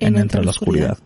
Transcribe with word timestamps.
En 0.00 0.16
Entre 0.16 0.42
la 0.42 0.48
Oscuridad. 0.48 0.96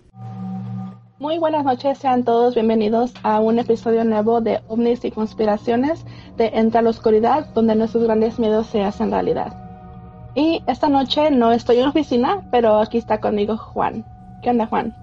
Muy 1.18 1.38
buenas 1.38 1.64
noches, 1.64 1.98
sean 1.98 2.24
todos 2.24 2.54
bienvenidos 2.54 3.12
a 3.24 3.40
un 3.40 3.58
episodio 3.58 4.04
nuevo 4.04 4.40
de 4.40 4.60
OVNIs 4.68 5.04
y 5.04 5.10
Conspiraciones 5.10 6.04
de 6.36 6.46
Entre 6.54 6.80
la 6.80 6.90
Oscuridad, 6.90 7.52
donde 7.54 7.74
nuestros 7.74 8.04
grandes 8.04 8.38
miedos 8.38 8.68
se 8.68 8.84
hacen 8.84 9.10
realidad. 9.10 9.52
Y 10.36 10.62
esta 10.68 10.88
noche 10.88 11.32
no 11.32 11.50
estoy 11.50 11.78
en 11.78 11.82
la 11.82 11.88
oficina, 11.88 12.48
pero 12.52 12.78
aquí 12.78 12.98
está 12.98 13.20
conmigo 13.20 13.56
Juan. 13.56 14.06
¿Qué 14.44 14.50
onda, 14.50 14.66
Juan? 14.66 14.94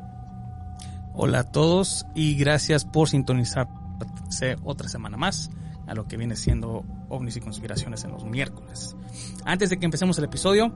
Hola 1.13 1.39
a 1.39 1.43
todos 1.43 2.05
y 2.15 2.35
gracias 2.35 2.85
por 2.85 3.09
sintonizarse 3.09 4.55
otra 4.63 4.87
semana 4.87 5.17
más 5.17 5.51
a 5.85 5.95
lo 5.95 6.07
que 6.07 6.15
viene 6.15 6.37
siendo 6.37 6.85
ovnis 7.09 7.35
y 7.35 7.41
conspiraciones 7.41 8.05
en 8.05 8.11
los 8.11 8.23
miércoles. 8.23 8.95
Antes 9.43 9.69
de 9.69 9.77
que 9.77 9.83
empecemos 9.83 10.17
el 10.17 10.23
episodio, 10.23 10.71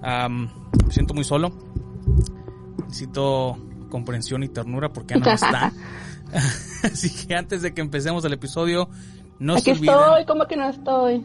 me 0.00 0.92
siento 0.92 1.12
muy 1.12 1.24
solo. 1.24 1.50
Necesito 2.90 3.56
comprensión 3.88 4.42
y 4.42 4.48
ternura 4.48 4.92
porque 4.92 5.14
no 5.14 5.30
está. 5.30 5.72
Así 6.82 7.08
que 7.24 7.36
antes 7.36 7.62
de 7.62 7.72
que 7.72 7.80
empecemos 7.80 8.24
el 8.24 8.32
episodio, 8.32 8.88
no 9.38 9.52
aquí 9.52 9.62
se 9.62 9.70
olviden. 9.70 9.94
estoy, 9.94 10.24
¿cómo 10.24 10.46
que 10.46 10.56
no 10.56 10.68
estoy? 10.68 11.24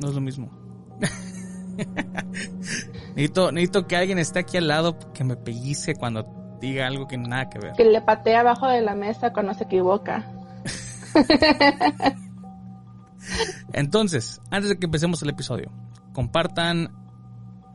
No 0.00 0.08
es 0.08 0.14
lo 0.14 0.20
mismo. 0.20 0.50
necesito, 3.16 3.50
necesito 3.50 3.88
que 3.88 3.96
alguien 3.96 4.20
esté 4.20 4.38
aquí 4.38 4.56
al 4.56 4.68
lado 4.68 4.96
que 5.12 5.24
me 5.24 5.34
pellizque 5.34 5.96
cuando 5.96 6.24
diga 6.60 6.86
algo 6.86 7.08
que 7.08 7.18
nada 7.18 7.50
que 7.50 7.58
ver. 7.58 7.72
Que 7.72 7.84
le 7.84 8.00
patea 8.00 8.38
abajo 8.38 8.68
de 8.68 8.80
la 8.80 8.94
mesa 8.94 9.32
cuando 9.32 9.52
se 9.52 9.64
equivoca. 9.64 10.24
Entonces, 13.72 14.40
antes 14.52 14.70
de 14.70 14.78
que 14.78 14.86
empecemos 14.86 15.20
el 15.24 15.30
episodio, 15.30 15.72
compartan, 16.12 16.94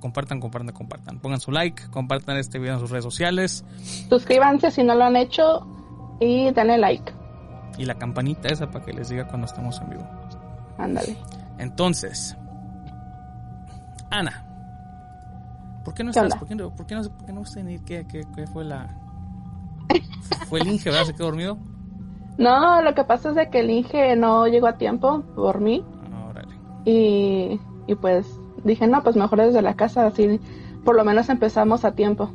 compartan, 0.03 0.41
compartan, 0.41 0.73
compartan. 0.75 1.19
Pongan 1.19 1.39
su 1.39 1.49
like, 1.51 1.87
compartan 1.89 2.35
este 2.35 2.59
video 2.59 2.73
en 2.73 2.79
sus 2.81 2.89
redes 2.91 3.05
sociales 3.05 3.63
Suscríbanse 4.09 4.69
si 4.69 4.83
no 4.83 4.95
lo 4.95 5.05
han 5.05 5.15
hecho 5.15 5.65
y 6.19 6.51
denle 6.51 6.77
like. 6.77 7.09
y 7.77 7.85
la 7.85 7.95
campanita 7.95 8.49
esa 8.49 8.69
para 8.69 8.83
que 8.83 8.91
les 8.91 9.07
diga 9.07 9.25
cuando 9.27 9.47
estamos 9.47 9.79
en 9.81 9.89
vivo. 9.91 10.05
Ándale. 10.77 11.15
Entonces, 11.57 12.35
Ana, 14.09 14.43
¿por 15.85 15.93
qué 15.93 16.03
no 16.03 16.11
¿Qué 16.11 16.19
estás? 16.19 16.35
¿Por 16.37 16.47
qué 16.49 16.55
no, 16.55 16.69
por 16.75 16.85
qué 16.85 16.95
no, 16.95 17.03
por 17.03 17.25
qué 17.25 17.31
no 17.33 17.43
venir? 17.55 17.81
¿Qué, 17.85 18.05
qué, 18.05 18.23
qué 18.35 18.45
fue 18.47 18.65
la...? 18.65 18.89
¿Fue 20.49 20.59
el 20.59 20.67
Inge, 20.67 20.89
verdad? 20.89 21.05
¿Se 21.05 21.13
quedó 21.13 21.27
dormido? 21.27 21.57
No, 22.37 22.81
lo 22.81 22.93
que 22.93 23.03
pasa 23.05 23.29
es 23.29 23.35
de 23.35 23.49
que 23.49 23.59
el 23.61 23.69
Inge 23.69 24.15
no 24.17 24.47
llegó 24.47 24.67
a 24.67 24.77
tiempo 24.77 25.21
por 25.35 25.61
mí 25.61 25.83
Ah, 26.11 26.27
órale. 26.29 26.53
y, 26.85 27.59
y 27.87 27.95
pues 27.95 28.27
dije, 28.63 28.87
no, 28.87 29.03
pues 29.03 29.15
mejor 29.15 29.41
desde 29.41 29.61
la 29.61 29.75
casa, 29.75 30.07
así 30.07 30.39
por 30.83 30.95
lo 30.95 31.05
menos 31.05 31.29
empezamos 31.29 31.85
a 31.85 31.93
tiempo 31.93 32.29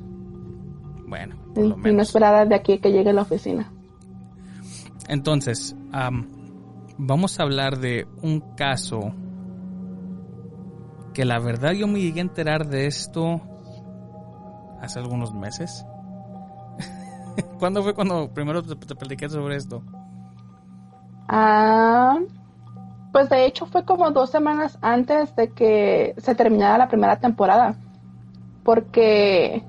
Bueno, 1.06 1.36
y, 1.54 1.70
por 1.70 1.88
y 1.88 1.94
no 1.94 2.02
esperar 2.02 2.48
de 2.48 2.54
aquí 2.54 2.78
que 2.78 2.92
llegue 2.92 3.10
a 3.10 3.14
la 3.14 3.22
oficina. 3.22 3.70
Entonces, 5.08 5.74
am, 5.92 6.28
vamos 6.98 7.38
a 7.38 7.42
hablar 7.42 7.78
de 7.78 8.06
un 8.22 8.40
caso 8.56 9.12
que 11.14 11.24
la 11.24 11.38
verdad 11.38 11.72
yo 11.72 11.88
me 11.88 12.00
llegué 12.00 12.20
a 12.20 12.22
enterar 12.22 12.68
de 12.68 12.86
esto 12.86 13.40
hace 14.80 14.98
algunos 14.98 15.34
meses. 15.34 15.84
¿Cuándo 17.58 17.82
fue 17.82 17.94
cuando 17.94 18.32
primero 18.32 18.62
te, 18.62 18.76
te 18.76 18.94
platiqué 18.94 19.28
sobre 19.28 19.56
esto? 19.56 19.82
Ah, 21.28 22.18
pues 23.18 23.30
de 23.30 23.46
hecho 23.46 23.66
fue 23.66 23.84
como 23.84 24.12
dos 24.12 24.30
semanas 24.30 24.78
antes 24.80 25.34
de 25.34 25.50
que 25.50 26.14
se 26.18 26.36
terminara 26.36 26.78
la 26.78 26.86
primera 26.86 27.18
temporada. 27.18 27.74
Porque 28.62 29.64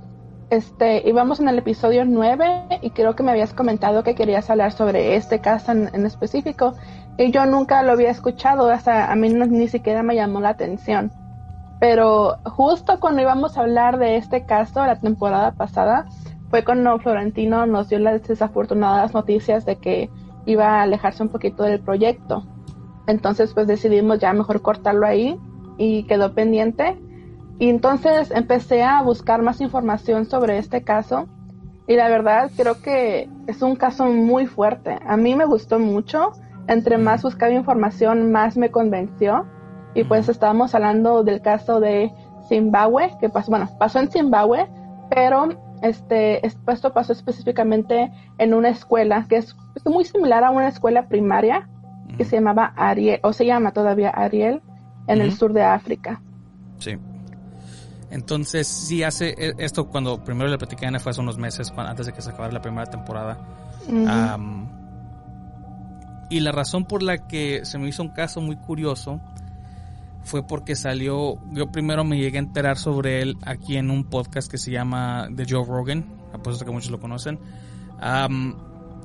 este 0.52 1.10
íbamos 1.10 1.40
en 1.40 1.48
el 1.48 1.58
episodio 1.58 2.06
9 2.06 2.82
y 2.84 2.92
creo 2.92 3.16
que 3.16 3.24
me 3.24 3.32
habías 3.32 3.56
comentado 3.56 4.04
que 4.04 4.14
querías 4.14 4.52
hablar 4.52 4.72
sobre 4.72 5.16
este 5.16 5.40
caso 5.40 5.72
en, 5.72 5.90
en 5.94 6.06
específico. 6.06 6.76
Y 7.18 7.32
yo 7.32 7.48
nunca 7.48 7.82
lo 7.82 7.94
había 7.94 8.12
escuchado, 8.12 8.70
hasta 8.70 9.12
a 9.12 9.16
mí 9.16 9.30
ni 9.30 9.68
siquiera 9.68 10.04
me 10.04 10.14
llamó 10.14 10.42
la 10.42 10.50
atención. 10.50 11.12
Pero 11.80 12.38
justo 12.46 13.00
cuando 13.00 13.24
íbamos 13.24 13.58
a 13.58 13.62
hablar 13.62 13.98
de 13.98 14.18
este 14.18 14.46
caso 14.46 14.86
la 14.86 15.00
temporada 15.00 15.54
pasada, 15.54 16.06
fue 16.52 16.64
cuando 16.64 17.00
Florentino 17.00 17.66
nos 17.66 17.90
dio 17.90 17.98
las 17.98 18.22
desafortunadas 18.28 19.16
noticias 19.16 19.66
de 19.66 19.78
que 19.78 20.12
iba 20.46 20.68
a 20.68 20.84
alejarse 20.84 21.24
un 21.24 21.30
poquito 21.30 21.64
del 21.64 21.80
proyecto. 21.80 22.46
Entonces 23.10 23.54
pues 23.56 23.66
decidimos 23.66 24.20
ya 24.20 24.32
mejor 24.34 24.62
cortarlo 24.62 25.06
ahí 25.08 25.36
y 25.78 26.04
quedó 26.04 26.34
pendiente. 26.36 26.96
Y 27.58 27.70
entonces 27.70 28.30
empecé 28.32 28.84
a 28.84 29.02
buscar 29.02 29.42
más 29.42 29.60
información 29.62 30.26
sobre 30.26 30.60
este 30.60 30.84
caso 30.84 31.28
y 31.88 31.96
la 31.96 32.08
verdad 32.08 32.52
creo 32.56 32.82
que 32.84 33.28
es 33.48 33.62
un 33.64 33.76
caso 33.76 34.06
muy 34.06 34.46
fuerte. 34.46 35.00
A 35.08 35.18
mí 35.18 35.36
me 35.36 35.46
gustó 35.46 35.80
mucho. 35.80 36.34
Entre 36.68 37.00
más 37.00 37.24
buscaba 37.24 37.52
información, 37.52 38.32
más 38.32 38.56
me 38.56 38.70
convenció. 38.70 39.48
Y 39.96 40.04
pues 40.04 40.30
estábamos 40.30 40.76
hablando 40.76 41.24
del 41.24 41.42
caso 41.42 41.80
de 41.80 42.12
Zimbabue, 42.48 43.10
que 43.20 43.28
pasó, 43.30 43.50
bueno, 43.50 43.68
pasó 43.80 43.98
en 44.00 44.12
Zimbabue, 44.12 44.68
pero 45.10 45.50
este, 45.82 46.46
es- 46.46 46.60
esto 46.68 46.94
pasó 46.94 47.12
específicamente 47.14 48.12
en 48.38 48.54
una 48.54 48.70
escuela 48.70 49.26
que 49.28 49.38
es 49.38 49.56
muy 49.84 50.06
similar 50.06 50.44
a 50.44 50.52
una 50.52 50.68
escuela 50.68 51.08
primaria 51.08 51.68
que 52.20 52.26
se 52.26 52.36
llamaba 52.36 52.74
Ariel, 52.76 53.22
o 53.24 53.32
se 53.32 53.46
llama 53.46 53.72
todavía 53.72 54.10
Ariel, 54.10 54.62
en 55.08 55.22
el 55.22 55.30
Ujú. 55.30 55.38
sur 55.38 55.54
de 55.54 55.64
África. 55.64 56.22
Sí. 56.80 56.98
Entonces, 58.12 58.68
sí, 58.68 59.04
hace 59.04 59.30
e- 59.38 59.54
esto 59.58 59.88
cuando 59.88 60.22
primero 60.22 60.50
le 60.50 60.58
platicé 60.58 60.84
a 60.86 60.90
Ana 60.90 61.00
fue 61.00 61.12
hace 61.12 61.22
unos 61.22 61.38
meses, 61.38 61.72
cuan- 61.72 61.88
antes 61.88 62.08
de 62.08 62.12
que 62.12 62.22
se 62.22 62.30
acabara 62.32 62.52
la 62.52 62.62
primera 62.62 62.86
temporada. 62.88 63.38
Ujú. 63.88 64.06
Am, 64.08 64.68
y 66.30 66.42
la 66.42 66.52
razón 66.52 66.84
por 66.86 67.02
la 67.04 67.28
que 67.28 67.64
se 67.64 67.78
me 67.80 67.88
hizo 67.88 68.04
un 68.04 68.10
caso 68.10 68.42
muy 68.42 68.58
curioso 68.58 69.22
fue 70.24 70.46
porque 70.46 70.76
salió, 70.76 71.40
yo 71.54 71.72
primero 71.72 72.04
me 72.04 72.18
llegué 72.18 72.38
a 72.38 72.42
enterar 72.42 72.78
sobre 72.78 73.22
él 73.22 73.38
aquí 73.46 73.78
en 73.78 73.90
un 73.90 74.04
podcast 74.04 74.52
que 74.52 74.58
se 74.58 74.72
llama 74.72 75.30
The 75.34 75.46
Joe 75.50 75.66
Rogan, 75.66 76.04
apuesto 76.34 76.66
que 76.66 76.72
muchos 76.72 76.92
lo 76.92 77.00
conocen. 77.00 77.40
Am, 78.02 78.56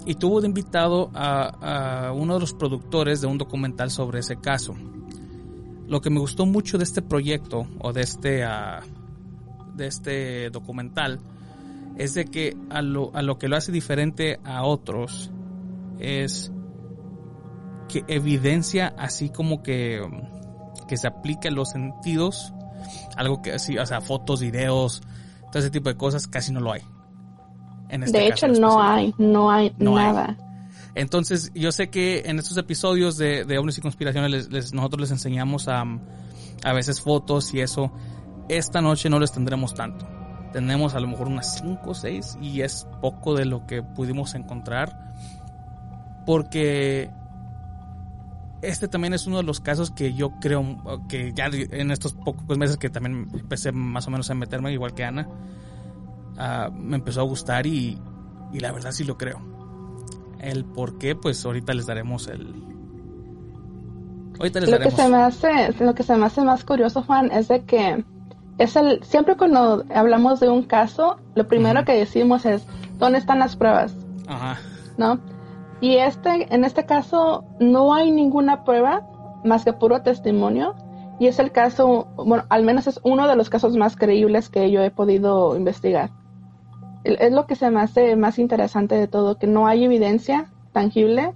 y 0.06 0.14
tuvo 0.16 0.40
de 0.40 0.46
invitado 0.48 1.10
a, 1.14 2.12
uno 2.14 2.34
de 2.34 2.40
los 2.40 2.54
productores 2.54 3.20
de 3.20 3.26
un 3.26 3.38
documental 3.38 3.90
sobre 3.90 4.20
ese 4.20 4.36
caso. 4.36 4.74
Lo 5.86 6.00
que 6.00 6.10
me 6.10 6.20
gustó 6.20 6.46
mucho 6.46 6.78
de 6.78 6.84
este 6.84 7.02
proyecto 7.02 7.66
o 7.80 7.92
de 7.92 8.02
este, 8.02 8.44
ah, 8.44 8.82
de 9.74 9.86
este 9.86 10.50
documental 10.50 11.20
es 11.96 12.14
de 12.14 12.24
que 12.24 12.56
a 12.70 12.82
lo, 12.82 13.14
a 13.14 13.22
lo 13.22 13.38
que 13.38 13.48
lo 13.48 13.56
hace 13.56 13.70
diferente 13.70 14.40
a 14.44 14.64
otros 14.64 15.30
es 15.98 16.50
que 17.88 18.04
evidencia 18.08 18.94
así 18.98 19.30
como 19.30 19.62
que, 19.62 20.02
que 20.88 20.96
se 20.96 21.06
aplica 21.06 21.48
en 21.48 21.54
los 21.54 21.70
sentidos, 21.70 22.52
algo 23.16 23.42
que 23.42 23.52
así, 23.52 23.78
o 23.78 23.86
sea, 23.86 24.00
fotos, 24.00 24.40
videos, 24.40 25.02
todo 25.52 25.60
ese 25.60 25.70
tipo 25.70 25.88
de 25.88 25.96
cosas 25.96 26.26
casi 26.26 26.52
no 26.52 26.60
lo 26.60 26.72
hay. 26.72 26.82
En 27.94 28.02
este 28.02 28.18
de 28.18 28.26
hecho, 28.28 28.48
no 28.48 28.82
hay, 28.82 29.14
no 29.18 29.50
hay 29.50 29.72
No 29.78 29.96
hay. 29.96 30.06
nada. 30.06 30.36
Entonces, 30.96 31.50
yo 31.54 31.72
sé 31.72 31.90
que 31.90 32.22
en 32.26 32.38
estos 32.38 32.56
episodios 32.56 33.16
de, 33.16 33.44
de 33.44 33.58
ovnis 33.58 33.78
y 33.78 33.80
conspiraciones 33.80 34.30
les- 34.30 34.50
les- 34.50 34.74
nosotros 34.74 35.00
les 35.02 35.10
enseñamos 35.10 35.66
a, 35.68 35.84
a 36.64 36.72
veces 36.72 37.00
fotos 37.00 37.52
y 37.54 37.60
eso. 37.60 37.92
Esta 38.48 38.80
noche 38.80 39.08
no 39.10 39.18
les 39.18 39.32
tendremos 39.32 39.74
tanto. 39.74 40.06
Tenemos 40.52 40.94
a 40.94 41.00
lo 41.00 41.08
mejor 41.08 41.26
unas 41.28 41.58
5 41.60 41.90
o 41.90 41.94
6 41.94 42.38
y 42.40 42.60
es 42.60 42.86
poco 43.00 43.34
de 43.34 43.44
lo 43.44 43.66
que 43.66 43.82
pudimos 43.82 44.34
encontrar. 44.34 45.12
Porque 46.26 47.10
este 48.62 48.88
también 48.88 49.12
es 49.14 49.26
uno 49.26 49.38
de 49.38 49.42
los 49.42 49.60
casos 49.60 49.90
que 49.90 50.14
yo 50.14 50.30
creo 50.40 50.64
que 51.08 51.32
ya 51.34 51.46
en 51.52 51.90
estos 51.90 52.14
pocos 52.14 52.56
meses 52.56 52.76
que 52.78 52.88
también 52.88 53.28
empecé 53.34 53.72
más 53.72 54.06
o 54.06 54.10
menos 54.10 54.30
a 54.30 54.34
meterme, 54.34 54.72
igual 54.72 54.94
que 54.94 55.04
Ana, 55.04 55.28
ah, 56.36 56.70
me 56.72 56.96
empezó 56.96 57.20
a 57.20 57.24
gustar 57.24 57.66
y, 57.66 57.98
y 58.52 58.60
la 58.60 58.72
verdad 58.72 58.92
sí 58.92 59.04
lo 59.04 59.16
creo. 59.16 59.40
El 60.38 60.64
por 60.64 60.98
qué, 60.98 61.14
pues 61.16 61.44
ahorita 61.44 61.72
les 61.72 61.86
daremos 61.86 62.28
el, 62.28 62.64
Ahorita 64.38 64.60
les 64.60 64.70
Lo 64.70 64.78
que 64.78 64.90
se 64.90 65.08
me 65.08 65.16
hace, 65.18 65.84
lo 65.84 65.94
que 65.94 66.02
se 66.02 66.16
me 66.16 66.26
hace 66.26 66.42
más 66.42 66.64
curioso, 66.64 67.02
Juan, 67.02 67.30
es 67.30 67.48
de 67.48 67.64
que 67.64 68.04
es 68.58 68.76
el 68.76 69.02
siempre 69.04 69.36
cuando 69.36 69.84
hablamos 69.94 70.40
de 70.40 70.48
un 70.48 70.64
caso, 70.64 71.18
lo 71.34 71.46
primero 71.46 71.84
que 71.84 71.92
decimos 71.92 72.44
es 72.44 72.66
¿dónde 72.98 73.18
están 73.18 73.38
las 73.38 73.56
pruebas? 73.56 73.94
Ajá. 74.26 74.58
¿No? 74.96 75.18
Y 75.80 75.96
este, 75.96 76.52
en 76.54 76.64
este 76.64 76.86
caso, 76.86 77.44
no 77.60 77.94
hay 77.94 78.10
ninguna 78.10 78.64
prueba 78.64 79.06
más 79.44 79.64
que 79.64 79.72
puro 79.72 80.02
testimonio. 80.02 80.74
Y 81.20 81.28
es 81.28 81.38
el 81.38 81.52
caso, 81.52 82.08
bueno, 82.16 82.44
al 82.48 82.64
menos 82.64 82.86
es 82.88 82.98
uno 83.04 83.28
de 83.28 83.36
los 83.36 83.50
casos 83.50 83.76
más 83.76 83.94
creíbles 83.94 84.48
que 84.48 84.70
yo 84.70 84.82
he 84.82 84.90
podido 84.90 85.56
investigar. 85.56 86.10
Es 87.04 87.32
lo 87.32 87.46
que 87.46 87.54
se 87.54 87.70
me 87.70 87.80
hace 87.80 88.16
más 88.16 88.38
interesante 88.38 88.94
de 88.94 89.06
todo, 89.08 89.38
que 89.38 89.46
no 89.46 89.66
hay 89.66 89.84
evidencia 89.84 90.50
tangible 90.72 91.32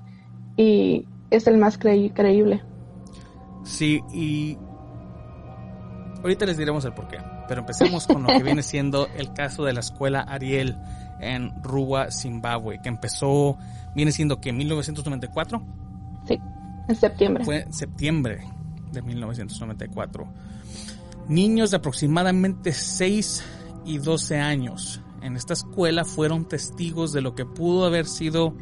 y 0.57 1.07
es 1.31 1.47
el 1.47 1.59
más 1.59 1.79
creí- 1.79 2.13
creíble. 2.13 2.63
Sí, 3.65 4.01
y 4.13 4.57
ahorita 6.23 6.47
les 6.47 6.57
diremos 6.57 6.85
el 6.85 6.95
porqué, 6.95 7.19
pero 7.49 7.61
empecemos 7.61 8.07
con 8.07 8.23
lo 8.23 8.29
que 8.29 8.43
viene 8.43 8.63
siendo 8.63 9.07
el 9.17 9.33
caso 9.33 9.65
de 9.65 9.73
la 9.75 9.81
escuela 9.81 10.21
Ariel 10.23 10.77
en 11.21 11.53
Ruwa, 11.63 12.11
Zimbabue, 12.11 12.81
que 12.83 12.89
empezó, 12.89 13.57
viene 13.95 14.11
siendo 14.13 14.41
que 14.41 14.51
en 14.51 14.57
1994, 14.57 15.63
Sí, 16.27 16.41
en 16.89 16.97
septiembre. 16.97 17.45
fue 17.45 17.67
septiembre 17.71 18.41
de 18.93 19.03
1994. 19.03 20.27
Niños 21.29 21.71
de 21.73 21.77
aproximadamente 21.77 22.73
6 22.73 23.45
y 23.85 23.99
12 23.99 24.39
años 24.39 25.03
en 25.23 25.37
esta 25.37 25.53
escuela 25.53 26.05
fueron 26.05 26.47
testigos 26.47 27.13
de 27.13 27.21
lo 27.21 27.35
que 27.35 27.45
pudo 27.45 27.87
haber 27.87 28.07
sido 28.07 28.55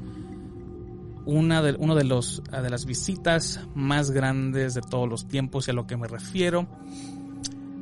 una 1.24 1.60
de, 1.60 1.74
uno 1.78 1.94
de, 1.94 2.04
los, 2.04 2.42
de 2.50 2.70
las 2.70 2.86
visitas 2.86 3.60
más 3.74 4.12
grandes 4.12 4.74
de 4.74 4.80
todos 4.80 5.08
los 5.08 5.26
tiempos 5.26 5.66
y 5.66 5.72
a 5.72 5.74
lo 5.74 5.86
que 5.86 5.96
me 5.96 6.06
refiero 6.06 6.66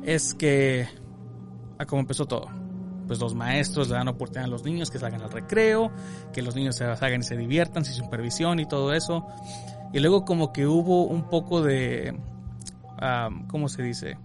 es 0.03 0.33
que 0.33 0.87
a 1.77 1.85
cómo 1.85 2.01
empezó 2.01 2.25
todo. 2.25 2.47
Pues 3.07 3.19
los 3.19 3.35
maestros 3.35 3.87
le 3.89 3.95
dan 3.95 4.07
oportunidad 4.07 4.45
a 4.45 4.47
los 4.47 4.63
niños 4.63 4.89
que 4.89 4.97
salgan 4.97 5.21
al 5.21 5.31
recreo, 5.31 5.91
que 6.33 6.41
los 6.41 6.55
niños 6.55 6.75
se 6.75 6.95
salgan 6.95 7.19
y 7.19 7.23
se 7.23 7.37
diviertan 7.37 7.85
sin 7.85 7.93
supervisión 7.93 8.59
y 8.59 8.65
todo 8.65 8.93
eso. 8.93 9.27
Y 9.93 9.99
luego 9.99 10.25
como 10.25 10.51
que 10.51 10.65
hubo 10.65 11.05
un 11.05 11.29
poco 11.29 11.61
de... 11.61 12.19
ah, 12.97 13.29
¿Cómo 13.47 13.69
se 13.69 13.83
dice? 13.83 14.17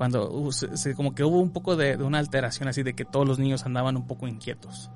Cuando 0.00 0.50
se- 0.50 0.94
como 0.94 1.14
que 1.14 1.24
hubo 1.24 1.40
un 1.40 1.50
poco 1.50 1.76
de, 1.76 1.94
una 1.98 2.18
alteración 2.20 2.70
así 2.70 2.82
de 2.82 2.94
que 2.94 3.04
todos 3.04 3.28
los 3.28 3.38
niños 3.38 3.66
andaban 3.66 3.98
un 3.98 4.06
poco 4.06 4.26
inquietos. 4.26 4.90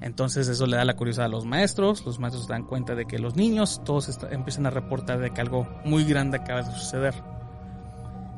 Entonces 0.00 0.46
eso 0.46 0.66
le 0.66 0.76
da 0.76 0.84
la 0.84 0.94
curiosidad 0.94 1.26
a 1.26 1.28
los 1.28 1.46
maestros, 1.46 2.06
los 2.06 2.20
maestros 2.20 2.46
se 2.46 2.52
dan 2.52 2.62
cuenta 2.62 2.94
de 2.94 3.06
que 3.06 3.18
los 3.18 3.34
niños 3.34 3.82
todos 3.84 4.08
empiezan 4.30 4.66
a 4.66 4.70
reportar 4.70 5.18
de 5.18 5.30
que 5.32 5.40
algo 5.40 5.66
muy 5.84 6.04
grande 6.04 6.36
acaba 6.36 6.62
de 6.62 6.70
suceder. 6.78 7.14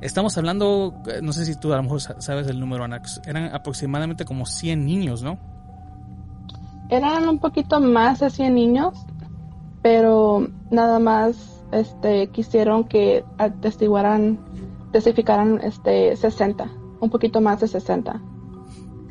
Estamos 0.00 0.38
hablando, 0.38 0.94
eh, 1.08 1.20
no 1.22 1.32
sé 1.34 1.44
si 1.44 1.60
tú 1.60 1.75
a 1.75 1.76
lo 1.76 1.82
mejor 1.82 2.00
sa- 2.00 2.19
sabes 2.22 2.46
el 2.46 2.58
número, 2.58 2.84
Anax, 2.84 3.20
eran 3.26 3.54
aproximadamente 3.54 4.25
como 4.25 4.46
100 4.46 4.86
niños, 4.86 5.22
¿no? 5.22 5.38
Eran 6.88 7.28
un 7.28 7.38
poquito 7.38 7.80
más 7.80 8.20
de 8.20 8.30
100 8.30 8.54
niños, 8.54 8.94
pero 9.82 10.48
nada 10.70 10.98
más 10.98 11.36
este, 11.72 12.28
quisieron 12.28 12.84
que 12.84 13.26
atestiguaran, 13.36 14.38
testificaran 14.93 15.61
este, 15.62 16.17
60, 16.17 16.70
un 17.00 17.11
poquito 17.11 17.40
más 17.40 17.61
de 17.61 17.69
60. 17.69 18.20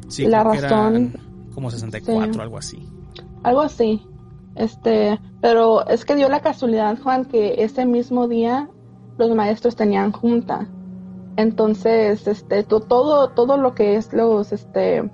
Sí, 0.07 0.25
La 0.25 0.41
creo 0.41 0.51
que 0.53 0.61
razón- 0.61 0.95
eran 0.95 1.49
como 1.53 1.71
64, 1.71 2.33
Sí. 2.33 2.39
algo 2.39 2.57
así. 2.57 2.89
Algo 3.43 3.61
así. 3.61 4.05
Este, 4.55 5.19
pero 5.41 5.85
es 5.87 6.03
que 6.05 6.15
dio 6.15 6.29
la 6.29 6.39
casualidad, 6.39 6.97
Juan, 7.01 7.25
que 7.25 7.63
ese 7.63 7.85
mismo 7.85 8.27
día 8.27 8.69
los 9.17 9.33
maestros 9.35 9.75
tenían 9.75 10.11
junta. 10.11 10.67
Entonces, 11.35 12.27
este, 12.27 12.63
to- 12.63 12.79
todo, 12.79 13.29
todo 13.29 13.57
lo 13.57 13.75
que 13.75 13.95
es 13.95 14.11
los, 14.13 14.51
este, 14.51 15.09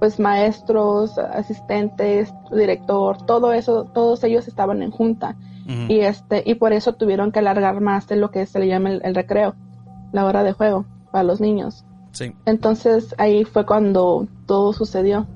pues 0.00 0.18
maestros, 0.18 1.16
asistentes, 1.18 2.32
director, 2.50 3.18
todo 3.24 3.52
eso, 3.52 3.84
todos 3.84 4.24
ellos 4.24 4.48
estaban 4.48 4.82
en 4.82 4.90
junta. 4.90 5.36
Y 5.88 6.00
este, 6.00 6.42
y 6.44 6.56
por 6.56 6.72
eso 6.72 6.94
tuvieron 6.94 7.30
que 7.30 7.38
alargar 7.38 7.80
más 7.80 8.08
de 8.08 8.16
lo 8.16 8.32
que 8.32 8.44
se 8.46 8.58
le 8.58 8.66
llama 8.66 8.90
el, 8.90 9.00
el 9.04 9.14
recreo, 9.14 9.54
la 10.12 10.24
hora 10.24 10.42
de 10.42 10.52
juego 10.52 10.84
para 11.10 11.24
los 11.24 11.40
niños. 11.40 11.84
Sí. 12.12 12.34
Entonces 12.44 13.14
ahí 13.18 13.44
fue 13.44 13.66
cuando 13.66 14.28
todo 14.46 14.72
sucedió. 14.72 15.26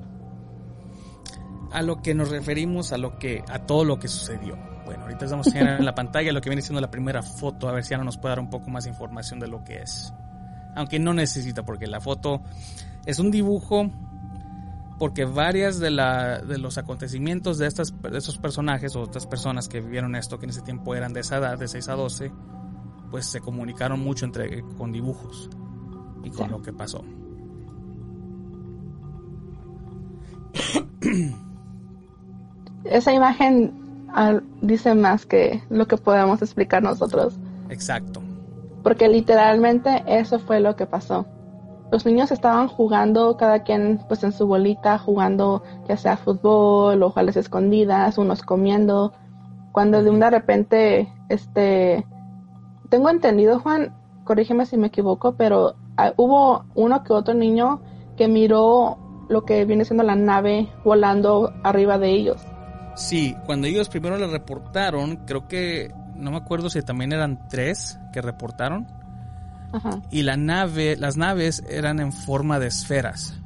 a 1.71 1.81
lo 1.81 2.01
que 2.01 2.13
nos 2.13 2.29
referimos 2.29 2.93
a 2.93 2.97
lo 2.97 3.19
que 3.19 3.43
a 3.49 3.59
todo 3.65 3.83
lo 3.83 3.99
que 3.99 4.07
sucedió. 4.07 4.57
Bueno, 4.85 5.03
ahorita 5.03 5.25
estamos 5.25 5.53
en 5.53 5.83
la 5.83 5.93
pantalla 5.95 6.31
lo 6.31 6.39
que 6.39 6.49
viene 6.49 6.61
siendo 6.61 6.79
la 6.79 6.89
primera 6.89 7.21
foto, 7.21 7.67
a 7.67 7.73
ver 7.73 7.83
si 7.83 7.93
ahora 7.93 8.05
nos 8.05 8.17
puede 8.17 8.31
dar 8.31 8.39
un 8.39 8.49
poco 8.49 8.69
más 8.69 8.85
de 8.85 8.91
información 8.91 9.39
de 9.39 9.47
lo 9.47 9.63
que 9.63 9.81
es. 9.81 10.13
Aunque 10.75 10.97
no 10.99 11.13
necesita, 11.13 11.65
porque 11.65 11.87
la 11.87 11.99
foto 11.99 12.41
es 13.05 13.19
un 13.19 13.31
dibujo, 13.31 13.89
porque 14.97 15.25
varias 15.25 15.79
de, 15.79 15.91
la, 15.91 16.39
de 16.39 16.57
los 16.57 16.77
acontecimientos 16.77 17.57
de, 17.57 17.67
estas, 17.67 17.93
de 18.01 18.17
estos 18.17 18.37
personajes 18.37 18.95
o 18.95 19.03
estas 19.03 19.27
personas 19.27 19.67
que 19.67 19.81
vivieron 19.81 20.15
esto, 20.15 20.39
que 20.39 20.45
en 20.45 20.51
ese 20.51 20.61
tiempo 20.61 20.95
eran 20.95 21.13
de 21.13 21.21
esa 21.21 21.37
edad, 21.37 21.57
de 21.57 21.67
6 21.67 21.89
a 21.89 21.93
12, 21.93 22.31
pues 23.09 23.25
se 23.25 23.39
comunicaron 23.41 23.99
mucho 23.99 24.25
entre, 24.25 24.61
con 24.77 24.91
dibujos 24.91 25.49
y 26.23 26.29
con 26.29 26.45
Sí. 26.47 26.51
lo 26.51 26.61
que 26.61 26.73
pasó. 26.73 27.03
Esa 32.85 33.13
imagen 33.13 33.73
ah, 34.13 34.39
dice 34.61 34.93
más 34.95 35.25
que 35.25 35.61
lo 35.69 35.87
que 35.87 35.97
podemos 35.97 36.41
explicar 36.41 36.81
nosotros, 36.81 37.37
Exacto. 37.69 38.21
porque 38.83 39.07
literalmente 39.09 40.03
eso 40.07 40.39
fue 40.39 40.59
lo 40.59 40.75
que 40.75 40.85
pasó. 40.85 41.25
Los 41.91 42.05
niños 42.05 42.31
estaban 42.31 42.67
jugando, 42.67 43.37
cada 43.37 43.63
quien 43.63 43.99
pues 44.07 44.23
en 44.23 44.31
su 44.33 44.45
bolita, 44.47 44.97
jugando 44.97 45.63
ya 45.87 45.95
sea 45.97 46.17
fútbol 46.17 47.01
o 47.01 47.13
a 47.15 47.23
las 47.23 47.37
escondidas, 47.37 48.17
unos 48.17 48.41
comiendo, 48.43 49.13
cuando 49.71 50.03
de 50.03 50.09
un 50.09 50.19
de 50.19 50.29
repente, 50.29 51.07
este, 51.29 52.05
tengo 52.89 53.09
entendido, 53.09 53.59
Juan, 53.59 53.93
corrígeme 54.23 54.65
si 54.65 54.77
me 54.77 54.87
equivoco, 54.87 55.35
pero 55.35 55.75
ah, 55.97 56.13
hubo 56.17 56.65
uno 56.75 57.03
que 57.03 57.13
otro 57.13 57.33
niño 57.33 57.81
que 58.17 58.27
miró 58.27 58.97
lo 59.29 59.45
que 59.45 59.65
viene 59.65 59.85
siendo 59.85 60.03
la 60.03 60.15
nave 60.15 60.69
volando 60.83 61.53
arriba 61.63 61.97
de 61.97 62.11
ellos. 62.11 62.41
Sí, 62.95 63.35
cuando 63.45 63.67
ellos 63.67 63.89
primero 63.89 64.17
le 64.17 64.27
reportaron, 64.27 65.17
creo 65.25 65.47
que, 65.47 65.93
no 66.15 66.31
me 66.31 66.37
acuerdo 66.37 66.69
si 66.69 66.81
también 66.81 67.13
eran 67.13 67.47
tres 67.47 67.99
que 68.11 68.21
reportaron, 68.21 68.87
Ajá. 69.71 70.01
y 70.11 70.23
la 70.23 70.37
nave, 70.37 70.95
las 70.97 71.17
naves 71.17 71.63
eran 71.69 71.99
en 71.99 72.11
forma 72.11 72.59
de 72.59 72.67
esferas. 72.67 73.39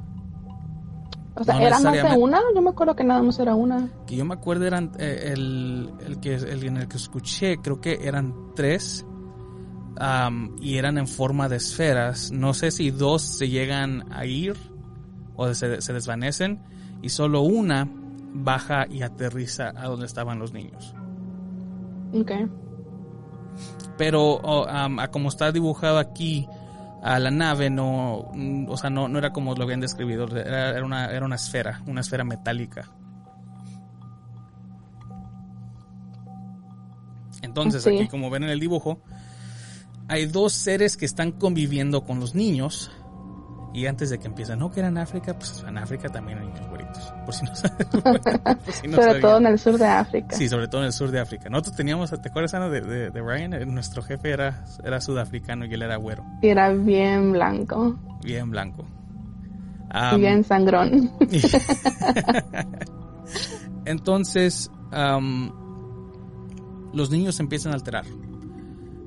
O 1.34 1.44
sea, 1.44 1.54
No 1.54 1.60
¿era 1.60 1.80
más 1.80 1.92
de 1.92 2.16
una? 2.18 2.40
Yo 2.54 2.60
me 2.60 2.70
acuerdo 2.70 2.94
que 2.94 3.04
nada 3.04 3.22
más 3.22 3.38
era 3.38 3.54
una. 3.54 3.88
Que 4.06 4.16
yo 4.16 4.24
me 4.24 4.34
acuerdo 4.34 4.66
eran 4.66 4.92
eh, 4.98 5.32
el, 5.32 5.90
el 6.06 6.20
que 6.20 6.34
el 6.34 6.64
en 6.64 6.76
el 6.76 6.88
que 6.88 6.98
escuché, 6.98 7.56
creo 7.56 7.80
que 7.80 8.00
eran 8.02 8.34
tres 8.54 9.06
y 10.60 10.76
eran 10.78 10.98
en 10.98 11.06
forma 11.06 11.48
de 11.48 11.56
esferas. 11.56 12.30
No 12.32 12.54
sé 12.54 12.70
si 12.70 12.90
dos 12.90 13.22
se 13.22 13.48
llegan 13.48 14.04
a 14.12 14.24
ir 14.26 14.56
o 15.36 15.52
se, 15.54 15.80
se 15.80 15.92
desvanecen 15.92 16.60
y 17.02 17.08
solo 17.10 17.42
una 17.42 17.88
baja 18.34 18.86
y 18.88 19.02
aterriza 19.02 19.72
a 19.76 19.86
donde 19.88 20.06
estaban 20.06 20.38
los 20.38 20.52
niños. 20.52 20.94
Ok. 22.14 22.30
pero 23.98 24.66
am, 24.68 24.98
a 24.98 25.08
como 25.08 25.28
está 25.28 25.52
dibujado 25.52 25.98
aquí 25.98 26.46
a 27.02 27.18
la 27.18 27.30
nave 27.30 27.68
no 27.70 28.30
o 28.68 28.76
sea 28.76 28.88
no, 28.90 29.08
no 29.08 29.18
era 29.18 29.32
como 29.32 29.54
lo 29.54 29.64
habían 29.64 29.80
descrito 29.80 30.24
era, 30.36 30.70
era 30.70 30.84
una 30.84 31.10
era 31.10 31.24
una 31.26 31.36
esfera 31.36 31.82
una 31.86 32.00
esfera 32.00 32.24
metálica 32.24 32.88
entonces 37.42 37.82
Sí. 37.82 37.90
aquí 37.96 38.08
como 38.08 38.30
ven 38.30 38.44
en 38.44 38.50
el 38.50 38.60
dibujo 38.60 39.00
hay 40.12 40.26
dos 40.26 40.52
seres 40.52 40.96
que 40.98 41.06
están 41.06 41.32
conviviendo 41.32 42.04
con 42.04 42.20
los 42.20 42.34
niños 42.34 42.90
y 43.74 43.86
antes 43.86 44.10
de 44.10 44.18
que 44.18 44.26
empiecen 44.26 44.58
no 44.58 44.70
que 44.70 44.80
era 44.80 44.90
en 44.90 44.98
África 44.98 45.32
pues 45.32 45.64
en 45.66 45.78
África 45.78 46.10
también 46.10 46.36
hay 46.38 46.46
niños 46.48 46.68
güeritos 46.68 47.14
por 47.24 47.34
si 47.34 47.46
no 47.46 47.52
por 48.02 48.20
si 48.74 48.88
no 48.88 48.96
Sobre 48.98 49.20
todo 49.20 49.38
en 49.38 49.46
el 49.46 49.58
sur 49.58 49.78
de 49.78 49.86
África. 49.86 50.36
Sí, 50.36 50.48
sobre 50.50 50.68
todo 50.68 50.82
en 50.82 50.88
el 50.88 50.92
sur 50.92 51.10
de 51.10 51.18
África. 51.20 51.48
Nosotros 51.48 51.76
teníamos, 51.76 52.10
¿te 52.10 52.28
acuerdas, 52.28 52.52
Ana, 52.52 52.68
de, 52.68 52.82
de, 52.82 53.10
de 53.10 53.20
Ryan? 53.22 53.54
Eh, 53.54 53.64
Nuestro 53.64 54.02
jefe 54.02 54.30
era, 54.30 54.64
era 54.84 55.00
sudafricano 55.00 55.64
y 55.64 55.72
él 55.72 55.80
era 55.82 55.96
güero, 55.96 56.22
Y 56.42 56.48
era 56.48 56.70
bien 56.74 57.32
blanco. 57.32 57.98
bien 58.22 58.50
blanco. 58.50 58.84
y 60.14 60.20
bien 60.20 60.44
sangrón. 60.44 61.10
Entonces, 63.86 64.70
am, 64.90 65.50
los 66.92 67.10
niños 67.10 67.36
se 67.36 67.42
empiezan 67.42 67.72
a 67.72 67.76
alterar. 67.76 68.04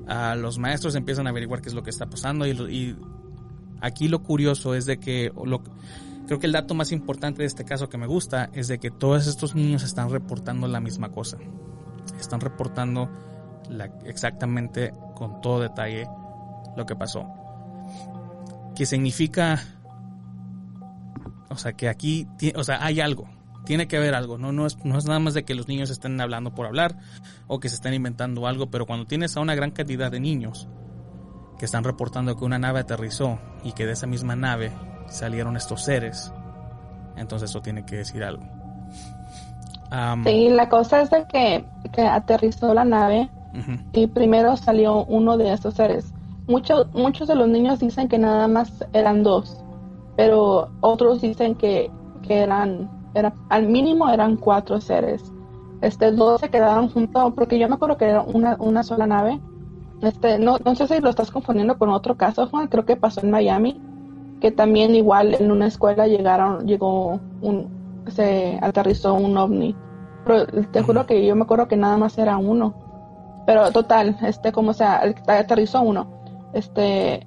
Ah, 0.06 0.36
los 0.36 0.58
maestros 0.58 0.94
empiezan 0.94 1.26
a 1.26 1.30
averiguar 1.30 1.60
qué 1.60 1.68
es 1.68 1.74
lo 1.74 1.82
que 1.82 1.90
está 1.90 2.06
pasando 2.06 2.46
y, 2.46 2.50
y 2.50 2.96
aquí 3.80 4.08
lo 4.08 4.22
curioso 4.22 4.74
es 4.74 4.86
de 4.86 4.98
que 4.98 5.32
lo, 5.44 5.62
creo 6.26 6.38
que 6.38 6.46
el 6.46 6.52
dato 6.52 6.74
más 6.74 6.92
importante 6.92 7.42
de 7.42 7.46
este 7.46 7.64
caso 7.64 7.88
que 7.88 7.98
me 7.98 8.06
gusta 8.06 8.50
es 8.52 8.68
de 8.68 8.78
que 8.78 8.90
todos 8.90 9.26
estos 9.26 9.54
niños 9.54 9.82
están 9.82 10.10
reportando 10.10 10.68
la 10.68 10.80
misma 10.80 11.10
cosa. 11.10 11.38
están 12.20 12.40
reportando 12.40 13.08
la, 13.70 13.86
exactamente 14.04 14.92
con 15.14 15.40
todo 15.40 15.60
detalle 15.60 16.06
lo 16.76 16.84
que 16.86 16.94
pasó. 16.94 17.26
Que 18.74 18.86
significa, 18.86 19.62
o 21.48 21.56
sea, 21.56 21.72
que 21.72 21.88
aquí, 21.88 22.28
o 22.54 22.62
sea, 22.62 22.84
hay 22.84 23.00
algo, 23.00 23.28
tiene 23.66 23.88
que 23.88 23.98
haber 23.98 24.14
algo, 24.14 24.38
¿no? 24.38 24.52
No 24.52 24.64
es, 24.64 24.82
no 24.84 24.96
es 24.96 25.04
nada 25.04 25.18
más 25.18 25.34
de 25.34 25.44
que 25.44 25.54
los 25.54 25.68
niños 25.68 25.90
estén 25.90 26.18
hablando 26.20 26.54
por 26.54 26.66
hablar 26.66 26.96
o 27.48 27.60
que 27.60 27.68
se 27.68 27.74
estén 27.74 27.92
inventando 27.92 28.46
algo, 28.46 28.70
pero 28.70 28.86
cuando 28.86 29.06
tienes 29.06 29.36
a 29.36 29.40
una 29.40 29.54
gran 29.54 29.72
cantidad 29.72 30.10
de 30.10 30.20
niños 30.20 30.68
que 31.58 31.64
están 31.64 31.84
reportando 31.84 32.36
que 32.36 32.44
una 32.44 32.58
nave 32.58 32.80
aterrizó 32.80 33.38
y 33.64 33.72
que 33.72 33.84
de 33.84 33.92
esa 33.92 34.06
misma 34.06 34.36
nave 34.36 34.72
salieron 35.08 35.56
estos 35.56 35.84
seres, 35.84 36.32
entonces 37.16 37.50
eso 37.50 37.60
tiene 37.60 37.84
que 37.84 37.96
decir 37.96 38.22
algo. 38.22 38.44
sí, 40.24 40.48
la 40.48 40.68
cosa 40.68 41.02
es 41.02 41.10
de 41.10 41.26
que, 41.26 41.64
que 41.92 42.02
aterrizó 42.02 42.72
la 42.72 42.84
nave 42.84 43.28
y 43.92 44.06
primero 44.06 44.56
salió 44.56 45.04
uno 45.04 45.36
de 45.36 45.52
estos 45.52 45.74
seres. 45.74 46.12
Muchos, 46.46 46.86
muchos 46.94 47.26
de 47.26 47.34
los 47.34 47.48
niños 47.48 47.80
dicen 47.80 48.06
que 48.08 48.18
nada 48.18 48.46
más 48.46 48.84
eran 48.92 49.22
dos, 49.22 49.58
pero 50.16 50.70
otros 50.80 51.20
dicen 51.20 51.56
que, 51.56 51.90
que 52.22 52.40
eran, 52.40 52.88
era, 53.16 53.34
al 53.48 53.66
mínimo 53.66 54.08
eran 54.08 54.36
cuatro 54.36 54.80
seres. 54.80 55.32
Este, 55.80 56.10
dos 56.12 56.40
se 56.40 56.50
quedaron 56.50 56.88
juntos, 56.88 57.32
porque 57.34 57.58
yo 57.58 57.68
me 57.68 57.74
acuerdo 57.74 57.96
que 57.96 58.06
era 58.06 58.22
una, 58.22 58.56
una 58.58 58.82
sola 58.82 59.06
nave. 59.06 59.40
Este, 60.02 60.38
no, 60.38 60.58
no 60.64 60.74
sé 60.74 60.86
si 60.86 61.00
lo 61.00 61.10
estás 61.10 61.30
confundiendo 61.30 61.78
con 61.78 61.88
otro 61.90 62.16
caso, 62.16 62.46
Juan, 62.48 62.68
creo 62.68 62.84
que 62.84 62.96
pasó 62.96 63.20
en 63.22 63.30
Miami, 63.30 63.80
que 64.40 64.50
también 64.50 64.94
igual 64.94 65.34
en 65.34 65.50
una 65.50 65.66
escuela 65.66 66.06
llegaron, 66.06 66.66
llegó 66.66 67.18
un, 67.40 67.68
se 68.08 68.58
aterrizó 68.60 69.14
un 69.14 69.36
ovni. 69.36 69.74
Pero 70.24 70.46
te 70.46 70.82
juro 70.82 71.06
que 71.06 71.24
yo 71.24 71.36
me 71.36 71.42
acuerdo 71.42 71.68
que 71.68 71.76
nada 71.76 71.96
más 71.96 72.18
era 72.18 72.36
uno. 72.36 72.74
Pero 73.46 73.70
total, 73.70 74.16
este, 74.22 74.52
como 74.52 74.72
sea, 74.72 75.02
aterrizó 75.26 75.80
uno. 75.82 76.08
Este, 76.52 77.26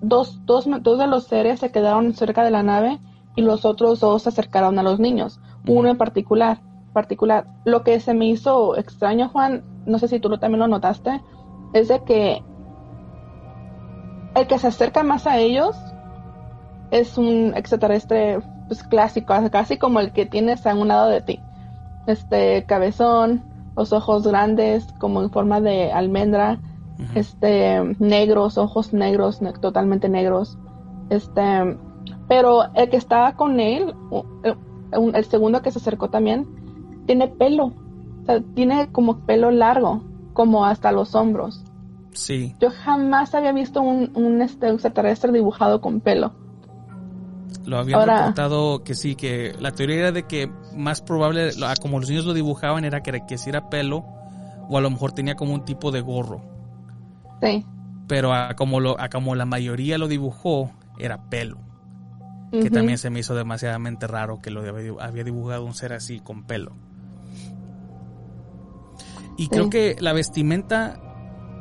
dos, 0.00 0.40
dos, 0.46 0.66
dos 0.80 0.98
de 0.98 1.06
los 1.06 1.24
seres 1.24 1.60
se 1.60 1.70
quedaron 1.70 2.14
cerca 2.14 2.44
de 2.44 2.50
la 2.50 2.62
nave 2.62 3.00
y 3.36 3.42
los 3.42 3.64
otros 3.64 4.00
dos 4.00 4.22
se 4.22 4.30
acercaron 4.30 4.78
a 4.78 4.82
los 4.82 4.98
niños. 4.98 5.40
Uno 5.66 5.88
en 5.88 5.98
particular, 5.98 6.60
particular. 6.92 7.46
Lo 7.64 7.82
que 7.82 8.00
se 8.00 8.14
me 8.14 8.26
hizo 8.26 8.76
extraño, 8.76 9.28
Juan, 9.28 9.62
no 9.84 9.98
sé 9.98 10.08
si 10.08 10.18
tú 10.18 10.36
también 10.38 10.60
lo 10.60 10.68
notaste, 10.68 11.22
es 11.72 11.88
de 11.88 12.02
que 12.04 12.42
el 14.34 14.46
que 14.46 14.58
se 14.58 14.66
acerca 14.66 15.02
más 15.02 15.26
a 15.26 15.38
ellos 15.38 15.76
es 16.90 17.18
un 17.18 17.52
extraterrestre 17.54 18.40
pues, 18.68 18.82
clásico, 18.82 19.34
casi 19.50 19.78
como 19.78 20.00
el 20.00 20.12
que 20.12 20.26
tienes 20.26 20.66
a 20.66 20.74
un 20.74 20.88
lado 20.88 21.08
de 21.08 21.20
ti. 21.20 21.40
Este 22.06 22.64
cabezón, 22.64 23.42
los 23.76 23.92
ojos 23.92 24.26
grandes 24.26 24.86
como 24.98 25.22
en 25.22 25.30
forma 25.30 25.60
de 25.60 25.92
almendra, 25.92 26.60
este 27.14 27.82
negros, 27.98 28.56
ojos 28.56 28.92
negros, 28.92 29.40
totalmente 29.60 30.08
negros. 30.08 30.58
Este, 31.10 31.76
pero 32.28 32.72
el 32.74 32.90
que 32.90 32.96
estaba 32.96 33.34
con 33.36 33.60
él, 33.60 33.94
el, 34.92 35.24
segundo 35.24 35.62
que 35.62 35.70
se 35.70 35.78
acercó 35.78 36.08
también, 36.10 36.46
tiene 37.06 37.28
pelo. 37.28 37.66
O 38.22 38.24
sea, 38.26 38.40
tiene 38.54 38.88
como 38.90 39.20
pelo 39.20 39.50
largo, 39.50 40.02
como 40.32 40.64
hasta 40.64 40.92
los 40.92 41.14
hombros. 41.14 41.62
Sí. 42.12 42.54
Yo 42.60 42.70
jamás 42.70 43.34
había 43.34 43.52
visto 43.52 43.82
un, 43.82 44.10
un 44.14 44.42
este, 44.42 44.68
extraterrestre 44.68 45.30
dibujado 45.32 45.80
con 45.80 46.00
pelo. 46.00 46.32
Lo 47.64 47.78
habían 47.78 48.06
reportado 48.06 48.84
que 48.84 48.94
sí, 48.94 49.16
que 49.16 49.54
la 49.58 49.72
teoría 49.72 49.96
era 49.96 50.12
de 50.12 50.24
que 50.24 50.50
más 50.74 51.02
probable, 51.02 51.50
como 51.82 51.98
los 52.00 52.08
niños 52.08 52.24
lo 52.24 52.32
dibujaban, 52.32 52.84
era 52.84 53.02
que, 53.02 53.12
que 53.26 53.36
era 53.46 53.68
pelo 53.68 54.04
o 54.68 54.78
a 54.78 54.80
lo 54.80 54.90
mejor 54.90 55.12
tenía 55.12 55.34
como 55.34 55.54
un 55.54 55.64
tipo 55.64 55.90
de 55.90 56.00
gorro. 56.00 56.40
Sí. 57.42 57.64
Pero 58.06 58.32
a 58.32 58.54
como, 58.54 58.80
lo, 58.80 59.00
a 59.00 59.08
como 59.08 59.34
la 59.34 59.46
mayoría 59.46 59.98
lo 59.98 60.08
dibujó, 60.08 60.70
era 60.98 61.28
pelo. 61.28 61.58
Que 62.50 62.70
también 62.70 62.96
se 62.96 63.10
me 63.10 63.20
hizo 63.20 63.34
demasiadamente 63.34 64.06
raro 64.06 64.38
que 64.40 64.50
lo 64.50 64.60
había 65.00 65.24
dibujado 65.24 65.64
un 65.64 65.74
ser 65.74 65.92
así 65.92 66.20
con 66.20 66.44
pelo. 66.44 66.76
Y 69.36 69.48
creo 69.48 69.68
que 69.68 69.96
la 70.00 70.12
vestimenta 70.12 70.98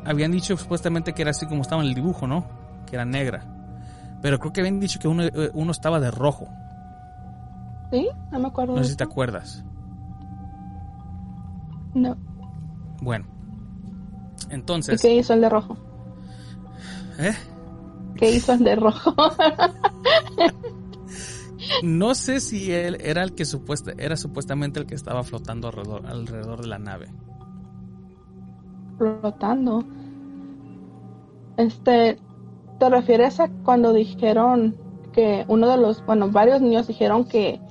habían 0.06 0.32
dicho 0.32 0.56
supuestamente 0.56 1.14
que 1.14 1.24
era 1.24 1.32
así 1.32 1.46
como 1.48 1.62
estaba 1.62 1.82
en 1.82 1.90
el 1.90 1.96
dibujo, 1.96 2.28
¿no? 2.28 2.46
Que 2.86 2.96
era 2.96 3.06
negra. 3.06 3.46
Pero 4.22 4.40
creo 4.40 4.54
que 4.54 4.62
habían 4.62 4.80
dicho 4.80 5.00
que 5.00 5.08
uno, 5.08 5.24
eh, 5.24 5.52
uno 5.54 5.72
estaba 5.72 6.00
de 6.00 6.12
rojo. 6.12 6.48
¿Sí? 7.92 8.08
No 8.32 8.40
me 8.40 8.48
acuerdo. 8.48 8.76
No 8.76 8.84
sé 8.84 8.92
si 8.92 8.96
te 8.96 9.04
acuerdas. 9.04 9.64
No. 11.94 12.16
Bueno. 13.02 13.26
Entonces. 14.50 15.04
¿Y 15.04 15.08
qué 15.08 15.16
hizo 15.16 15.34
el 15.34 15.42
de 15.42 15.50
rojo? 15.50 15.78
¿Eh? 17.20 17.36
¿Qué 18.16 18.32
hizo 18.32 18.54
el 18.54 18.64
de 18.64 18.76
rojo? 18.76 19.14
no 21.84 22.16
sé 22.16 22.40
si 22.40 22.72
él 22.72 22.98
era 23.02 23.24
el 23.24 23.34
que 23.34 23.46
supuesta, 23.46 23.92
era 23.98 24.18
supuestamente 24.18 24.80
el 24.80 24.86
que 24.86 24.96
estaba 24.96 25.24
flotando 25.24 25.68
alrededor, 25.68 26.06
alrededor 26.08 26.62
de 26.62 26.68
la 26.68 26.80
nave. 26.80 27.08
Flotando. 28.98 29.84
Este, 31.58 32.20
¿Te 32.80 32.90
refieres 32.90 33.40
a 33.40 33.50
cuando 33.64 33.94
dijeron 33.94 34.76
que 35.14 35.46
uno 35.48 35.68
de 35.70 35.78
los, 35.78 36.06
bueno, 36.06 36.30
varios 36.30 36.62
niños 36.62 36.88
dijeron 36.88 37.26
que 37.26 37.62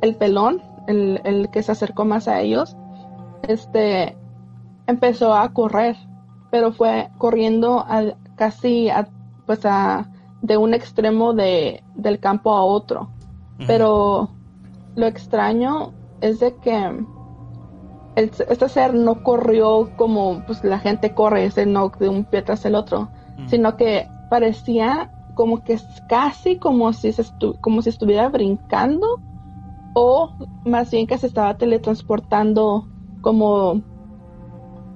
el 0.00 0.16
pelón, 0.16 0.62
el, 0.86 1.20
el 1.24 1.50
que 1.50 1.62
se 1.62 1.72
acercó 1.72 2.04
más 2.04 2.26
a 2.26 2.40
ellos, 2.40 2.76
este, 3.42 4.16
empezó 4.86 5.34
a 5.34 5.52
correr, 5.52 5.96
pero 6.50 6.72
fue 6.72 7.10
corriendo 7.18 7.80
a, 7.80 8.14
casi 8.36 8.88
a, 8.88 9.08
pues 9.46 9.64
a, 9.64 10.10
de 10.42 10.56
un 10.56 10.74
extremo 10.74 11.32
de, 11.32 11.82
del 11.94 12.18
campo 12.18 12.52
a 12.52 12.64
otro. 12.64 13.10
Pero 13.66 14.30
lo 14.96 15.06
extraño 15.06 15.92
es 16.20 16.40
de 16.40 16.54
que 16.56 17.04
este 18.16 18.68
ser 18.68 18.94
no 18.94 19.22
corrió 19.22 19.90
como 19.96 20.42
pues 20.46 20.62
la 20.64 20.78
gente 20.78 21.14
corre, 21.14 21.44
ese 21.44 21.66
no 21.66 21.90
de 21.98 22.08
un 22.08 22.24
pie 22.24 22.42
tras 22.42 22.64
el 22.64 22.74
otro, 22.74 23.08
sino 23.46 23.76
que 23.76 24.08
parecía 24.28 25.10
como 25.34 25.64
que 25.64 25.74
es 25.74 25.84
casi 26.08 26.56
como 26.56 26.92
si, 26.92 27.12
se 27.12 27.24
como 27.60 27.82
si 27.82 27.88
estuviera 27.88 28.28
brincando 28.28 29.20
o 29.94 30.32
más 30.64 30.90
bien 30.90 31.06
que 31.06 31.18
se 31.18 31.26
estaba 31.26 31.56
teletransportando 31.56 32.86
como 33.22 33.80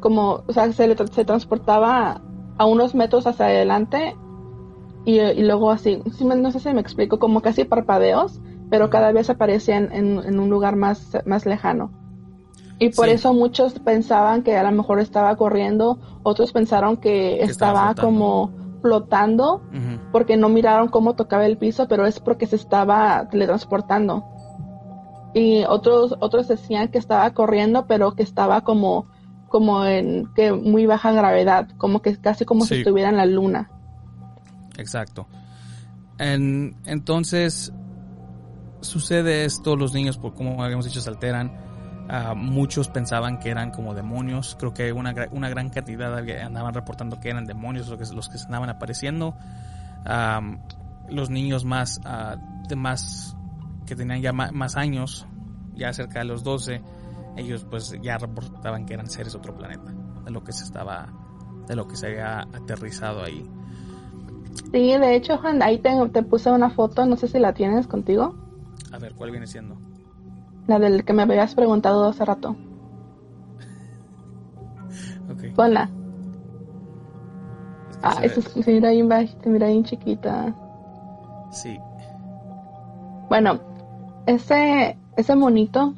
como 0.00 0.42
o 0.46 0.52
sea 0.52 0.70
se, 0.72 0.96
se 0.96 1.24
transportaba 1.24 2.20
a 2.58 2.66
unos 2.66 2.94
metros 2.94 3.26
hacia 3.26 3.46
adelante 3.46 4.14
y, 5.06 5.20
luego 5.42 5.70
así 5.70 6.00
no 6.22 6.50
sé 6.50 6.60
si 6.60 6.72
me 6.72 6.80
explico 6.80 7.18
como 7.18 7.40
casi 7.40 7.64
parpadeos 7.64 8.40
pero 8.74 8.90
cada 8.90 9.12
vez 9.12 9.30
aparecían 9.30 9.92
en, 9.92 10.36
un 10.36 10.50
lugar 10.50 10.74
más, 10.74 11.16
más 11.26 11.46
lejano 11.46 11.92
y 12.80 12.88
por 12.88 13.08
eso 13.08 13.32
muchos 13.32 13.78
pensaban 13.78 14.42
que 14.42 14.56
a 14.56 14.64
lo 14.64 14.72
mejor 14.72 14.98
estaba 14.98 15.36
corriendo 15.36 16.00
otros 16.24 16.50
pensaron 16.50 16.96
que, 16.96 17.40
estaba 17.40 17.94
como 17.94 18.50
flotando 18.82 19.62
porque 20.10 20.36
no 20.36 20.48
miraron 20.48 20.88
cómo 20.88 21.14
tocaba 21.14 21.46
el 21.46 21.56
piso, 21.56 21.86
pero 21.86 22.04
es 22.04 22.18
porque 22.18 22.48
se 22.48 22.56
estaba 22.56 23.28
teletransportando. 23.30 24.24
Y 25.34 25.62
otros 25.68 26.16
otros 26.18 26.48
decían 26.48 26.88
que 26.88 26.98
estaba 26.98 27.30
corriendo, 27.30 27.86
pero 27.86 28.16
que 28.16 28.24
estaba 28.24 28.62
como 28.62 29.06
como 29.46 29.84
en 29.84 30.26
que 30.34 30.52
muy 30.52 30.86
baja 30.86 31.12
gravedad, 31.12 31.68
como 31.76 32.02
que 32.02 32.16
casi 32.16 32.44
como 32.44 32.64
si 32.64 32.78
estuviera 32.78 33.08
en 33.08 33.18
la 33.18 33.26
luna. 33.26 33.70
Exacto. 34.78 35.28
En, 36.18 36.74
entonces 36.86 37.72
sucede 38.84 39.44
esto, 39.44 39.76
los 39.76 39.92
niños, 39.92 40.18
por 40.18 40.34
como 40.34 40.62
habíamos 40.62 40.84
dicho, 40.84 41.00
se 41.00 41.10
alteran 41.10 41.52
Ah, 42.06 42.34
muchos 42.36 42.88
pensaban 42.88 43.38
que 43.38 43.50
eran 43.50 43.70
como 43.70 43.94
demonios. 43.94 44.56
Creo 44.58 44.74
que 44.74 44.92
una, 44.92 45.14
una 45.30 45.48
gran 45.48 45.70
cantidad 45.70 46.16
andaban 46.42 46.74
reportando 46.74 47.18
que 47.18 47.30
eran 47.30 47.46
demonios 47.46 47.88
los 47.88 47.98
que, 47.98 48.14
los 48.14 48.28
que 48.28 48.38
se 48.38 48.46
andaban 48.46 48.70
apareciendo. 48.70 49.34
los 51.08 51.30
niños 51.30 51.64
más, 51.64 52.00
uh, 52.04 52.38
de 52.68 52.76
más 52.76 53.36
que 53.86 53.96
tenían 53.96 54.20
ya 54.20 54.32
más, 54.32 54.76
años, 54.76 55.26
ya 55.74 55.92
cerca 55.92 56.20
de 56.20 56.24
los 56.26 56.42
12, 56.42 56.82
ellos 57.36 57.66
pues 57.68 57.94
ya 58.02 58.16
reportaban 58.16 58.86
que 58.86 58.94
eran 58.94 59.08
seres 59.08 59.32
de 59.32 59.38
otro 59.38 59.54
planeta, 59.54 59.92
de 60.24 60.30
lo 60.30 60.42
que 60.42 60.52
se 60.52 60.64
estaba, 60.64 61.08
de 61.66 61.76
lo 61.76 61.86
que 61.86 61.96
se 61.96 62.06
había 62.06 62.40
aterrizado 62.40 63.22
ahí. 63.22 63.44
Sí, 64.72 64.96
de 64.96 65.16
hecho, 65.16 65.36
Juan, 65.38 65.62
ahí 65.62 65.78
te, 65.78 65.90
te 66.12 66.22
puse 66.22 66.50
una 66.50 66.70
foto, 66.70 67.04
no 67.04 67.16
sé 67.16 67.28
si 67.28 67.38
la 67.38 67.52
tienes 67.52 67.86
contigo. 67.86 68.34
A 68.94 68.98
ver, 68.98 69.14
¿cuál 69.14 69.32
viene 69.32 69.48
siendo? 69.48 69.76
La 70.68 70.78
del 70.78 71.04
que 71.04 71.12
me 71.12 71.22
habías 71.22 71.54
preguntado 71.54 72.06
hace 72.06 72.24
rato. 72.24 72.56
Okay. 75.32 75.50
Ponla. 75.52 75.88
ah, 78.02 78.18
esa 78.22 78.42
se 78.42 78.72
mira 78.72 78.90
bien 78.90 79.08
bajita, 79.08 79.48
mira 79.48 79.68
bien 79.68 79.82
chiquita. 79.82 80.54
Sí. 81.50 81.80
Bueno, 83.30 83.58
ese, 84.26 84.98
ese 85.16 85.34
monito 85.34 85.94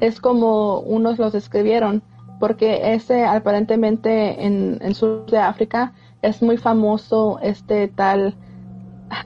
es 0.00 0.20
como 0.20 0.80
unos 0.80 1.18
los 1.18 1.34
escribieron. 1.34 2.02
porque 2.38 2.94
ese 2.94 3.24
aparentemente 3.24 4.44
en, 4.46 4.78
en 4.82 4.94
sur 4.94 5.24
de 5.26 5.38
África 5.38 5.94
es 6.22 6.42
muy 6.42 6.58
famoso 6.58 7.38
este 7.42 7.88
tal, 7.88 8.34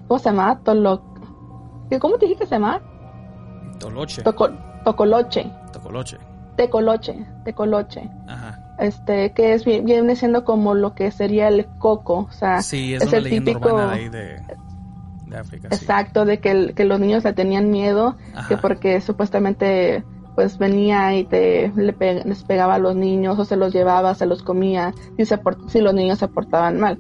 ¿cómo 0.07 0.19
se 0.21 0.31
llama? 0.31 0.61
Tolo, 0.61 1.03
¿Cómo 2.01 2.19
te 2.19 2.27
dije 2.27 2.39
que 2.39 2.47
se 2.47 2.55
llama? 2.55 2.81
Toloche. 3.89 4.23
Toco, 4.23 4.49
tocoloche. 4.85 5.51
Tocoloche. 5.73 6.19
Tecoloche, 6.57 7.27
tecoloche. 7.45 8.09
Ajá. 8.29 8.61
Este, 8.79 9.33
que 9.33 9.55
es 9.55 9.65
viene 9.65 10.17
siendo 10.17 10.45
como 10.45 10.75
lo 10.75 10.95
que 10.95 11.11
sería 11.11 11.49
el 11.49 11.67
coco, 11.79 12.27
o 12.29 12.33
sea, 12.33 12.63
Sí, 12.63 12.95
es, 12.95 13.03
es 13.03 13.09
una 13.09 13.19
el 13.19 13.25
típico- 13.29 13.77
de 13.77 13.83
ahí 13.85 14.09
de, 14.09 14.41
de 15.27 15.37
África. 15.37 15.69
sí. 15.71 15.75
Exacto, 15.77 16.25
de 16.25 16.39
que, 16.41 16.51
el- 16.51 16.75
que 16.75 16.85
los 16.85 16.99
niños 17.01 17.25
le 17.25 17.33
tenían 17.33 17.71
miedo, 17.71 18.17
que 18.49 18.57
porque 18.57 19.01
supuestamente 19.01 20.05
pues 20.37 20.59
venía 20.59 21.17
y 21.17 21.25
te 21.25 21.73
le 21.77 21.93
pe- 21.93 22.25
les 22.25 22.43
pegaba 22.43 22.75
a 22.75 22.79
los 22.81 22.97
niños 22.97 23.39
o 23.39 23.45
se 23.45 23.57
los 23.57 23.73
llevaba, 23.73 24.15
se 24.15 24.27
los 24.27 24.43
comía 24.43 24.93
si, 25.17 25.25
se 25.27 25.39
por- 25.39 25.71
si 25.71 25.81
los 25.81 25.95
niños 25.95 26.19
se 26.19 26.27
portaban 26.29 26.81
mal. 26.81 26.99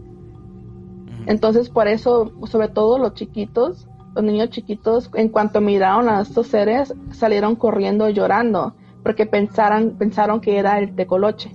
Entonces 1.27 1.71
por 1.71 1.89
eso, 1.89 2.33
sobre 2.47 2.69
todo 2.69 2.99
los 2.99 3.15
chiquitos, 3.15 3.89
los 4.15 4.25
niños 4.25 4.51
chiquitos, 4.51 5.11
en 5.15 5.29
cuanto 5.29 5.61
miraron 5.61 6.09
a 6.09 6.21
estos 6.21 6.47
seres, 6.47 6.95
salieron 7.11 7.57
corriendo 7.57 8.09
llorando 8.09 8.75
porque 9.03 9.27
pensaran, 9.27 9.93
pensaron 9.99 10.41
que 10.41 10.59
era 10.59 10.79
el 10.79 10.95
tecoloche. 10.97 11.55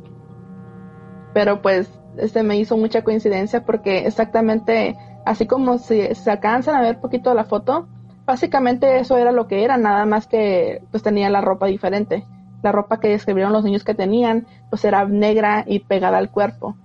Pero 1.33 1.61
pues 1.61 1.89
este 2.17 2.43
me 2.43 2.57
hizo 2.57 2.77
mucha 2.77 3.03
coincidencia 3.03 3.65
porque 3.65 4.05
exactamente 4.05 4.95
así 5.25 5.47
como 5.47 5.77
si 5.79 6.13
se 6.15 6.31
alcanzan 6.31 6.75
a 6.75 6.81
ver 6.81 6.99
poquito 6.99 7.33
la 7.33 7.45
foto, 7.45 7.87
básicamente 8.25 8.99
eso 8.99 9.17
era 9.17 9.31
lo 9.31 9.47
que 9.47 9.63
era, 9.63 9.77
nada 9.77 10.05
más 10.05 10.27
que 10.27 10.83
pues 10.91 11.03
tenía 11.03 11.29
la 11.29 11.41
ropa 11.41 11.65
diferente. 11.65 12.23
La 12.61 12.71
ropa 12.71 12.99
que 12.99 13.07
describieron 13.07 13.53
los 13.53 13.63
niños 13.63 13.85
que 13.85 13.95
tenían, 13.95 14.45
pues 14.69 14.83
era 14.83 15.05
negra 15.05 15.63
y 15.65 15.79
pegada 15.79 16.17
al 16.17 16.29
cuerpo. 16.29 16.75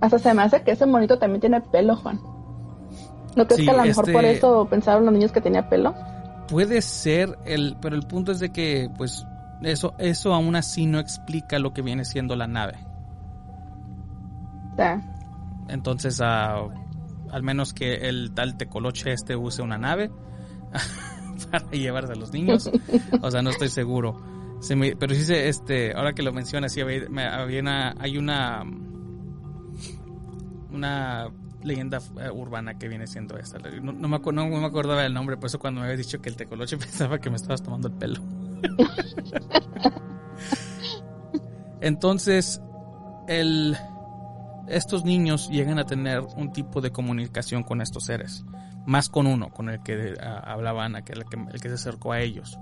Hasta 0.00 0.18
se 0.18 0.34
me 0.34 0.42
hace 0.42 0.62
que 0.62 0.72
ese 0.72 0.86
monito 0.86 1.18
también 1.18 1.40
tiene 1.40 1.60
pelo, 1.60 1.96
Juan. 1.96 2.20
¿No 3.36 3.46
crees 3.46 3.60
Sí, 3.60 3.64
que 3.66 3.70
a 3.70 3.76
lo 3.76 3.84
mejor 3.84 4.04
este- 4.04 4.12
por 4.12 4.24
eso 4.24 4.66
pensaron 4.68 5.04
los 5.04 5.12
niños 5.14 5.32
que 5.32 5.40
tenía 5.40 5.68
pelo? 5.68 5.94
Puede 6.48 6.80
ser, 6.82 7.38
el, 7.44 7.76
pero 7.80 7.94
el 7.94 8.02
punto 8.06 8.32
es 8.32 8.40
de 8.40 8.50
que, 8.50 8.90
pues, 8.96 9.26
eso, 9.62 9.94
eso 9.98 10.32
aún 10.34 10.56
así 10.56 10.86
no 10.86 10.98
explica 10.98 11.58
lo 11.58 11.72
que 11.74 11.82
viene 11.82 12.04
siendo 12.04 12.36
la 12.36 12.46
nave. 12.46 12.78
Sea, 14.76 15.00
Entonces, 15.68 16.20
ah, 16.22 16.66
al 17.30 17.42
menos 17.42 17.72
que 17.74 18.08
el 18.08 18.32
tal 18.32 18.56
tecoloche 18.56 19.12
este 19.12 19.36
use 19.36 19.60
una 19.60 19.76
nave 19.76 20.10
para 21.50 21.70
llevarse 21.70 22.12
a 22.12 22.16
los 22.16 22.32
niños. 22.32 22.70
O 23.22 23.30
sea, 23.30 23.42
no 23.42 23.50
estoy 23.50 23.68
seguro. 23.68 24.16
Se 24.60 24.74
me- 24.74 24.96
pero 24.96 25.14
sí 25.14 25.22
se, 25.24 25.48
este, 25.48 25.92
ahora 25.94 26.12
que 26.14 26.22
lo 26.22 26.32
mencionas, 26.32 26.72
sí 26.72 26.80
había, 26.80 27.02
había 27.40 27.60
una, 27.60 27.94
hay 28.00 28.16
una, 28.18 28.64
una 30.72 31.28
leyenda 31.62 31.98
eh, 32.20 32.30
urbana 32.30 32.78
que 32.78 32.88
viene 32.88 33.06
siendo 33.06 33.36
esta. 33.38 33.58
No, 33.58 33.92
no 33.92 34.08
me 34.08 34.18
no 34.18 34.46
me 34.46 34.66
acordaba 34.66 35.02
del 35.02 35.14
nombre, 35.14 35.36
por 35.36 35.46
eso 35.46 35.58
cuando 35.58 35.80
me 35.80 35.86
habías 35.86 35.98
dicho 35.98 36.20
que 36.20 36.28
el 36.28 36.36
tecoloche 36.36 36.76
pensaba 36.78 37.18
que 37.18 37.30
me 37.30 37.36
estabas 37.36 37.62
tomando 37.62 37.88
el 37.88 37.94
pelo. 37.94 38.20
Entonces, 41.80 42.60
el, 43.28 43.76
estos 44.68 45.04
niños 45.04 45.48
llegan 45.48 45.78
a 45.78 45.84
tener 45.84 46.20
un 46.36 46.52
tipo 46.52 46.80
de 46.80 46.90
comunicación 46.90 47.62
con 47.62 47.80
estos 47.80 48.04
seres, 48.04 48.44
más 48.86 49.08
con 49.08 49.26
uno, 49.26 49.50
con 49.50 49.68
el 49.68 49.82
que 49.82 50.14
ah, 50.20 50.42
hablaba 50.44 50.84
Ana, 50.84 51.02
que 51.02 51.12
el 51.12 51.24
que, 51.24 51.36
el 51.36 51.60
que 51.60 51.68
se 51.68 51.74
acercó 51.74 52.12
a 52.12 52.20
ellos. 52.20 52.58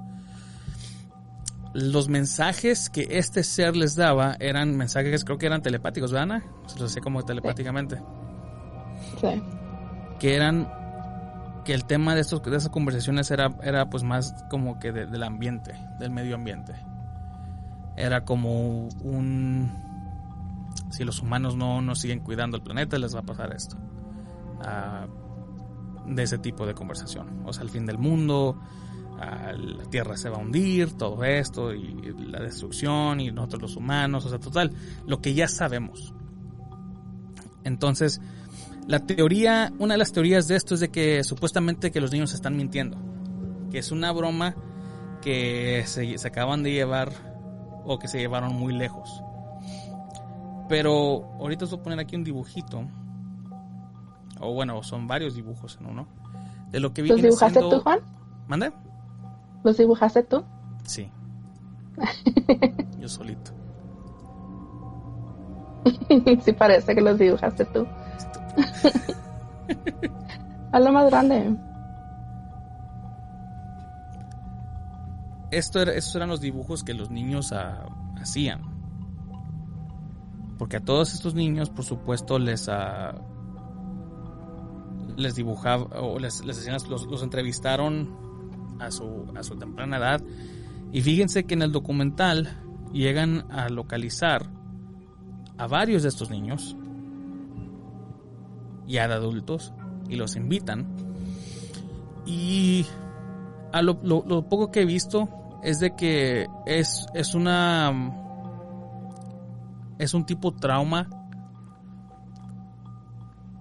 Los 1.73 2.09
mensajes 2.09 2.89
que 2.89 3.07
este 3.11 3.43
ser 3.45 3.77
les 3.77 3.97
daba 3.97 4.37
eran 4.41 4.77
mensajes, 4.77 5.25
creo 5.25 5.39
que 5.39 5.47
eran 5.47 5.63
telepáticos, 5.63 6.11
¿verdad, 6.11 6.37
Ana? 6.37 6.45
Se 6.67 6.79
los 6.79 6.91
hacía 6.91 7.03
como 7.03 7.23
telepáticamente. 7.25 7.97
sí. 7.97 8.26
Que 10.19 10.35
eran 10.35 10.69
que 11.65 11.75
el 11.75 11.85
tema 11.85 12.15
de, 12.15 12.21
estos, 12.21 12.43
de 12.43 12.57
esas 12.57 12.71
conversaciones 12.71 13.31
era, 13.31 13.55
era 13.63 13.91
pues 13.91 14.05
más 14.05 14.35
como 14.51 14.79
que 14.79 14.93
de- 14.93 15.07
del 15.07 15.23
ambiente, 15.25 15.75
del 15.99 16.11
medio 16.11 16.37
ambiente. 16.37 16.75
Era 17.97 18.25
como 18.25 18.89
un... 19.03 19.73
Si 20.91 21.03
los 21.05 21.21
humanos 21.23 21.57
no, 21.57 21.81
no 21.83 21.95
siguen 21.95 22.21
cuidando 22.21 22.57
el 22.57 22.63
planeta, 22.63 22.99
les 22.99 23.15
va 23.17 23.21
a 23.21 23.25
pasar 23.25 23.53
esto. 23.53 23.77
Ah, 24.65 25.07
de 26.07 26.23
ese 26.23 26.39
tipo 26.39 26.67
de 26.67 26.75
conversación. 26.75 27.43
O 27.45 27.53
sea, 27.53 27.65
el 27.65 27.71
fin 27.71 27.85
del 27.85 27.99
mundo, 27.99 28.61
ah, 29.19 29.51
la 29.53 29.85
Tierra 29.85 30.17
se 30.17 30.29
va 30.29 30.37
a 30.37 30.41
hundir, 30.41 30.93
todo 30.97 31.25
esto, 31.25 31.75
y 31.75 32.15
la 32.31 32.41
destrucción, 32.41 33.21
y 33.21 33.33
nosotros 33.33 33.63
los 33.63 33.77
humanos, 33.77 34.25
o 34.25 34.29
sea, 34.29 34.39
total, 34.39 34.73
lo 35.05 35.21
que 35.21 35.35
ya 35.35 35.49
sabemos. 35.49 36.15
Entonces, 37.65 38.21
la 38.87 39.01
teoría, 39.01 39.73
una 39.79 39.95
de 39.95 39.99
las 39.99 40.13
teorías 40.13 40.47
de 40.47 40.57
esto 40.57 40.75
es 40.75 40.81
de 40.81 40.91
que 40.91 41.25
supuestamente 41.25 41.91
que 41.91 42.01
los 42.01 42.13
niños 42.13 42.35
están 42.35 42.57
mintiendo. 42.57 42.97
Que 43.71 43.79
es 43.79 43.91
una 43.91 44.13
broma 44.13 44.55
que 45.23 45.83
se, 45.87 46.19
se 46.19 46.29
acaban 46.29 46.63
de 46.63 46.73
llevar 46.73 47.13
o 47.85 47.99
que 47.99 48.09
se 48.09 48.19
llevaron 48.19 48.55
muy 48.55 48.73
lejos. 48.73 49.23
Pero 50.69 51.25
ahorita 51.41 51.65
os 51.65 51.71
voy 51.73 51.81
a 51.81 51.83
poner 51.83 51.99
aquí 52.01 52.17
un 52.17 52.25
dibujito. 52.25 52.87
O 54.41 54.53
bueno, 54.55 54.83
son 54.83 55.07
varios 55.07 55.35
dibujos 55.35 55.79
en 55.81 55.87
uno. 55.87 56.07
De 56.71 56.81
lo 56.81 56.93
que 56.93 57.03
¿Los 57.03 57.17
viene 57.17 57.23
dibujaste 57.23 57.59
siendo... 57.59 57.77
tú, 57.79 57.83
Juan? 57.83 58.01
¿Mande? 58.47 58.73
¿Los 59.65 59.77
dibujaste 59.77 60.23
tú? 60.23 60.45
Sí. 60.85 61.11
Yo 63.01 63.09
solito. 63.09 63.53
sí 66.45 66.53
parece 66.53 66.95
que 66.95 67.01
los 67.01 67.19
dibujaste 67.19 67.65
tú. 67.67 67.87
A 70.73 70.81
lo 70.81 70.93
más 70.93 71.11
grande. 71.11 71.57
Esto 75.51 75.81
era, 75.81 75.93
estos 75.93 76.15
eran 76.17 76.29
los 76.29 76.41
dibujos 76.41 76.85
que 76.85 76.93
los 76.93 77.11
niños 77.11 77.53
ah, 77.53 77.87
hacían. 78.21 78.63
Porque 80.59 80.79
a 80.79 80.81
todos 80.81 81.15
estos 81.15 81.35
niños, 81.35 81.71
por 81.71 81.85
supuesto, 81.85 82.39
les 82.39 82.69
ah, 82.69 83.15
les 85.17 85.35
dibujaba 85.35 86.01
o 86.01 86.19
les, 86.19 86.45
les 86.45 86.59
hacían, 86.59 86.77
los, 86.89 87.07
los 87.07 87.23
entrevistaron 87.23 88.15
a 88.79 88.91
su, 88.91 89.27
a 89.35 89.43
su 89.43 89.57
temprana 89.57 89.97
edad. 89.97 90.23
Y 90.93 91.03
fíjense 91.03 91.45
que 91.45 91.55
en 91.55 91.63
el 91.63 91.73
documental 91.73 92.59
llegan 92.93 93.51
a 93.51 93.69
localizar 93.69 94.47
a 95.59 95.67
varios 95.67 96.03
de 96.03 96.11
estos 96.11 96.31
niños, 96.31 96.77
ya 98.87 99.09
de 99.09 99.15
adultos, 99.15 99.73
y 100.09 100.17
los 100.17 100.37
invitan. 100.37 100.87
Y 102.25 102.87
a 103.73 103.83
lo, 103.83 104.01
poco 104.49 104.71
que 104.71 104.83
he 104.83 104.85
visto 104.85 105.29
es 105.63 105.81
de 105.81 105.95
que 105.95 106.47
es, 106.67 107.07
es 107.15 107.35
una 107.35 108.13
es 109.99 110.15
un 110.15 110.27
tipo 110.27 110.53
trauma 110.55 111.09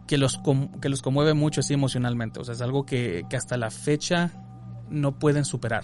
que 0.07 0.17
los 0.17 0.39
que 0.81 0.89
los 0.89 1.01
conmueve 1.01 1.33
mucho 1.33 1.61
así 1.61 1.73
emocionalmente 1.73 2.39
o 2.39 2.43
sea 2.43 2.53
es 2.53 2.61
algo 2.61 2.85
que, 2.85 3.25
que 3.29 3.37
hasta 3.37 3.57
la 3.57 3.71
fecha 3.71 4.31
no 4.89 5.17
pueden 5.17 5.45
superar 5.45 5.83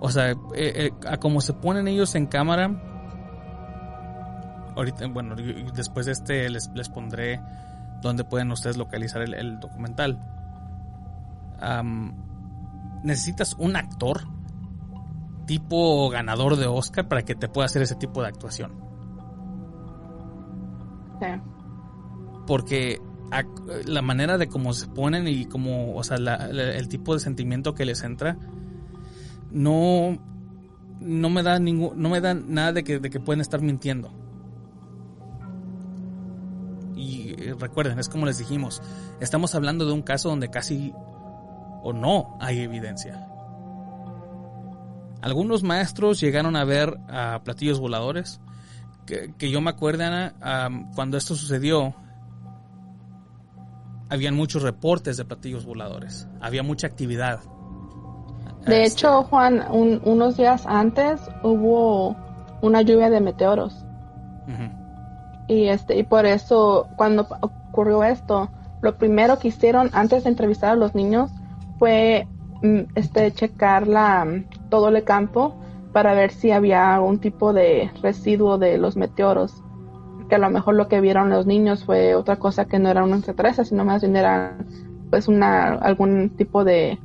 o 0.00 0.10
sea 0.10 0.30
eh, 0.30 0.36
eh, 0.54 0.90
a 1.06 1.18
como 1.18 1.40
se 1.40 1.52
ponen 1.52 1.88
ellos 1.88 2.14
en 2.14 2.26
cámara 2.26 2.87
ahorita 4.78 5.06
bueno 5.08 5.34
después 5.74 6.06
de 6.06 6.12
este 6.12 6.48
les, 6.48 6.70
les 6.74 6.88
pondré 6.88 7.40
donde 8.00 8.24
pueden 8.24 8.50
ustedes 8.52 8.76
localizar 8.78 9.20
el, 9.22 9.34
el 9.34 9.60
documental 9.60 10.18
Am, 11.60 12.14
necesitas 13.02 13.54
un 13.58 13.74
actor 13.76 14.22
tipo 15.46 16.08
ganador 16.10 16.56
de 16.56 16.66
Oscar 16.66 17.08
para 17.08 17.22
que 17.24 17.34
te 17.34 17.48
pueda 17.48 17.66
hacer 17.66 17.82
ese 17.82 17.96
tipo 17.96 18.20
de 18.22 18.28
actuación. 18.28 18.72
Sí. 21.20 21.26
Porque 22.46 23.00
ac- 23.30 23.84
la 23.86 24.02
manera 24.02 24.38
de 24.38 24.46
cómo 24.48 24.72
se 24.72 24.86
ponen 24.88 25.26
y 25.26 25.46
como, 25.46 25.96
o 25.96 26.04
sea, 26.04 26.18
la- 26.18 26.48
la- 26.48 26.74
el 26.76 26.88
tipo 26.88 27.14
de 27.14 27.20
sentimiento 27.20 27.74
que 27.74 27.84
les 27.84 28.02
entra, 28.04 28.36
no, 29.50 30.16
no 31.00 31.30
me 31.30 31.42
da 31.42 31.58
ningún, 31.58 32.00
no 32.00 32.08
me 32.10 32.20
da 32.20 32.34
nada 32.34 32.72
de 32.72 32.84
que, 32.84 33.00
de 33.00 33.10
que 33.10 33.18
pueden 33.20 33.40
estar 33.40 33.60
mintiendo. 33.60 34.12
Eh, 37.48 37.54
recuerden, 37.58 37.98
es 37.98 38.08
como 38.08 38.26
les 38.26 38.38
dijimos, 38.38 38.82
estamos 39.20 39.54
hablando 39.54 39.86
de 39.86 39.92
un 39.92 40.02
caso 40.02 40.28
donde 40.28 40.48
casi 40.50 40.92
o 41.82 41.92
no 41.92 42.36
hay 42.40 42.60
evidencia. 42.60 43.26
Algunos 45.22 45.62
maestros 45.62 46.20
llegaron 46.20 46.54
a 46.56 46.64
ver 46.64 46.98
a 47.08 47.40
platillos 47.44 47.80
voladores. 47.80 48.40
Que, 49.06 49.32
que 49.38 49.50
yo 49.50 49.60
me 49.62 49.70
acuerdo, 49.70 50.04
cuando 50.94 51.16
esto 51.16 51.34
sucedió, 51.34 51.94
habían 54.10 54.34
muchos 54.34 54.62
reportes 54.62 55.16
de 55.16 55.24
platillos 55.24 55.64
voladores. 55.64 56.28
Había 56.40 56.62
mucha 56.62 56.86
actividad. 56.86 57.40
De 58.66 58.82
Este, 58.82 58.84
hecho, 58.84 59.22
Juan, 59.24 59.64
un- 59.70 60.00
unos 60.04 60.36
días 60.36 60.64
antes 60.66 61.20
hubo 61.42 62.16
una 62.60 62.82
lluvia 62.82 63.08
de 63.08 63.20
meteoros. 63.20 63.84
Y 65.48 65.68
este, 65.68 65.98
y 65.98 66.02
por 66.02 66.26
eso, 66.26 66.88
cuando 66.96 67.26
ocurrió 67.40 68.04
esto, 68.04 68.50
lo 68.82 68.96
primero 68.96 69.38
que 69.38 69.48
hicieron 69.48 69.90
antes 69.92 70.24
de 70.24 70.30
entrevistar 70.30 70.70
a 70.70 70.76
los 70.76 70.94
niños 70.94 71.30
fue 71.78 72.28
mm, 72.62 72.80
este 72.94 73.32
checar 73.32 73.88
la, 73.88 74.26
todo 74.68 74.88
el 74.88 75.02
campo 75.04 75.56
para 75.92 76.14
ver 76.14 76.30
si 76.30 76.50
había 76.50 76.94
algún 76.94 77.18
tipo 77.18 77.52
de 77.52 77.90
residuo 78.02 78.58
de 78.58 78.78
los 78.78 78.96
meteoros. 78.96 79.62
Que 80.28 80.34
a 80.34 80.38
lo 80.38 80.50
mejor 80.50 80.74
lo 80.74 80.88
que 80.88 81.00
vieron 81.00 81.30
los 81.30 81.46
niños 81.46 81.84
fue 81.84 82.14
otra 82.14 82.36
cosa 82.36 82.66
que 82.66 82.78
no 82.78 82.90
era 82.90 83.02
un 83.02 83.14
extraterrestre, 83.14 83.64
sino 83.64 83.84
más 83.84 84.02
bien 84.02 84.16
era 84.16 84.58
pues 85.10 85.26
una 85.26 85.68
algún 85.74 86.30
tipo 86.36 86.64
de 86.64 86.98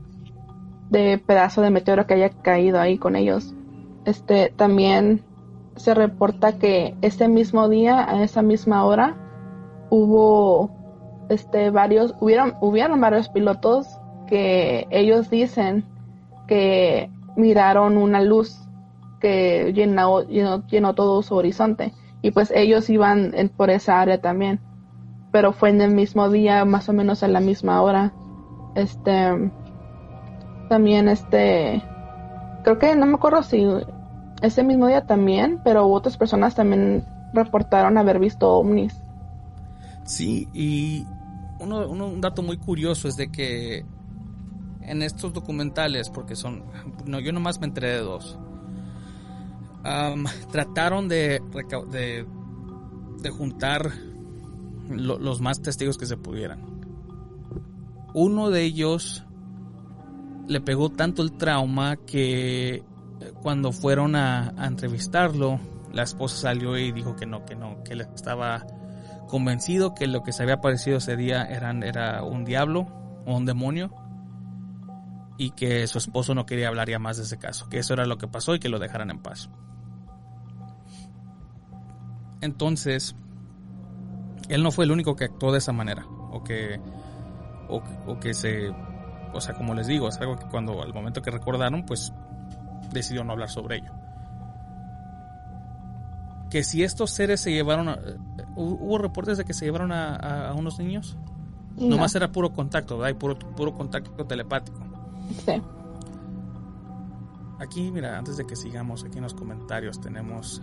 de 0.89 1.17
pedazo 1.17 1.61
de 1.61 1.71
meteoro 1.71 2.05
que 2.05 2.15
haya 2.15 2.29
caído 2.29 2.79
ahí 2.79 2.97
con 2.97 3.15
ellos. 3.15 3.55
Este 4.05 4.53
también 4.55 5.23
se 5.75 5.93
reporta 5.93 6.53
que 6.53 6.95
ese 7.01 7.27
mismo 7.27 7.69
día, 7.69 8.09
a 8.09 8.23
esa 8.23 8.41
misma 8.41 8.85
hora, 8.85 9.15
hubo 9.89 10.71
este 11.29 11.69
varios, 11.69 12.15
hubieron, 12.19 12.55
hubieron 12.61 12.99
varios 13.01 13.29
pilotos 13.29 13.87
que 14.27 14.87
ellos 14.91 15.29
dicen 15.29 15.85
que 16.47 17.09
miraron 17.35 17.97
una 17.97 18.21
luz 18.21 18.59
que 19.19 19.71
llenó, 19.73 20.21
llenó, 20.23 20.65
llenó 20.67 20.93
todo 20.95 21.21
su 21.21 21.35
horizonte. 21.35 21.93
Y 22.21 22.31
pues 22.31 22.51
ellos 22.55 22.89
iban 22.89 23.31
en- 23.35 23.49
por 23.49 23.69
esa 23.69 23.99
área 24.01 24.19
también. 24.21 24.59
Pero 25.31 25.51
fue 25.53 25.69
en 25.69 25.81
el 25.81 25.93
mismo 25.93 26.29
día, 26.29 26.63
más 26.65 26.87
o 26.89 26.93
menos 26.93 27.23
a 27.23 27.27
la 27.27 27.39
misma 27.39 27.81
hora. 27.81 28.13
Este 28.75 29.51
también 30.69 31.07
este 31.07 31.83
creo 32.63 32.79
que 32.79 32.95
no 32.95 33.05
me 33.05 33.15
acuerdo 33.15 33.43
si 33.43 33.65
ese 34.43 34.63
mismo 34.63 34.87
día 34.87 35.05
también, 35.05 35.59
pero 35.63 35.87
otras 35.87 36.17
personas 36.17 36.53
también 36.53 37.03
reportaron 37.33 37.97
haber 37.97 38.19
visto 38.19 38.49
ovnis. 38.51 38.93
Sí, 40.05 40.47
y 40.53 41.05
uno, 41.59 41.87
uno- 41.87 42.07
un 42.07 42.21
dato 42.21 42.43
muy 42.43 42.57
curioso 42.57 43.07
es 43.07 43.15
de 43.15 43.31
que 43.31 43.85
en 44.81 45.01
estos 45.01 45.33
documentales, 45.33 46.09
porque 46.09 46.35
son, 46.35 46.63
no, 47.05 47.19
yo 47.19 47.31
nomás 47.31 47.59
me 47.59 47.67
enteré 47.67 47.89
de 47.93 47.99
dos, 47.99 48.37
trataron 50.51 51.07
de, 51.07 51.41
juntar 53.31 53.91
lo- 54.89 55.19
los 55.19 55.39
más 55.41 55.61
testigos 55.61 55.97
que 55.97 56.05
se 56.05 56.17
pudieran. 56.17 56.59
Uno 58.13 58.49
de 58.49 58.63
ellos 58.63 59.25
le 60.47 60.59
pegó 60.61 60.89
tanto 60.89 61.21
el 61.23 61.31
trauma 61.31 61.95
que 61.95 62.83
cuando 63.41 63.71
fueron 63.71 64.15
a, 64.15 64.53
entrevistarlo, 64.57 65.59
la 65.91 66.03
esposa 66.03 66.37
salió 66.37 66.77
y 66.77 66.91
dijo 66.91 67.15
que 67.15 67.25
no, 67.25 67.45
que 67.45 67.55
no, 67.55 67.83
que 67.83 67.93
él 67.93 68.01
estaba 68.01 68.65
convencido 69.27 69.93
que 69.93 70.07
lo 70.07 70.23
que 70.23 70.31
se 70.31 70.43
había 70.43 70.55
aparecido 70.55 70.97
ese 70.97 71.15
día 71.15 71.43
era 71.45 72.23
un 72.23 72.45
diablo 72.45 72.87
o 73.25 73.35
un 73.35 73.45
demonio 73.45 73.91
y 75.37 75.51
que 75.51 75.87
su 75.87 75.97
esposo 75.97 76.35
no 76.35 76.45
quería 76.45 76.67
hablar 76.67 76.89
ya 76.89 76.99
más 76.99 77.17
de 77.17 77.23
ese 77.23 77.37
caso, 77.37 77.67
que 77.69 77.79
eso 77.79 77.93
era 77.93 78.05
lo 78.05 78.17
que 78.17 78.27
pasó 78.27 78.55
y 78.55 78.59
que 78.59 78.69
lo 78.69 78.79
dejaran 78.79 79.09
en 79.09 79.19
paz. 79.19 79.49
Entonces, 82.41 83.15
él 84.49 84.61
no 84.63 84.71
fue 84.71 84.85
el 84.85 84.91
único 84.91 85.15
que 85.15 85.25
actuó 85.25 85.51
de 85.51 85.59
esa 85.59 85.71
manera 85.71 86.05
o, 86.07 86.43
que- 86.43 86.79
o 87.69 88.19
que 88.19 88.33
se 88.33 88.71
o 89.33 89.41
sea, 89.41 89.55
como 89.55 89.73
les 89.73 89.87
digo, 89.87 90.07
es 90.07 90.17
algo 90.19 90.37
que 90.37 90.45
cuando 90.45 90.81
al 90.81 90.93
momento 90.93 91.21
que 91.21 91.31
recordaron, 91.31 91.85
pues 91.85 92.13
decidió 92.93 93.23
no 93.23 93.33
hablar 93.33 93.49
sobre 93.49 93.77
ello. 93.77 93.91
Que 96.49 96.63
si 96.63 96.83
estos 96.83 97.11
seres 97.11 97.41
se 97.41 97.51
llevaron 97.51 97.89
a, 97.89 97.97
hubo 98.55 98.97
reportes 98.99 99.37
de 99.37 99.45
que 99.45 99.53
se 99.53 99.65
llevaron 99.65 99.91
a 99.91 100.53
unos 100.55 100.77
niños, 100.79 101.17
No, 101.75 101.87
nomás 101.89 102.13
era 102.15 102.31
puro 102.31 102.53
contacto, 102.53 102.97
¿verdad? 102.99 103.15
Y 103.15 103.19
puro, 103.19 103.37
puro 103.39 103.73
contacto 103.73 104.25
telepático. 104.25 104.79
sí. 105.45 105.61
Aquí, 107.59 107.91
mira, 107.91 108.17
antes 108.17 108.35
de 108.35 108.45
que 108.45 108.55
sigamos, 108.57 109.05
aquí 109.05 109.17
en 109.19 109.23
los 109.23 109.33
comentarios 109.33 110.01
tenemos 110.01 110.61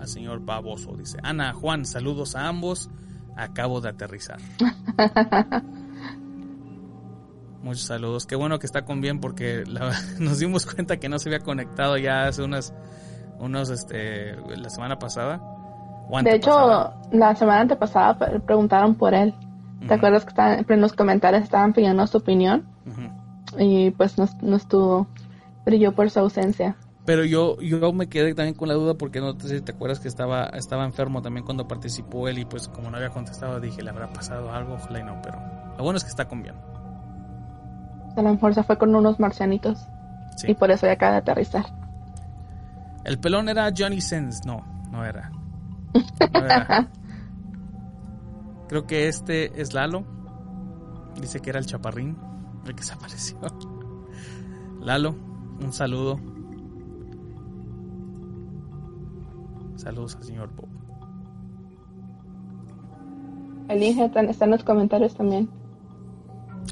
al 0.00 0.08
señor 0.08 0.40
Baboso. 0.44 0.96
Dice, 0.96 1.18
Ana, 1.22 1.52
Juan, 1.52 1.84
saludos 1.84 2.34
a 2.36 2.48
ambos. 2.48 2.88
Acabo 3.36 3.82
de 3.82 3.90
aterrizar. 3.90 4.38
Muchos 7.66 7.82
saludos. 7.86 8.26
Qué 8.26 8.36
bueno 8.36 8.58
que 8.60 8.66
está 8.66 8.84
con 8.84 9.00
bien 9.00 9.20
porque 9.20 9.64
la- 9.66 9.92
nos 10.20 10.38
dimos 10.38 10.66
cuenta 10.66 10.98
que 10.98 11.08
no 11.08 11.18
se 11.18 11.28
había 11.28 11.40
conectado 11.40 11.96
ya 11.98 12.26
hace 12.28 12.42
unas, 12.42 12.72
unos, 13.40 13.70
este, 13.70 14.36
la 14.56 14.70
semana 14.70 14.98
pasada. 14.98 15.40
o 16.08 16.18
De 16.18 16.34
hecho, 16.34 16.92
la 17.10 17.34
semana 17.36 17.60
antepasada 17.62 18.18
pre- 18.18 18.40
preguntaron 18.40 18.94
por 18.96 19.14
él. 19.14 19.34
¿Te 19.86 19.94
Ujú, 19.94 19.94
acuerdas 19.94 20.24
que 20.24 20.30
estaban, 20.30 20.66
en 20.68 20.80
los 20.80 20.92
comentarios 20.92 21.42
estaban 21.42 21.72
pidiendo 21.72 22.06
su 22.06 22.18
opinión? 22.18 22.66
ujú. 22.86 23.10
Y 23.58 23.90
pues 23.92 24.18
no, 24.18 24.26
no 24.42 24.56
estuvo, 24.56 25.06
brilló 25.64 25.92
por 25.94 26.10
su 26.10 26.20
ausencia. 26.20 26.76
Pero 27.04 27.24
yo, 27.24 27.56
yo 27.60 27.92
me 27.92 28.08
quedé 28.08 28.34
también 28.34 28.54
con 28.56 28.68
la 28.68 28.74
duda 28.74 28.94
porque 28.94 29.20
no 29.20 29.38
sé 29.38 29.58
si 29.58 29.60
te 29.64 29.72
acuerdas 29.72 30.00
que 30.00 30.08
estaba, 30.08 30.46
estaba 30.46 30.84
enfermo 30.84 31.22
también 31.22 31.44
cuando 31.44 31.68
participó 31.68 32.26
él 32.28 32.38
y 32.38 32.44
pues 32.44 32.66
como 32.68 32.90
no 32.90 32.96
había 32.96 33.10
contestado 33.10 33.60
dije, 33.60 33.82
¿le 33.82 33.90
habrá 33.90 34.12
pasado 34.12 34.52
algo? 34.52 34.74
Ojalá 34.74 35.00
y 35.00 35.04
no, 35.04 35.20
pero 35.22 35.38
lo 35.78 35.84
bueno 35.84 35.98
es 35.98 36.04
que 36.04 36.10
está 36.10 36.26
con 36.26 36.42
bien. 36.42 36.56
A 38.16 38.22
lo 38.22 38.30
mejor 38.32 38.54
se 38.54 38.62
fue 38.62 38.78
con 38.78 38.94
unos 38.94 39.20
marcianitos 39.20 39.78
Sí. 40.36 40.50
y 40.50 40.54
por 40.54 40.70
eso 40.70 40.86
ya 40.86 40.92
acaba 40.92 41.12
de 41.12 41.18
aterrizar. 41.18 41.64
El 43.04 43.18
pelón 43.18 43.48
era 43.48 43.70
Johnny 43.76 44.00
Sins, 44.00 44.44
no, 44.44 44.64
no 44.90 45.04
era. 45.04 45.30
No 46.32 46.44
era. 46.44 46.88
Creo 48.68 48.86
que 48.86 49.06
este 49.08 49.60
es 49.60 49.72
Lalo. 49.74 50.04
Dice 51.20 51.40
que 51.40 51.50
era 51.50 51.58
el 51.58 51.66
chaparrín, 51.66 52.16
el 52.66 52.74
que 52.74 52.82
se 52.82 52.92
apareció. 52.94 53.38
Lalo, 54.80 55.14
un 55.62 55.72
saludo. 55.72 56.18
Saludos 59.76 60.16
al 60.16 60.24
señor 60.24 60.50
Bob. 60.54 60.68
El 63.68 63.82
Inge 63.82 64.08
tan- 64.08 64.28
está 64.28 64.44
en 64.46 64.50
los 64.52 64.64
comentarios 64.64 65.14
también. 65.14 65.48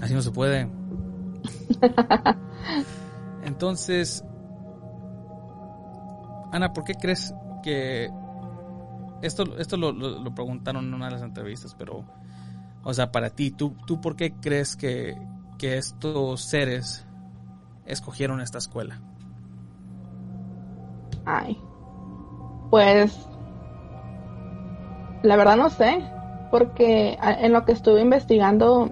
Así 0.02 0.14
no 0.14 0.22
se 0.22 0.30
puede. 0.30 0.68
Entonces, 3.44 4.24
Ana, 6.52 6.72
¿por 6.72 6.85
qué 6.85 6.94
crees 6.94 7.35
que 7.62 8.11
esto, 9.22 9.57
esto 9.59 9.76
lo, 9.76 9.92
lo- 9.92 10.35
preguntaron 10.35 10.87
en 10.87 10.94
una 10.94 11.07
de 11.07 11.12
las 11.12 11.22
entrevistas, 11.22 11.74
pero, 11.74 12.04
o 12.83 12.94
sea, 12.94 13.11
para 13.11 13.30
ti, 13.30 13.50
¿tú, 13.50 13.74
tú 13.87 14.00
por 14.00 14.16
qué 14.16 14.35
crees 14.35 14.76
que, 14.76 15.16
que 15.59 15.78
estos 15.78 16.42
seres 16.42 17.07
escogieron 17.87 18.40
esta 18.40 18.59
escuela? 18.59 19.00
Ay. 21.24 21.59
Pues. 22.70 23.16
La 25.22 25.37
verdad 25.37 25.57
no 25.57 25.70
sé. 25.70 26.04
Porque 26.50 27.18
en 27.20 27.52
lo 27.52 27.64
que 27.64 27.72
estuve 27.72 28.00
investigando 28.00 28.90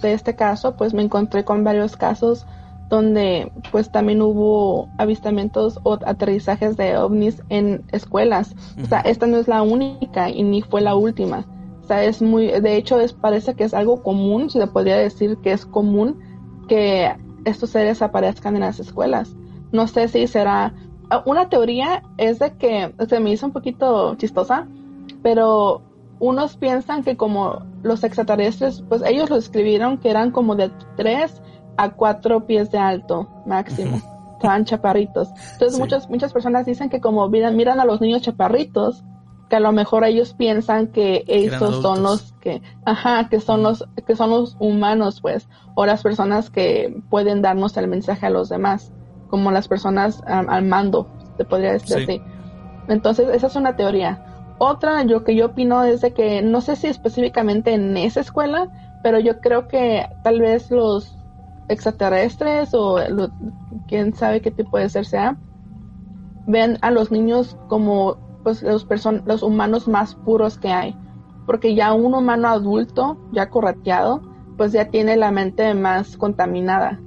de 0.00 0.12
este 0.12 0.34
caso, 0.34 0.76
pues 0.76 0.94
me 0.94 1.02
encontré 1.02 1.44
con 1.44 1.64
varios 1.64 1.96
casos 1.96 2.46
donde 2.88 3.52
pues 3.70 3.90
también 3.90 4.22
hubo 4.22 4.88
avistamientos 4.96 5.78
o 5.82 5.98
aterrizajes 6.06 6.76
de 6.76 6.96
ovnis 6.96 7.42
en 7.50 7.84
escuelas. 7.92 8.54
O 8.82 8.86
sea, 8.86 9.00
esta 9.00 9.26
no 9.26 9.36
es 9.36 9.46
la 9.46 9.62
única 9.62 10.30
y 10.30 10.42
ni 10.42 10.62
fue 10.62 10.80
la 10.80 10.94
última. 10.94 11.44
O 11.82 11.86
sea, 11.86 12.04
es 12.04 12.22
muy, 12.22 12.46
de 12.46 12.76
hecho, 12.76 12.98
es, 13.00 13.12
parece 13.12 13.54
que 13.54 13.64
es 13.64 13.74
algo 13.74 14.02
común, 14.02 14.50
se 14.50 14.58
le 14.58 14.66
podría 14.66 14.96
decir 14.96 15.38
que 15.38 15.52
es 15.52 15.66
común 15.66 16.18
que 16.68 17.14
estos 17.44 17.70
seres 17.70 18.02
aparezcan 18.02 18.54
en 18.56 18.60
las 18.62 18.80
escuelas. 18.80 19.34
No 19.72 19.86
sé 19.86 20.08
si 20.08 20.26
será, 20.26 20.74
ah, 21.10 21.22
una 21.26 21.48
teoría 21.48 22.02
es 22.16 22.38
de 22.38 22.52
que, 22.56 22.94
se 23.08 23.20
me 23.20 23.30
hizo 23.30 23.46
un 23.46 23.52
poquito 23.52 24.14
chistosa, 24.16 24.66
pero 25.22 25.82
unos 26.20 26.56
piensan 26.56 27.02
que 27.04 27.16
como 27.16 27.62
los 27.82 28.02
extraterrestres, 28.04 28.82
pues 28.88 29.02
ellos 29.06 29.30
lo 29.30 29.36
escribieron 29.36 29.98
que 29.98 30.10
eran 30.10 30.30
como 30.30 30.54
de 30.56 30.70
3 30.96 31.42
a 31.76 31.90
4 31.90 32.46
pies 32.46 32.70
de 32.70 32.78
alto 32.78 33.28
máximo. 33.46 34.00
Estaban 34.34 34.64
chaparritos. 34.64 35.28
Entonces 35.52 35.74
Sí. 35.74 35.78
muchas, 35.80 36.08
muchas 36.10 36.32
personas 36.32 36.66
dicen 36.66 36.88
que 36.90 37.00
como 37.00 37.28
miran, 37.28 37.56
miran 37.56 37.80
a 37.80 37.84
los 37.84 38.00
niños 38.00 38.22
chaparritos, 38.22 39.04
que 39.48 39.56
a 39.56 39.60
lo 39.60 39.72
mejor 39.72 40.04
ellos 40.04 40.34
piensan 40.34 40.88
que 40.88 41.24
esos 41.26 41.80
son 41.80 42.02
los 42.02 42.34
que, 42.40 42.60
ajá, 42.84 43.28
que 43.30 43.40
son 43.40 43.62
los, 43.62 43.88
que 44.06 44.14
son 44.14 44.30
los 44.30 44.56
humanos, 44.60 45.20
pues, 45.22 45.48
o 45.74 45.86
las 45.86 46.02
personas 46.02 46.50
que 46.50 47.00
pueden 47.08 47.40
darnos 47.42 47.76
el 47.78 47.88
mensaje 47.88 48.26
a 48.26 48.30
los 48.30 48.48
demás, 48.50 48.92
como 49.28 49.50
las 49.50 49.66
personas 49.66 50.22
am, 50.26 50.50
al 50.50 50.64
mando, 50.66 51.08
se 51.38 51.44
podría 51.44 51.72
decir 51.72 51.96
Sí. 51.96 52.02
así. 52.02 52.22
Entonces, 52.88 53.28
esa 53.32 53.46
es 53.46 53.56
una 53.56 53.74
teoría. 53.76 54.22
Otra, 54.58 55.04
yo 55.04 55.22
que 55.24 55.36
yo 55.36 55.46
opino 55.46 55.84
es 55.84 56.00
de 56.00 56.12
que 56.12 56.42
no 56.42 56.60
sé 56.60 56.76
si 56.76 56.88
específicamente 56.88 57.72
en 57.74 57.96
esa 57.96 58.20
escuela, 58.20 58.68
pero 59.02 59.20
yo 59.20 59.40
creo 59.40 59.68
que 59.68 60.08
tal 60.24 60.40
vez 60.40 60.70
los 60.70 61.16
extraterrestres 61.68 62.70
o 62.72 62.96
quién 63.86 64.14
sabe 64.14 64.40
qué 64.40 64.50
tipo 64.50 64.78
de 64.78 64.88
ser 64.88 65.04
sea, 65.04 65.36
ven 66.46 66.78
a 66.80 66.90
los 66.90 67.12
niños 67.12 67.56
como 67.68 68.16
pues 68.42 68.62
los, 68.62 68.86
los 69.26 69.42
humanos 69.42 69.86
más 69.86 70.14
puros 70.14 70.58
que 70.58 70.68
hay. 70.68 70.96
Porque 71.46 71.74
ya 71.74 71.94
un 71.94 72.14
humano 72.14 72.48
adulto, 72.48 73.16
ya 73.32 73.50
correteado, 73.50 74.22
pues 74.56 74.72
ya 74.72 74.86
tiene 74.86 75.16
la 75.16 75.30
mente 75.30 75.72
más 75.74 76.16
contaminada, 76.16 77.00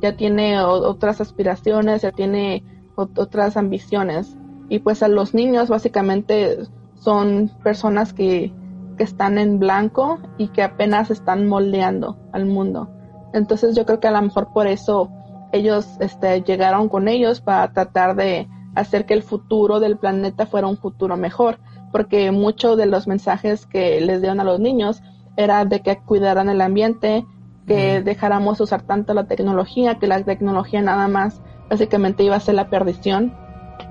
ya 0.00 0.16
tiene 0.16 0.60
otras 0.60 1.20
aspiraciones, 1.20 2.02
ya 2.02 2.12
tiene 2.12 2.64
otras 2.94 3.56
ambiciones. 3.56 4.36
Y 4.68 4.80
pues 4.80 5.02
a 5.02 5.08
los 5.08 5.34
niños 5.34 5.68
básicamente 5.68 6.58
son 7.00 7.50
personas 7.62 8.12
que, 8.12 8.52
que 8.96 9.04
están 9.04 9.38
en 9.38 9.58
blanco 9.58 10.18
y 10.36 10.48
que 10.48 10.62
apenas 10.62 11.10
están 11.10 11.46
moldeando 11.46 12.16
al 12.32 12.46
mundo. 12.46 12.90
Entonces 13.32 13.76
yo 13.76 13.84
creo 13.86 14.00
que 14.00 14.08
a 14.08 14.12
lo 14.12 14.22
mejor 14.22 14.52
por 14.52 14.66
eso 14.66 15.10
ellos 15.52 15.86
este, 16.00 16.42
llegaron 16.42 16.88
con 16.88 17.08
ellos 17.08 17.40
para 17.40 17.72
tratar 17.72 18.16
de 18.16 18.48
hacer 18.74 19.06
que 19.06 19.14
el 19.14 19.22
futuro 19.22 19.80
del 19.80 19.96
planeta 19.96 20.46
fuera 20.46 20.66
un 20.66 20.76
futuro 20.76 21.16
mejor, 21.16 21.58
porque 21.90 22.30
muchos 22.30 22.76
de 22.76 22.86
los 22.86 23.06
mensajes 23.06 23.66
que 23.66 24.00
les 24.00 24.20
dieron 24.20 24.40
a 24.40 24.44
los 24.44 24.60
niños 24.60 25.02
era 25.36 25.64
de 25.64 25.80
que 25.80 25.98
cuidaran 25.98 26.48
el 26.48 26.60
ambiente, 26.60 27.24
que 27.66 28.02
dejáramos 28.02 28.60
usar 28.60 28.82
tanto 28.82 29.14
la 29.14 29.26
tecnología, 29.26 29.98
que 29.98 30.06
la 30.06 30.22
tecnología 30.22 30.80
nada 30.80 31.06
más 31.06 31.42
básicamente 31.68 32.24
iba 32.24 32.34
a 32.34 32.40
ser 32.40 32.54
la 32.54 32.70
perdición, 32.70 33.34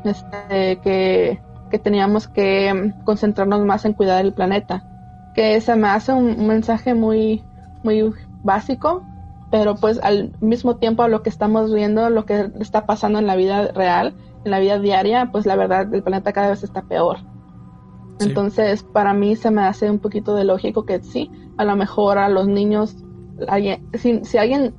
este, 0.03 0.79
que, 0.81 1.39
que 1.69 1.79
teníamos 1.79 2.27
que 2.27 2.93
concentrarnos 3.03 3.65
más 3.65 3.85
en 3.85 3.93
cuidar 3.93 4.23
el 4.25 4.33
planeta. 4.33 4.83
Que 5.33 5.59
se 5.61 5.75
me 5.75 5.87
hace 5.87 6.13
un 6.13 6.47
mensaje 6.47 6.93
muy, 6.93 7.43
muy 7.83 8.11
básico, 8.43 9.05
pero 9.51 9.75
pues 9.75 9.99
al 10.03 10.33
mismo 10.41 10.77
tiempo 10.77 11.03
a 11.03 11.07
lo 11.07 11.23
que 11.23 11.29
estamos 11.29 11.73
viendo, 11.73 12.09
lo 12.09 12.25
que 12.25 12.51
está 12.59 12.85
pasando 12.85 13.19
en 13.19 13.27
la 13.27 13.35
vida 13.35 13.67
real, 13.69 14.15
en 14.43 14.51
la 14.51 14.59
vida 14.59 14.79
diaria, 14.79 15.29
pues 15.31 15.45
la 15.45 15.55
verdad 15.55 15.93
el 15.93 16.03
planeta 16.03 16.33
cada 16.33 16.49
vez 16.49 16.63
está 16.63 16.81
peor. 16.81 17.19
Entonces, 18.19 18.83
para 18.83 19.13
mí 19.13 19.35
se 19.35 19.51
me 19.51 19.61
hace 19.61 19.91
un 19.91 19.99
poquito 19.99 20.35
de 20.35 20.43
lógico 20.43 20.85
que 20.85 21.01
sí, 21.03 21.29
a 21.57 21.65
lo 21.65 21.75
mejor 21.75 22.17
a 22.17 22.29
los 22.29 22.47
niños, 22.47 22.95
si, 23.93 24.25
si 24.25 24.37
alguien, 24.37 24.73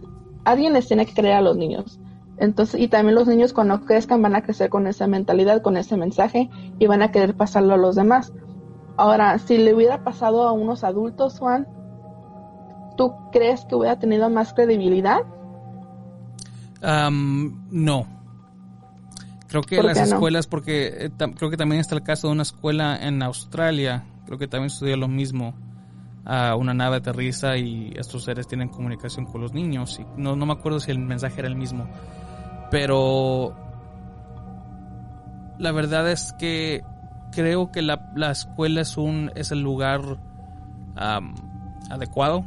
alguien 0.44 0.72
les 0.72 0.88
tiene 0.88 1.06
que 1.06 1.14
creer 1.14 1.36
a 1.36 1.40
los 1.40 1.56
niños. 1.56 2.00
Entonces, 2.40 2.80
y 2.80 2.88
también 2.88 3.16
los 3.16 3.26
niños 3.26 3.52
cuando 3.52 3.84
crezcan 3.84 4.22
van 4.22 4.36
a 4.36 4.42
crecer 4.42 4.70
con 4.70 4.86
esa 4.86 5.06
mentalidad, 5.06 5.62
con 5.62 5.76
ese 5.76 5.96
mensaje 5.96 6.48
y 6.78 6.86
van 6.86 7.02
a 7.02 7.10
querer 7.10 7.34
pasarlo 7.34 7.74
a 7.74 7.78
los 7.78 7.96
demás. 7.96 8.32
Ahora, 8.96 9.38
si 9.38 9.58
le 9.58 9.74
hubiera 9.74 10.04
pasado 10.04 10.46
a 10.46 10.52
unos 10.52 10.84
adultos, 10.84 11.38
Juan, 11.38 11.66
¿tú 12.96 13.12
crees 13.32 13.64
que 13.64 13.74
hubiera 13.74 13.98
tenido 13.98 14.30
más 14.30 14.52
credibilidad? 14.54 15.20
no. 16.80 18.06
Creo 19.48 19.62
que 19.62 19.82
las 19.82 19.98
escuelas, 19.98 20.46
porque 20.46 21.06
eh, 21.06 21.10
creo 21.36 21.50
que 21.50 21.56
también 21.56 21.80
está 21.80 21.94
el 21.94 22.02
caso 22.02 22.28
de 22.28 22.34
una 22.34 22.42
escuela 22.42 22.96
en 23.00 23.22
Australia, 23.22 24.04
creo 24.26 24.38
que 24.38 24.46
también 24.46 24.70
sucedió 24.70 24.96
lo 24.96 25.08
mismo. 25.08 25.54
a 26.24 26.54
una 26.56 26.74
nave 26.74 26.96
aterriza 26.96 27.56
y 27.56 27.90
estos 27.96 28.24
seres 28.24 28.46
tienen 28.46 28.68
comunicación 28.68 29.24
con 29.24 29.40
los 29.40 29.54
niños. 29.54 29.98
Y 29.98 30.20
no, 30.20 30.36
no 30.36 30.44
me 30.44 30.52
acuerdo 30.52 30.78
si 30.78 30.90
el 30.90 30.98
mensaje 30.98 31.40
era 31.40 31.48
el 31.48 31.56
mismo. 31.56 31.88
Pero 32.70 33.54
la 35.58 35.72
verdad 35.72 36.10
es 36.10 36.32
que 36.38 36.84
creo 37.32 37.70
que 37.70 37.82
la, 37.82 38.10
la 38.14 38.30
escuela 38.30 38.80
es, 38.80 38.96
un, 38.96 39.30
es 39.34 39.50
el 39.52 39.60
lugar 39.60 40.00
adecuado 41.90 42.44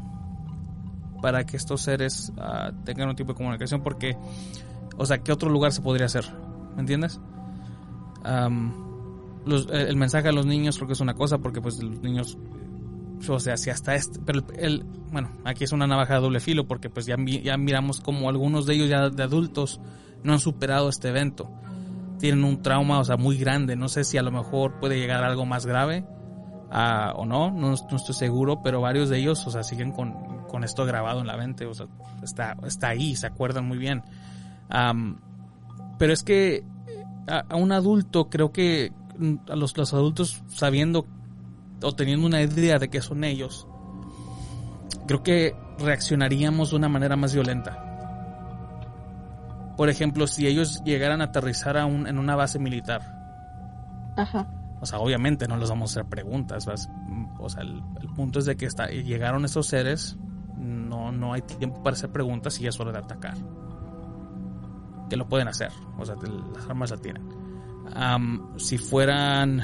para 1.21 1.45
que 1.45 1.55
estos 1.55 1.81
seres 1.81 2.33
ah, 2.37 2.71
tengan 2.83 3.09
un 3.09 3.15
tipo 3.15 3.33
de 3.33 3.37
comunicación 3.37 3.81
porque, 3.81 4.17
o 4.97 5.05
sea, 5.05 5.19
¿qué 5.19 5.31
otro 5.31 5.49
lugar 5.49 5.71
se 5.71 5.81
podría 5.81 6.07
hacer? 6.07 6.25
¿Me 6.75 6.81
entiendes? 6.81 7.19
el 8.23 9.95
mensaje 9.95 10.27
a 10.27 10.31
los 10.31 10.45
niños 10.45 10.75
creo 10.77 10.87
que 10.87 10.93
es 10.93 10.99
una 10.99 11.15
cosa 11.15 11.39
porque 11.39 11.59
pues 11.59 11.81
los 11.81 12.01
niños 12.01 12.37
o 13.27 13.39
sea 13.39 13.57
si 13.57 13.71
hasta 13.71 13.95
este 13.95 14.19
pero 14.23 14.43
el, 14.55 14.85
bueno 15.11 15.29
aquí 15.43 15.63
es 15.63 15.71
una 15.71 15.87
navaja 15.87 16.15
de 16.15 16.21
doble 16.21 16.39
filo 16.39 16.67
porque 16.67 16.89
pues 16.89 17.05
ya, 17.05 17.15
ya 17.17 17.57
miramos 17.57 18.01
como 18.01 18.29
algunos 18.29 18.65
de 18.65 18.75
ellos 18.75 18.89
ya 18.89 19.09
de 19.09 19.23
adultos 19.23 19.79
no 20.23 20.33
han 20.33 20.39
superado 20.39 20.89
este 20.89 21.09
evento 21.09 21.49
tienen 22.19 22.43
un 22.43 22.61
trauma 22.61 22.99
o 22.99 23.03
sea 23.03 23.17
muy 23.17 23.37
grande 23.37 23.75
no 23.75 23.89
sé 23.89 24.03
si 24.03 24.17
a 24.17 24.23
lo 24.23 24.31
mejor 24.31 24.79
puede 24.79 24.97
llegar 24.97 25.23
a 25.23 25.27
algo 25.27 25.45
más 25.45 25.65
grave 25.65 26.05
ah, 26.71 27.13
o 27.15 27.25
no, 27.25 27.51
no, 27.51 27.69
no 27.69 27.95
estoy 27.95 28.15
seguro 28.15 28.61
pero 28.63 28.81
varios 28.81 29.09
de 29.09 29.19
ellos 29.19 29.45
o 29.45 29.51
sea 29.51 29.63
siguen 29.63 29.91
con 29.91 30.31
con 30.51 30.65
esto 30.65 30.85
grabado 30.85 31.21
en 31.21 31.27
la 31.27 31.37
mente, 31.37 31.65
o 31.65 31.73
sea, 31.73 31.87
está, 32.21 32.57
está 32.67 32.89
ahí, 32.89 33.15
se 33.15 33.25
acuerdan 33.25 33.65
muy 33.65 33.77
bien. 33.77 34.03
pero 35.97 36.13
es 36.13 36.23
que 36.23 36.65
a, 37.27 37.55
un 37.55 37.71
adulto, 37.71 38.29
creo 38.29 38.51
que 38.51 38.91
a 39.47 39.55
los, 39.55 39.77
los 39.77 39.93
adultos 39.93 40.43
sabiendo 40.49 41.07
o 41.81 41.93
teniendo 41.93 42.27
una 42.27 42.41
idea 42.41 42.77
de 42.79 42.89
que 42.89 43.01
son 43.01 43.23
ellos, 43.23 43.65
creo 45.11 45.23
que 45.23 45.55
reaccionaríamos 45.77 46.69
de 46.69 46.77
una 46.77 46.87
manera 46.87 47.17
más 47.17 47.33
violenta. 47.33 47.77
Por 49.75 49.89
ejemplo, 49.89 50.25
si 50.25 50.47
ellos 50.47 50.81
llegaran 50.85 51.19
a 51.19 51.25
aterrizar 51.25 51.75
a 51.77 51.85
un, 51.85 52.07
en 52.07 52.17
una 52.17 52.37
base 52.37 52.59
militar. 52.59 53.01
Ajá. 54.15 54.47
O 54.79 54.85
sea, 54.85 54.99
obviamente 54.99 55.49
no 55.49 55.57
les 55.57 55.69
vamos 55.69 55.91
a 55.91 55.99
hacer 55.99 56.09
preguntas. 56.09 56.65
O 57.39 57.49
sea, 57.49 57.61
el, 57.63 57.83
punto 58.15 58.39
es 58.39 58.45
de 58.45 58.55
que 58.55 58.65
está, 58.65 58.87
llegaron 58.87 59.43
esos 59.43 59.67
seres, 59.67 60.17
no, 60.55 61.11
no 61.11 61.33
hay 61.33 61.41
tiempo 61.41 61.83
para 61.83 61.95
hacer 61.95 62.09
preguntas 62.11 62.59
y 62.61 62.67
es 62.67 62.79
hora 62.79 62.93
de 62.93 62.99
atacar. 62.99 63.35
Que 65.09 65.17
lo 65.17 65.27
pueden 65.27 65.49
hacer, 65.49 65.71
o 65.97 66.05
sea, 66.05 66.15
las 66.55 66.69
armas 66.69 66.91
la 66.91 66.97
tienen. 66.97 67.27
si 68.55 68.77
fueran, 68.77 69.61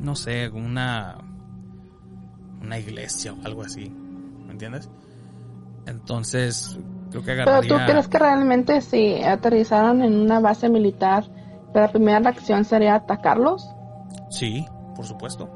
no 0.00 0.16
sé, 0.16 0.48
una, 0.48 1.29
una 2.60 2.78
iglesia 2.78 3.32
o 3.32 3.46
algo 3.46 3.62
así, 3.62 3.90
¿me 3.90 4.52
entiendes? 4.52 4.90
Entonces, 5.86 6.78
creo 7.10 7.22
que 7.22 7.32
agarraría... 7.32 7.60
Pero 7.60 7.78
tú 7.78 7.90
crees 7.90 8.08
que 8.08 8.18
realmente 8.18 8.80
si 8.80 9.22
aterrizaron 9.22 10.02
en 10.02 10.14
una 10.14 10.40
base 10.40 10.68
militar, 10.68 11.24
la 11.74 11.90
primera 11.90 12.18
reacción 12.20 12.64
sería 12.64 12.94
atacarlos? 12.94 13.68
Sí, 14.30 14.66
por 14.94 15.06
supuesto. 15.06 15.48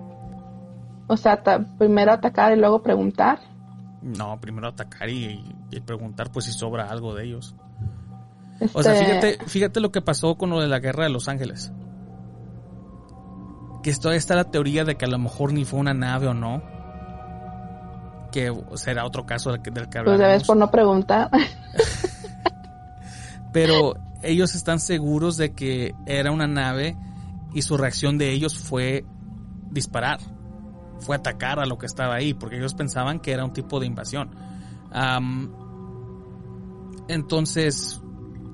O 1.06 1.16
sea, 1.16 1.42
primero 1.78 2.12
atacar 2.12 2.56
y 2.56 2.60
luego 2.60 2.82
preguntar. 2.82 3.38
No, 4.02 4.40
primero 4.40 4.68
atacar 4.68 5.08
y, 5.08 5.44
preguntar 5.84 6.30
pues 6.30 6.46
si 6.46 6.52
sobra 6.52 6.88
algo 6.88 7.14
de 7.14 7.24
ellos. 7.24 7.54
O 8.72 8.82
sea, 8.82 8.94
este 8.94 9.04
fíjate, 9.04 9.44
fíjate 9.46 9.80
lo 9.80 9.90
que 9.90 10.00
pasó 10.00 10.36
con 10.36 10.50
lo 10.50 10.60
de 10.60 10.68
la 10.68 10.78
guerra 10.78 11.04
de 11.04 11.10
Los 11.10 11.28
Ángeles. 11.28 11.72
Que 13.82 13.90
esto 13.90 14.12
está 14.12 14.34
la 14.34 14.44
teoría 14.44 14.84
de 14.84 14.96
que 14.96 15.04
a 15.04 15.08
lo 15.08 15.18
mejor 15.18 15.52
ni 15.52 15.64
fue 15.64 15.80
una 15.80 15.92
nave 15.92 16.28
o 16.28 16.34
no. 16.34 16.62
Que 18.34 18.52
será 18.74 19.06
otro 19.06 19.24
caso 19.24 19.52
del 19.52 19.62
que, 19.62 19.70
del 19.70 19.88
que 19.88 20.02
Pues 20.02 20.18
debes 20.18 20.42
por 20.42 20.56
no 20.56 20.70
preguntar. 20.70 21.30
Pero 23.52 23.94
ellos 24.22 24.56
están 24.56 24.80
seguros 24.80 25.36
de 25.36 25.52
que 25.52 25.94
era 26.06 26.32
una 26.32 26.48
nave 26.48 26.96
y 27.52 27.62
su 27.62 27.76
reacción 27.76 28.18
de 28.18 28.32
ellos 28.32 28.58
fue 28.58 29.04
disparar 29.70 30.18
fue 31.04 31.16
atacar 31.16 31.60
a 31.60 31.66
lo 31.66 31.78
que 31.78 31.86
estaba 31.86 32.14
ahí, 32.14 32.34
porque 32.34 32.56
ellos 32.56 32.74
pensaban 32.74 33.20
que 33.20 33.32
era 33.32 33.44
un 33.44 33.52
tipo 33.52 33.78
de 33.78 33.86
invasión. 33.86 34.30
entonces, 37.08 38.00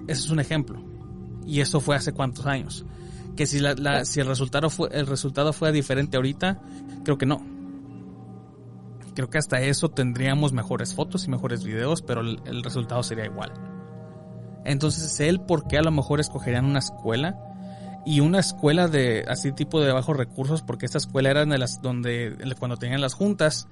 ese 0.07 0.21
es 0.21 0.31
un 0.31 0.41
ejemplo. 0.41 0.83
Y 1.47 1.61
eso 1.61 1.81
fue 1.81 1.97
hace 1.97 2.13
cuántos 2.13 2.47
años. 2.47 2.85
Que 3.37 3.47
si, 3.47 3.61
la, 3.61 4.05
si 4.05 4.21
el, 4.21 4.27
resultado 4.27 4.69
fue, 4.69 4.89
el 4.93 5.07
resultado 5.07 5.53
fue 5.53 5.73
diferente 5.73 6.17
ahorita, 6.17 6.61
creo 7.05 7.17
que 7.17 7.27
no. 7.27 7.43
Creo 9.15 9.31
que 9.31 9.39
hasta 9.39 9.61
eso 9.61 9.89
tendríamos 9.91 10.53
mejores 10.53 10.95
fotos 10.95 11.25
y 11.27 11.31
mejores 11.31 11.65
videos, 11.65 12.03
pero 12.03 12.21
el, 12.21 12.41
el 12.45 12.63
resultado 12.63 13.03
sería 13.03 13.25
igual. 13.25 13.53
Entonces 14.65 15.13
sé 15.13 15.29
el 15.29 15.41
por 15.41 15.67
qué 15.67 15.79
a 15.79 15.83
lo 15.83 15.91
mejor 15.91 16.21
escogerían 16.21 16.65
una 16.65 16.79
escuela 16.81 17.39
y 18.05 18.21
una 18.21 18.39
escuela 18.39 18.89
de 18.89 19.25
así 19.29 19.53
tipo 19.53 19.81
de 19.81 19.93
bajos 19.93 20.17
recursos, 20.17 20.63
porque 20.63 20.87
esta 20.87 20.99
escuela 20.99 21.31
era 21.31 21.45
de 21.45 21.59
las 21.59 21.83
donde 21.83 22.37
cuando 22.59 22.77
tenían 22.77 23.01
las 23.01 23.15
juntas 23.15 23.69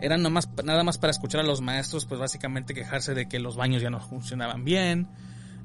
eran 0.00 0.22
nomás, 0.22 0.48
nada 0.64 0.82
más 0.82 0.98
para 0.98 1.10
escuchar 1.10 1.40
a 1.40 1.44
los 1.44 1.60
maestros, 1.60 2.04
pues 2.04 2.20
básicamente 2.20 2.74
quejarse 2.74 3.14
de 3.14 3.26
que 3.26 3.38
los 3.38 3.56
baños 3.56 3.82
ya 3.82 3.90
no 3.90 4.00
funcionaban 4.00 4.64
bien. 4.64 5.08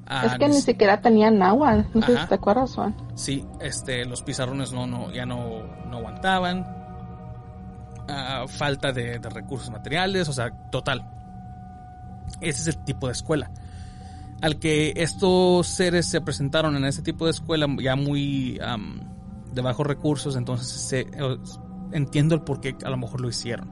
Ah, 0.06 0.26
es 0.26 0.38
que 0.38 0.48
ni 0.48 0.60
siquiera 0.60 1.00
tenían 1.00 1.42
agua, 1.42 1.84
no 1.94 2.02
sé 2.02 2.18
si 2.18 2.26
te 2.26 2.34
acuerdas, 2.34 2.74
Juan. 2.74 2.96
Sí, 3.14 3.44
este, 3.60 4.04
los 4.06 4.22
pizarrones 4.22 4.72
no, 4.72 4.86
no, 4.86 5.12
ya 5.12 5.26
no, 5.26 5.62
no 5.86 5.98
aguantaban. 5.98 6.79
Ah, 8.10 8.46
falta 8.48 8.92
de, 8.92 9.18
recursos 9.18 9.70
materiales, 9.70 10.28
o 10.28 10.32
sea, 10.32 10.50
total. 10.70 11.08
Ese 12.40 12.62
es 12.70 12.76
el 12.76 12.84
tipo 12.84 13.06
de 13.06 13.12
escuela 13.12 13.50
al 14.40 14.58
que 14.58 14.94
estos 14.96 15.66
seres 15.66 16.06
se 16.06 16.20
presentaron 16.22 16.74
en 16.74 16.84
ese 16.86 17.02
tipo 17.02 17.26
de 17.26 17.32
escuela 17.32 17.66
ya 17.78 17.94
muy 17.94 18.58
de 19.52 19.62
bajos 19.62 19.86
recursos, 19.86 20.34
entonces 20.36 21.06
entiendo 21.92 22.34
el 22.34 22.42
por 22.42 22.60
qué 22.60 22.74
a 22.82 22.88
lo 22.90 22.96
mejor 22.96 23.20
lo 23.20 23.28
hicieron. 23.28 23.70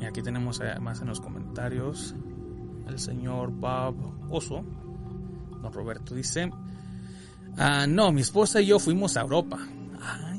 Y 0.00 0.04
aquí 0.04 0.22
tenemos 0.22 0.60
más 0.80 1.00
en 1.00 1.06
los 1.06 1.20
comentarios 1.20 2.14
el 2.88 2.98
señor 2.98 3.50
Bob 3.50 3.94
Oso. 4.30 4.64
Don 5.62 5.72
Roberto 5.72 6.14
dice, 6.14 6.50
ah, 7.56 7.86
no, 7.88 8.12
mi 8.12 8.20
esposa 8.20 8.60
y 8.60 8.66
yo 8.66 8.78
fuimos 8.78 9.16
a 9.16 9.22
Europa. 9.22 9.58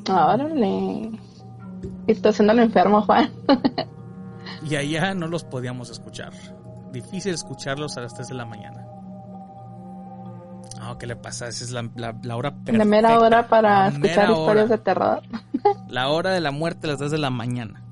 Órale. 0.10 1.27
Estoy 2.08 2.32
haciendo 2.32 2.54
el 2.54 2.60
enfermo, 2.60 3.02
Juan. 3.02 3.32
y 4.64 4.76
allá 4.76 5.14
no 5.14 5.28
los 5.28 5.44
podíamos 5.44 5.90
escuchar. 5.90 6.32
Difícil 6.92 7.34
escucharlos 7.34 7.98
a 7.98 8.02
las 8.02 8.14
3 8.14 8.30
de 8.30 8.36
la 8.36 8.46
mañana. 8.46 8.86
Oh, 10.90 10.98
¿qué 10.98 11.08
le 11.08 11.16
pasa? 11.16 11.48
Esa 11.48 11.66
es 11.66 11.72
la, 11.72 11.82
hora 12.36 12.52
perfecta. 12.52 12.78
La 12.78 12.86
mera 12.86 13.20
hora 13.20 13.48
para 13.48 13.90
escuchar 13.90 14.32
historias 14.32 14.70
de 14.70 14.78
terror. 14.78 15.22
la 15.90 16.10
hora 16.10 16.32
de 16.32 16.42
la 16.42 16.52
muerte 16.52 16.88
a 16.88 16.92
las 16.92 17.00
3 17.00 17.12
de 17.12 17.18
la 17.18 17.30
mañana. 17.30 17.84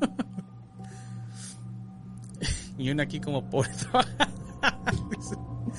y 2.78 2.90
uno 2.90 3.02
aquí 3.02 3.20
como 3.20 3.48
pobre. 3.50 3.70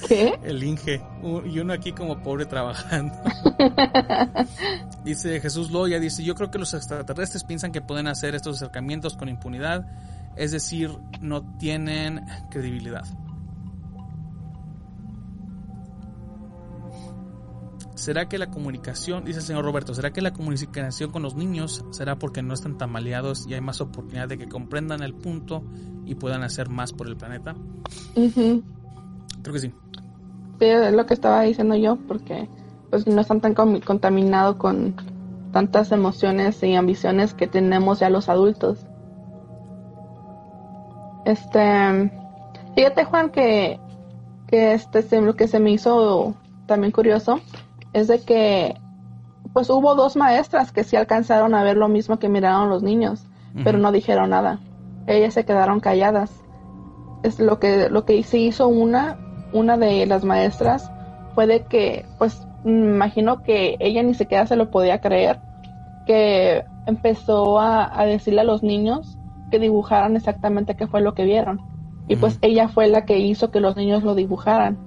¿Qué? 0.07 0.39
El 0.43 0.63
Inge. 0.63 1.01
Y 1.45 1.59
uno 1.59 1.73
aquí 1.73 1.91
como 1.91 2.21
pobre 2.21 2.45
trabajando. 2.45 3.13
dice 5.03 5.39
Jesús 5.39 5.71
Loya, 5.71 5.99
dice, 5.99 6.23
yo 6.23 6.35
creo 6.35 6.51
que 6.51 6.59
los 6.59 6.73
extraterrestres 6.73 7.43
piensan 7.43 7.71
que 7.71 7.81
pueden 7.81 8.07
hacer 8.07 8.35
estos 8.35 8.57
acercamientos 8.57 9.15
con 9.15 9.29
impunidad, 9.29 9.85
es 10.35 10.51
decir, 10.51 10.91
no 11.21 11.57
tienen 11.57 12.25
credibilidad. 12.49 13.05
¿Será 18.01 18.27
que 18.27 18.39
la 18.39 18.49
comunicación, 18.49 19.25
dice 19.25 19.41
el 19.41 19.45
señor 19.45 19.63
Roberto, 19.63 19.93
será 19.93 20.11
que 20.11 20.21
la 20.21 20.33
comunicación 20.33 21.11
con 21.11 21.21
los 21.21 21.35
niños 21.35 21.85
será 21.91 22.15
porque 22.15 22.41
no 22.41 22.55
están 22.55 22.79
tan 22.79 22.91
maleados 22.91 23.45
y 23.47 23.53
hay 23.53 23.61
más 23.61 23.79
oportunidad 23.79 24.27
de 24.27 24.39
que 24.39 24.49
comprendan 24.49 25.03
el 25.03 25.13
punto 25.13 25.63
y 26.03 26.15
puedan 26.15 26.41
hacer 26.41 26.67
más 26.67 26.93
por 26.93 27.07
el 27.07 27.15
planeta? 27.15 27.55
Creo 29.41 29.53
que 29.53 29.59
sí. 29.59 29.73
es 30.59 30.93
lo 30.93 31.05
que 31.05 31.13
estaba 31.13 31.41
diciendo 31.41 31.75
yo, 31.75 31.97
porque 32.07 32.47
pues 32.89 33.07
no 33.07 33.21
están 33.21 33.41
tan 33.41 33.53
contaminados 33.53 34.57
con 34.57 34.95
tantas 35.51 35.91
emociones 35.91 36.61
y 36.63 36.75
ambiciones 36.75 37.33
que 37.33 37.47
tenemos 37.47 37.99
ya 37.99 38.09
los 38.09 38.29
adultos. 38.29 38.85
Este, 41.25 42.11
fíjate 42.75 43.03
Juan 43.05 43.29
que, 43.29 43.79
que 44.47 44.73
este 44.73 45.21
lo 45.21 45.35
que 45.35 45.47
se 45.47 45.59
me 45.59 45.71
hizo 45.71 46.35
también 46.65 46.91
curioso 46.91 47.39
es 47.93 48.07
de 48.07 48.21
que 48.21 48.75
pues 49.53 49.69
hubo 49.69 49.95
dos 49.95 50.15
maestras 50.15 50.71
que 50.71 50.83
sí 50.83 50.95
alcanzaron 50.95 51.53
a 51.53 51.63
ver 51.63 51.77
lo 51.77 51.87
mismo 51.87 52.19
que 52.19 52.29
miraron 52.29 52.69
los 52.69 52.83
niños, 52.83 53.25
pero 53.63 53.77
no 53.77 53.91
dijeron 53.91 54.29
nada. 54.29 54.59
Ellas 55.07 55.33
se 55.33 55.45
quedaron 55.45 55.79
calladas. 55.79 56.31
Es 57.23 57.39
lo 57.39 57.59
que 57.59 57.89
lo 57.89 58.05
que 58.05 58.23
sí 58.23 58.47
hizo 58.47 58.67
una 58.67 59.19
una 59.53 59.77
de 59.77 60.05
las 60.05 60.23
maestras 60.23 60.91
fue 61.33 61.47
de 61.47 61.63
que 61.63 62.05
pues 62.17 62.45
imagino 62.65 63.41
que 63.43 63.75
ella 63.79 64.03
ni 64.03 64.13
siquiera 64.13 64.45
se 64.45 64.55
lo 64.55 64.69
podía 64.69 65.01
creer 65.01 65.39
que 66.05 66.63
empezó 66.85 67.59
a, 67.59 68.05
decirle 68.05 68.41
a 68.41 68.45
los 68.45 68.63
niños 68.63 69.17
que 69.49 69.59
dibujaran 69.59 70.15
exactamente 70.15 70.75
qué 70.75 70.87
fue 70.87 71.01
lo 71.01 71.13
que 71.13 71.25
vieron. 71.25 71.59
Y 72.07 72.15
pues 72.15 72.39
ella 72.41 72.67
fue 72.67 72.87
la 72.87 73.05
que 73.05 73.19
hizo 73.19 73.51
que 73.51 73.59
los 73.59 73.77
niños 73.77 74.03
lo 74.03 74.15
dibujaran. 74.15 74.77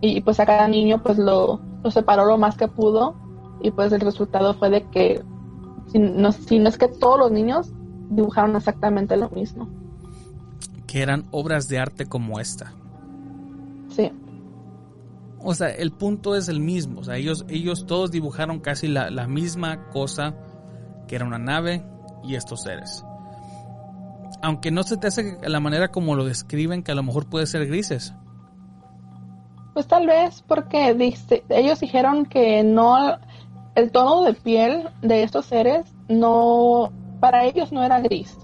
Y 0.00 0.20
pues 0.22 0.40
a 0.40 0.46
cada 0.46 0.66
niño 0.66 1.02
pues 1.02 1.18
lo, 1.18 1.60
lo 1.82 1.90
separó 1.90 2.24
lo 2.24 2.38
más 2.38 2.56
que 2.56 2.68
pudo 2.68 3.14
y 3.60 3.70
pues 3.70 3.92
el 3.92 4.00
resultado 4.00 4.54
fue 4.54 4.70
de 4.70 4.84
que 4.84 5.22
si 5.90 5.98
no, 5.98 6.32
si 6.32 6.58
no 6.58 6.68
es 6.68 6.78
que 6.78 6.88
todos 6.88 7.18
los 7.18 7.32
niños 7.32 7.70
dibujaron 8.10 8.56
exactamente 8.56 9.16
lo 9.16 9.30
mismo. 9.30 9.68
Que 10.86 11.02
eran 11.02 11.24
obras 11.30 11.68
de 11.68 11.78
arte 11.78 12.06
como 12.06 12.40
esta. 12.40 12.72
Sí. 13.98 14.12
O 15.40 15.54
sea, 15.54 15.68
el 15.68 15.90
punto 15.90 16.36
es 16.36 16.48
el 16.48 16.60
mismo. 16.60 17.00
O 17.00 17.04
sea, 17.04 17.16
ellos, 17.16 17.44
ellos 17.48 17.84
todos 17.86 18.12
dibujaron 18.12 18.60
casi 18.60 18.86
la, 18.86 19.10
la 19.10 19.26
misma 19.26 19.88
cosa, 19.90 20.34
que 21.08 21.16
era 21.16 21.24
una 21.24 21.38
nave 21.38 21.84
y 22.22 22.36
estos 22.36 22.62
seres. 22.62 23.04
Aunque 24.40 24.70
no 24.70 24.84
se 24.84 24.96
te 24.96 25.08
hace 25.08 25.36
la 25.42 25.58
manera 25.58 25.88
como 25.88 26.14
lo 26.14 26.24
describen, 26.24 26.84
que 26.84 26.92
a 26.92 26.94
lo 26.94 27.02
mejor 27.02 27.28
puede 27.28 27.46
ser 27.46 27.66
grises. 27.66 28.14
Pues 29.74 29.88
tal 29.88 30.06
vez 30.06 30.44
porque 30.46 30.96
ellos 31.48 31.80
dijeron 31.80 32.26
que 32.26 32.62
no, 32.62 33.18
el 33.74 33.90
tono 33.90 34.22
de 34.22 34.34
piel 34.34 34.88
de 35.02 35.22
estos 35.22 35.46
seres 35.46 35.92
no, 36.08 36.92
para 37.20 37.44
ellos 37.44 37.72
no 37.72 37.82
era 37.82 38.00
gris, 38.00 38.36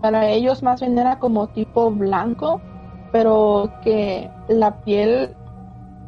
para 0.00 0.28
ellos 0.28 0.62
más 0.62 0.80
bien 0.80 0.98
era 0.98 1.18
como 1.18 1.48
tipo 1.48 1.90
blanco, 1.90 2.60
pero 3.12 3.72
que 3.82 4.30
la 4.48 4.80
piel 4.80 5.34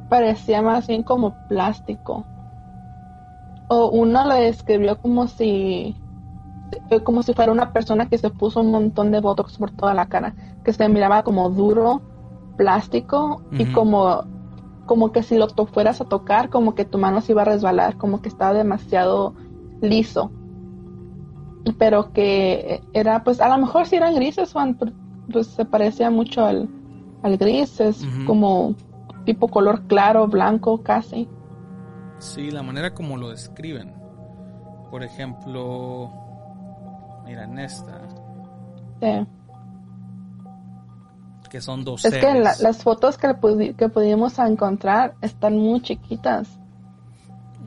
parecía 0.09 0.61
más 0.63 0.87
bien 0.87 1.03
como 1.03 1.35
plástico. 1.49 2.25
O 3.69 3.89
uno 3.91 4.25
la 4.27 4.35
describió 4.37 4.99
como 4.99 5.29
si 5.29 5.97
como 7.05 7.25
si 7.25 7.35
fuera 7.35 7.51
una 7.51 7.73
persona 7.73 8.09
que 8.09 8.19
se 8.19 8.31
puso 8.31 8.61
un 8.61 8.71
montón 8.71 9.11
de 9.11 9.21
botox 9.21 9.59
por 9.59 9.73
toda 9.73 9.93
la 9.93 10.07
cara, 10.07 10.35
que 10.65 10.73
se 10.73 10.89
miraba 10.89 11.25
como 11.25 11.51
duro, 11.51 12.01
plástico 12.57 13.43
y 13.53 13.65
como 13.73 14.25
como 14.87 15.13
que 15.13 15.23
si 15.23 15.37
lo 15.37 15.49
fueras 15.49 16.01
a 16.01 16.05
tocar, 16.05 16.51
como 16.51 16.75
que 16.75 16.85
tu 16.85 16.99
mano 16.99 17.21
se 17.21 17.31
iba 17.33 17.43
a 17.43 17.45
resbalar, 17.45 17.97
como 17.97 18.21
que 18.21 18.29
estaba 18.29 18.53
demasiado 18.53 19.35
liso. 19.81 20.33
Pero 21.79 22.13
que 22.13 22.83
era, 22.93 23.23
pues 23.23 23.41
a 23.41 23.49
lo 23.49 23.59
mejor 23.59 23.87
si 23.87 23.97
eran 23.97 24.17
grises, 24.17 24.53
Juan, 24.53 24.77
pues 25.31 25.47
se 25.47 25.65
parecía 25.65 26.11
mucho 26.11 26.45
al, 26.45 26.69
al 27.23 27.37
gris, 27.37 27.81
es 27.81 28.07
como 28.27 28.75
tipo 29.25 29.49
color 29.49 29.83
claro, 29.87 30.27
blanco 30.27 30.83
casi. 30.83 31.29
Sí, 32.19 32.51
la 32.51 32.63
manera 32.63 32.95
como 32.95 33.17
lo 33.17 33.31
describen. 33.31 33.95
Por 34.91 35.03
ejemplo, 35.03 36.13
mira 37.25 37.45
en 37.45 37.59
esta. 37.59 38.09
Sí 39.01 39.27
que 41.51 41.61
son 41.61 41.85
dos 41.85 42.03
Es 42.07 42.15
que 42.15 42.41
las 42.41 42.83
fotos 42.83 43.19
que, 43.19 43.75
que 43.77 43.89
pudimos 43.91 44.39
encontrar 44.39 45.17
están 45.21 45.59
muy 45.59 45.83
chiquitas. 45.83 46.49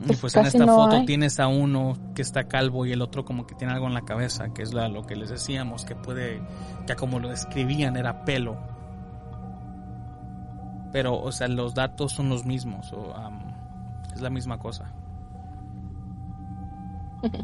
Y 0.02 0.06
pues, 0.06 0.20
pues 0.20 0.34
en 0.34 0.46
esta 0.46 0.66
foto 0.66 1.04
tienes 1.04 1.38
a 1.38 1.46
uno 1.46 1.96
que 2.16 2.22
está 2.22 2.48
calvo 2.48 2.84
y 2.84 2.90
el 2.90 3.00
otro 3.00 3.24
como 3.24 3.46
que 3.46 3.54
tiene 3.54 3.74
algo 3.74 3.86
en 3.86 3.94
la 3.94 4.00
cabeza, 4.00 4.48
que 4.52 4.62
es 4.62 4.74
lo 4.74 5.06
que 5.06 5.14
les 5.14 5.28
decíamos, 5.28 5.84
que 5.84 5.94
puede, 5.94 6.42
que 6.84 6.96
como 6.96 7.20
lo 7.20 7.28
describían 7.28 7.96
era 7.96 8.24
pelo. 8.24 8.56
Pero, 10.94 11.20
o 11.20 11.32
sea, 11.32 11.48
los 11.48 11.74
datos 11.74 12.12
son 12.12 12.28
los 12.28 12.46
mismos, 12.46 12.92
o, 12.92 13.12
es 14.14 14.20
la 14.20 14.30
misma 14.30 14.60
cosa. 14.60 14.92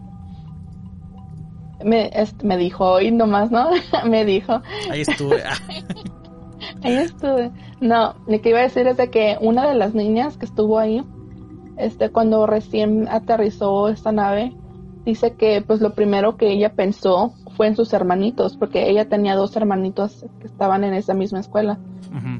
me, 1.85 2.13
me 2.45 2.57
dijo 2.57 2.85
hoy 2.85 3.11
nomás, 3.11 3.51
¿no? 3.51 3.71
me 4.09 4.25
dijo. 4.25 4.63
Ahí 4.89 5.01
estuve. 5.01 5.43
Ahí 6.85 6.95
estuve. 6.95 7.51
No, 7.81 8.15
lo 8.29 8.41
que 8.41 8.51
iba 8.51 8.61
a 8.61 8.63
decir 8.63 8.87
es 8.87 8.97
de 8.97 9.11
que 9.11 9.37
una 9.41 9.67
de 9.69 9.75
las 9.75 9.97
niñas 9.97 10.37
que 10.37 10.47
estuvo 10.47 10.79
ahí, 10.79 11.03
este, 11.77 12.11
cuando 12.11 12.47
recién 12.47 13.09
aterrizó 13.09 13.89
esta 13.89 14.13
nave, 14.13 14.55
dice 15.05 15.35
que 15.35 15.61
pues 15.61 15.81
lo 15.81 15.95
primero 15.95 16.37
que 16.37 16.53
ella 16.53 16.75
pensó 16.75 17.35
fue 17.57 17.67
en 17.67 17.75
sus 17.75 17.93
hermanitos, 17.95 18.57
porque 18.57 18.89
ella 18.89 19.09
tenía 19.09 19.35
dos 19.35 19.57
hermanitos 19.57 20.25
que 20.39 20.47
estaban 20.47 20.85
en 20.85 20.95
esa 20.95 21.15
misma 21.15 21.41
escuela. 21.41 21.81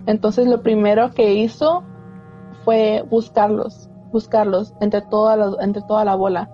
Entonces 0.07 0.47
lo 0.47 0.63
primero 0.63 1.13
que 1.13 1.35
hizo 1.35 1.83
fue 2.65 3.05
buscarlos, 3.09 3.89
buscarlos 4.13 4.75
entre 4.81 5.03
toda 5.03 5.37
la, 5.37 5.53
entre 5.61 5.83
toda 5.83 6.05
la 6.05 6.15
bola. 6.15 6.51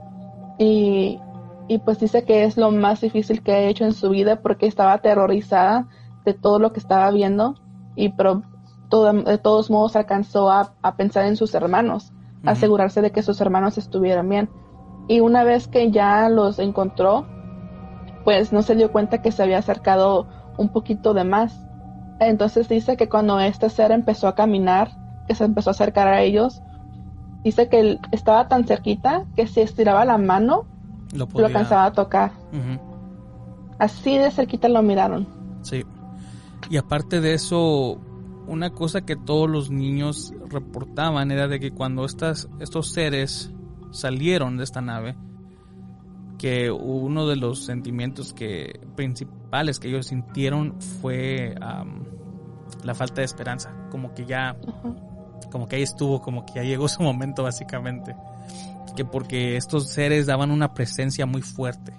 Y, 0.59 1.21
y 1.69 1.79
pues 1.79 1.99
dice 1.99 2.25
que 2.25 2.45
es 2.45 2.57
lo 2.57 2.71
más 2.71 3.01
difícil 3.01 3.43
que 3.43 3.53
ha 3.53 3.61
hecho 3.61 3.85
en 3.85 3.93
su 3.93 4.11
vida 4.11 4.37
porque 4.37 4.67
estaba 4.67 4.95
aterrorizada 4.95 5.89
de 6.25 6.35
todo 6.35 6.59
lo 6.59 6.73
que 6.73 6.81
estaba 6.81 7.11
viendo 7.11 7.55
y 7.95 8.11
pero 8.11 8.43
de 8.91 9.39
todos 9.39 9.71
modos 9.71 9.97
alcanzó 9.97 10.51
a, 10.51 10.73
pensar 10.97 11.27
en 11.27 11.37
sus 11.37 11.55
hermanos, 11.55 12.13
asegurarse 12.45 13.03
de 13.03 13.11
que 13.11 13.23
sus 13.23 13.41
hermanos 13.41 13.79
estuvieran 13.79 14.29
bien. 14.29 14.49
Y 15.09 15.21
una 15.21 15.45
vez 15.45 15.67
que 15.67 15.91
ya 15.91 16.29
los 16.29 16.59
encontró, 16.59 17.27
pues 18.25 18.53
no 18.53 18.63
se 18.63 18.77
dio 18.77 18.93
cuenta 18.93 19.23
que 19.23 19.33
se 19.33 19.43
había 19.43 19.59
acercado 19.59 20.27
un 20.57 20.69
poquito 20.69 21.15
de 21.15 21.25
más. 21.25 21.66
Entonces 22.21 22.69
dice 22.69 22.97
que 22.97 23.09
cuando 23.09 23.39
este 23.41 23.69
ser 23.71 23.93
empezó 23.93 24.29
a 24.29 24.35
caminar, 24.35 24.91
que 25.27 25.35
se 25.35 25.45
empezó 25.45 25.71
a 25.71 25.73
acercar 25.73 26.09
a 26.09 26.23
ellos, 26.23 26.63
dice 27.45 27.69
que 27.69 27.99
estaba 28.13 28.49
tan 28.49 28.65
cerquita 28.65 29.27
que 29.37 29.47
si 29.47 29.61
estiraba 29.61 30.05
la 30.05 30.19
mano, 30.19 30.67
lo, 31.13 31.29
alcanzaba 31.45 31.85
a 31.85 31.93
tocar. 31.93 32.33
Así 33.79 34.17
de 34.17 34.31
cerquita 34.31 34.69
lo 34.69 34.83
miraron. 34.83 35.29
Sí. 35.63 35.85
Y 36.71 36.79
aparte 36.79 37.21
de 37.21 37.35
eso, 37.35 38.01
una 38.47 38.71
cosa 38.71 39.03
que 39.03 39.17
todos 39.17 39.49
los 39.49 39.71
niños 39.71 40.33
reportaban 40.49 41.31
era 41.31 41.49
de 41.49 41.61
que 41.61 41.71
cuando 41.71 42.05
estas, 42.05 42.49
estos 42.61 42.93
seres 42.93 43.53
salieron 43.91 44.57
de 44.57 44.65
esta 44.65 44.81
nave, 44.81 45.17
que 46.39 46.71
uno 46.71 47.27
de 47.27 47.37
los 47.37 47.65
sentimientos 47.65 48.33
que 48.33 48.81
principales 48.95 49.79
que 49.79 49.89
ellos 49.89 50.07
sintieron 50.07 50.81
fue 50.81 51.55
am, 51.61 52.05
la 52.85 52.95
falta 52.95 53.21
de 53.21 53.25
esperanza, 53.25 53.73
como 53.91 54.15
que 54.15 54.27
ya, 54.27 54.51
Ajá. 54.51 54.95
como 55.51 55.67
que 55.67 55.77
ahí 55.77 55.83
estuvo, 55.83 56.21
como 56.21 56.45
que 56.45 56.55
ya 56.57 56.63
llegó 56.63 56.89
su 56.89 57.03
momento 57.05 57.43
básicamente, 57.43 58.15
que 58.95 59.05
porque 59.05 59.57
estos 59.57 59.89
seres 59.89 60.27
daban 60.27 60.51
una 60.51 60.75
presencia 60.75 61.27
muy 61.27 61.43
fuerte. 61.43 61.93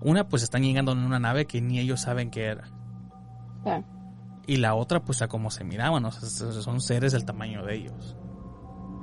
Una, 0.00 0.28
pues 0.28 0.42
están 0.42 0.62
llegando 0.62 0.92
en 0.92 0.98
una 0.98 1.18
nave 1.18 1.46
que 1.46 1.60
ni 1.60 1.78
ellos 1.80 2.02
saben 2.02 2.30
qué 2.30 2.44
era. 2.46 2.64
Y 4.46 4.58
la 4.58 4.74
otra, 4.76 5.02
pues 5.02 5.22
a 5.22 5.28
cómo 5.28 5.50
se 5.50 5.64
miraban, 5.64 6.04
o 6.04 6.12
sea, 6.12 6.52
son 6.52 6.80
seres 6.80 7.12
del 7.12 7.24
tamaño 7.24 7.64
de 7.64 7.74
ellos. 7.74 8.16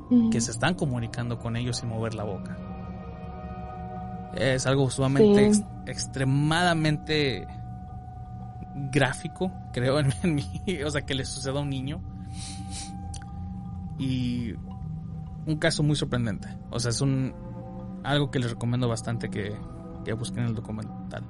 Ujú. 0.09 0.29
que 0.29 0.41
se 0.41 0.51
están 0.51 0.75
comunicando 0.75 1.39
con 1.39 1.55
ellos 1.55 1.77
sin 1.77 1.89
mover 1.89 2.13
la 2.13 2.23
boca. 2.23 2.57
Es 4.35 4.65
algo 4.65 4.89
sumamente 4.89 5.53
Sí. 5.53 5.61
ex- 5.61 5.65
extremadamente 5.87 7.47
gráfico, 8.91 9.51
creo, 9.71 9.99
en, 9.99 10.13
en 10.23 10.35
mí. 10.35 10.45
O 10.85 10.89
sea, 10.89 11.01
que 11.01 11.13
le 11.15 11.25
suceda 11.25 11.59
a 11.59 11.61
un 11.61 11.69
niño. 11.69 12.01
Y 13.99 14.53
un 15.45 15.57
caso 15.59 15.83
muy 15.83 15.95
sorprendente. 15.95 16.47
O 16.71 16.79
sea, 16.79 16.89
es 16.91 17.01
un 17.01 17.33
algo 18.03 18.31
que 18.31 18.39
les 18.39 18.49
recomiendo 18.51 18.87
bastante 18.89 19.29
que, 19.29 19.55
que 20.03 20.13
busquen 20.13 20.45
el 20.45 20.55
documental. 20.55 21.23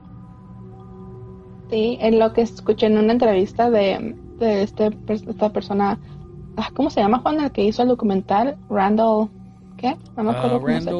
Sí, 1.69 1.97
en 2.01 2.19
lo 2.19 2.33
que 2.33 2.41
escuché 2.41 2.87
en 2.87 2.97
una 2.97 3.13
entrevista 3.13 3.69
de, 3.69 4.15
de 4.39 4.63
este, 4.63 4.97
esta 5.07 5.51
persona, 5.51 5.99
ah, 6.57 6.69
¿cómo 6.75 6.89
se 6.89 7.01
llama 7.01 7.19
Juan? 7.19 7.39
El 7.41 7.51
que 7.51 7.63
hizo 7.65 7.81
el 7.83 7.89
documental, 7.89 8.57
Randall, 8.69 9.29
¿qué? 9.77 9.95
No 10.15 10.23
me 10.23 10.31
acuerdo 10.31 10.55
Ah, 10.57 10.59
cómo 10.59 10.81
se 10.81 10.91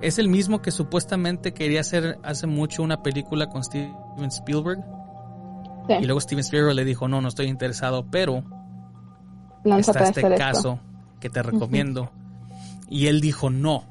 Es 0.00 0.18
el 0.18 0.28
mismo 0.28 0.60
que 0.62 0.70
supuestamente 0.70 1.52
quería 1.54 1.80
hacer 1.80 2.18
hace 2.22 2.46
mucho 2.46 2.82
una 2.82 3.02
película 3.02 3.46
con 3.48 3.64
Steven 3.64 3.94
Spielberg. 4.28 4.84
Sí, 5.88 5.94
Y 6.00 6.04
luego 6.04 6.20
Steven 6.20 6.40
Spielberg 6.40 6.74
le 6.74 6.84
dijo, 6.84 7.08
no, 7.08 7.20
no 7.20 7.28
estoy 7.28 7.46
interesado, 7.46 8.04
pero 8.10 8.42
lánzate 9.64 9.98
está 9.98 10.08
este 10.08 10.20
hacer 10.20 10.32
esto. 10.32 10.44
caso 10.44 10.78
que 11.20 11.30
te 11.30 11.42
recomiendo. 11.42 12.10
Y 12.88 13.06
él 13.06 13.20
dijo, 13.20 13.50
no. 13.50 13.84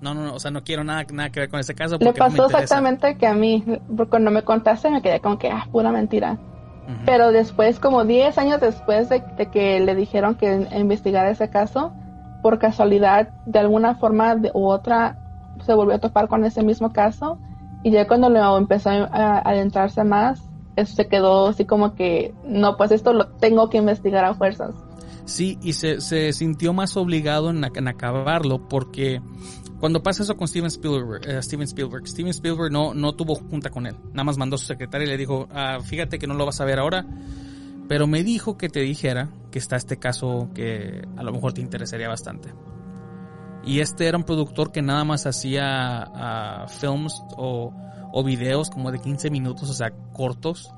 No, 0.00 0.12
no, 0.14 0.24
no, 0.24 0.34
o 0.34 0.40
sea, 0.40 0.50
no 0.50 0.62
quiero 0.62 0.84
nada, 0.84 1.04
nada 1.12 1.30
que 1.30 1.40
ver 1.40 1.48
con 1.48 1.58
ese 1.60 1.74
caso. 1.74 1.96
Le 1.98 2.04
Porque 2.06 2.20
no 2.20 2.26
me 2.26 2.30
pasó 2.32 2.42
interesa". 2.48 2.62
exactamente 2.64 3.16
que 3.16 3.26
a 3.26 3.34
mí, 3.34 3.64
porque 3.96 4.10
cuando 4.10 4.30
me 4.30 4.42
contaste 4.42 4.90
me 4.90 5.00
quedé 5.00 5.20
como 5.20 5.38
que, 5.38 5.48
ah, 5.50 5.66
pura 5.72 5.90
mentira. 5.90 6.32
Ujú. 6.32 6.96
Pero 7.06 7.32
después, 7.32 7.80
como 7.80 8.04
10 8.04 8.36
años 8.36 8.60
después 8.60 9.08
de, 9.08 9.22
de 9.38 9.46
que 9.46 9.80
le 9.80 9.94
dijeron 9.94 10.34
que 10.34 10.68
investigara 10.76 11.30
ese 11.30 11.48
caso, 11.48 11.92
por 12.42 12.58
casualidad, 12.58 13.30
de 13.46 13.58
alguna 13.58 13.94
forma 13.94 14.36
de- 14.36 14.50
u 14.52 14.66
otra, 14.66 15.16
se 15.66 15.74
volvió 15.74 15.96
a 15.96 15.98
topar 15.98 16.28
con 16.28 16.44
ese 16.44 16.62
mismo 16.62 16.92
caso. 16.92 17.38
Y 17.82 17.90
ya 17.90 18.06
cuando 18.06 18.28
lo 18.30 18.56
empezó 18.56 18.90
a, 18.90 19.38
adentrarse 19.38 20.02
más, 20.04 20.42
eso 20.76 20.94
se 20.94 21.08
quedó 21.08 21.48
así 21.48 21.64
como 21.64 21.94
que, 21.94 22.34
no, 22.44 22.76
pues 22.76 22.90
esto 22.90 23.12
lo 23.12 23.28
tengo 23.28 23.68
que 23.68 23.78
investigar 23.78 24.24
a 24.24 24.34
fuerzas. 24.34 24.74
Sí, 25.24 25.58
y 25.62 25.72
se, 25.72 26.00
se 26.00 26.32
sintió 26.32 26.72
más 26.72 26.96
obligado 26.96 27.50
en, 27.50 27.64
en 27.64 27.88
acabarlo 27.88 28.68
porque 28.68 29.20
cuando 29.80 30.02
pasa 30.02 30.22
eso 30.22 30.36
con 30.36 30.48
Steven 30.48 30.68
Spielberg, 30.68 31.28
eh, 31.28 31.42
Steven 31.42 31.64
Spielberg, 31.64 32.06
Steven 32.06 32.30
Spielberg 32.30 32.72
no, 32.72 32.94
no 32.94 33.14
tuvo 33.14 33.34
junta 33.34 33.70
con 33.70 33.86
él. 33.86 33.96
Nada 34.12 34.24
más 34.24 34.38
mandó 34.38 34.56
a 34.56 34.58
su 34.58 34.66
secretaria 34.66 35.06
y 35.06 35.10
le 35.10 35.16
dijo, 35.16 35.48
"Ah, 35.52 35.78
fíjate 35.82 36.18
que 36.18 36.26
no 36.26 36.34
lo 36.34 36.46
vas 36.46 36.60
a 36.60 36.64
ver 36.64 36.78
ahora, 36.78 37.04
pero 37.88 38.06
me 38.06 38.22
dijo 38.22 38.56
que 38.56 38.68
te 38.68 38.80
dijera 38.80 39.30
que 39.50 39.58
está 39.58 39.76
este 39.76 39.98
caso 39.98 40.48
que 40.54 41.06
a 41.16 41.22
lo 41.22 41.32
mejor 41.32 41.52
te 41.52 41.60
interesaría 41.60 42.08
bastante. 42.08 42.50
Y 43.66 43.80
este 43.80 44.06
era 44.06 44.16
un 44.16 44.24
productor 44.24 44.72
que 44.72 44.80
nada 44.80 45.04
más 45.04 45.26
hacía 45.26 46.02
ah, 46.02 46.66
films 46.68 47.22
o, 47.36 47.74
o 48.12 48.24
videos 48.24 48.70
como 48.70 48.92
de 48.92 49.00
15 49.00 49.28
minutos, 49.30 49.68
o 49.68 49.74
sea, 49.74 49.90
cortos. 50.12 50.72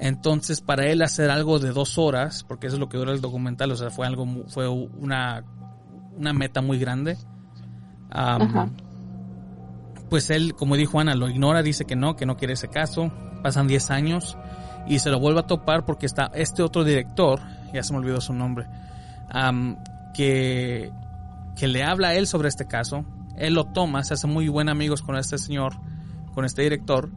Entonces, 0.00 0.60
para 0.60 0.86
él 0.86 1.02
hacer 1.02 1.30
algo 1.30 1.58
de 1.58 1.70
dos 1.70 1.96
horas, 1.96 2.44
porque 2.44 2.66
eso 2.66 2.76
es 2.76 2.80
lo 2.80 2.88
que 2.88 2.98
dura 2.98 3.12
el 3.12 3.20
documental, 3.20 3.70
o 3.70 3.76
sea, 3.76 3.90
fue 3.90 4.06
algo, 4.06 4.26
fue 4.48 4.68
una, 4.68 5.44
una 6.18 6.32
meta 6.32 6.60
muy 6.60 6.78
grande. 6.78 7.16
Pues 10.10 10.30
él, 10.30 10.54
como 10.54 10.76
dijo 10.76 11.00
Ana, 11.00 11.14
lo 11.14 11.28
ignora, 11.28 11.62
dice 11.62 11.84
que 11.84 11.96
no, 11.96 12.16
que 12.16 12.26
no 12.26 12.36
quiere 12.36 12.54
ese 12.54 12.68
caso. 12.68 13.10
Pasan 13.42 13.66
10 13.66 13.90
años 13.90 14.36
y 14.86 14.98
se 14.98 15.10
lo 15.10 15.18
vuelve 15.18 15.40
a 15.40 15.46
topar 15.46 15.84
porque 15.84 16.06
está 16.06 16.30
este 16.34 16.62
otro 16.62 16.84
director, 16.84 17.40
ya 17.72 17.82
se 17.82 17.92
me 17.92 17.98
olvidó 17.98 18.20
su 18.20 18.32
nombre, 18.32 18.66
que, 20.14 20.92
que 21.56 21.68
le 21.68 21.82
habla 21.84 22.08
a 22.08 22.14
él 22.14 22.26
sobre 22.26 22.48
este 22.48 22.66
caso. 22.66 23.04
Él 23.36 23.54
lo 23.54 23.64
toma, 23.66 24.04
se 24.04 24.14
hace 24.14 24.26
muy 24.26 24.48
buen 24.48 24.68
amigos 24.68 25.02
con 25.02 25.16
este 25.16 25.38
señor, 25.38 25.74
con 26.34 26.44
este 26.44 26.62
director. 26.62 27.10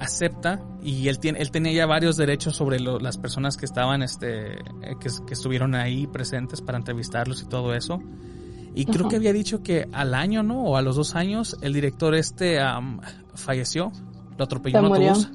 Acepta 0.00 0.60
y 0.82 1.06
él 1.08 1.18
tiene, 1.20 1.38
él 1.40 1.50
tenía 1.52 1.72
ya 1.72 1.86
varios 1.86 2.16
derechos 2.16 2.56
sobre 2.56 2.80
lo- 2.80 2.98
las 2.98 3.16
personas 3.16 3.56
que 3.56 3.64
estaban, 3.64 4.02
este, 4.02 4.54
eh, 4.54 4.96
que, 5.00 5.08
que 5.26 5.34
estuvieron 5.34 5.74
ahí 5.76 6.06
presentes 6.08 6.60
para 6.60 6.78
entrevistarlos 6.78 7.42
y 7.42 7.46
todo 7.46 7.74
eso. 7.74 8.00
Y 8.74 8.86
creo 8.86 9.08
que 9.08 9.16
había 9.16 9.32
dicho 9.32 9.62
que 9.62 9.88
al 9.92 10.14
año, 10.14 10.42
¿no? 10.42 10.64
O 10.64 10.76
a 10.76 10.82
los 10.82 10.96
dos 10.96 11.14
años, 11.14 11.56
el 11.62 11.72
director 11.72 12.12
este 12.16 12.58
falleció. 13.34 13.92
Lo 14.36 14.44
atropelló 14.44 14.80
un 14.80 14.90
autobús. 15.12 15.30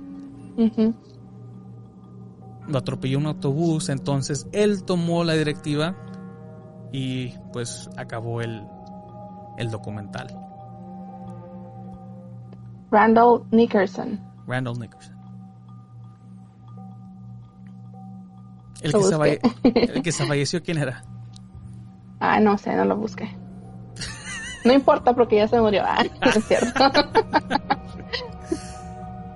Lo 2.67 2.77
atropelló 2.77 3.17
un 3.17 3.27
autobús. 3.27 3.87
Entonces 3.87 4.45
él 4.51 4.83
tomó 4.83 5.23
la 5.23 5.33
directiva 5.35 5.95
y 6.91 7.29
pues 7.53 7.89
acabó 7.97 8.41
el, 8.41 8.65
el 9.57 9.69
documental. 9.69 10.27
Randall 12.91 13.43
Nickerson. 13.51 14.19
Randall 14.47 14.79
Nickerson. 14.79 15.15
El 18.81 18.93
que, 18.93 19.03
se 19.03 19.41
el 19.93 20.01
que 20.01 20.11
se 20.11 20.25
falleció, 20.25 20.63
¿quién 20.63 20.77
era? 20.77 21.03
Ah, 22.21 22.39
no 22.39 22.57
sé, 22.57 22.75
no 22.75 22.85
lo 22.85 22.95
busqué. 22.95 23.29
No 24.63 24.73
importa 24.73 25.13
porque 25.13 25.35
ya 25.37 25.47
se 25.47 25.59
murió. 25.59 25.83
Ah, 25.85 26.05
es 26.35 26.45
cierto. 26.45 26.79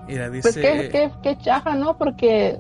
Mira, 0.08 0.30
dice... 0.30 0.42
Pues 0.44 0.56
qué, 0.56 0.90
qué, 0.90 1.12
qué 1.22 1.38
chaja, 1.38 1.76
¿no? 1.76 1.98
Porque 1.98 2.58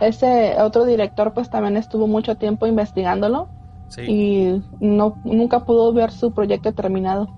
ese 0.00 0.56
otro 0.60 0.84
director 0.84 1.32
pues 1.32 1.50
también 1.50 1.76
estuvo 1.76 2.06
mucho 2.06 2.36
tiempo 2.36 2.66
investigándolo 2.66 3.48
sí. 3.90 4.00
y 4.02 4.62
no 4.80 5.20
nunca 5.24 5.64
pudo 5.66 5.92
ver 5.92 6.10
su 6.10 6.32
proyecto 6.32 6.72
terminado. 6.72 7.28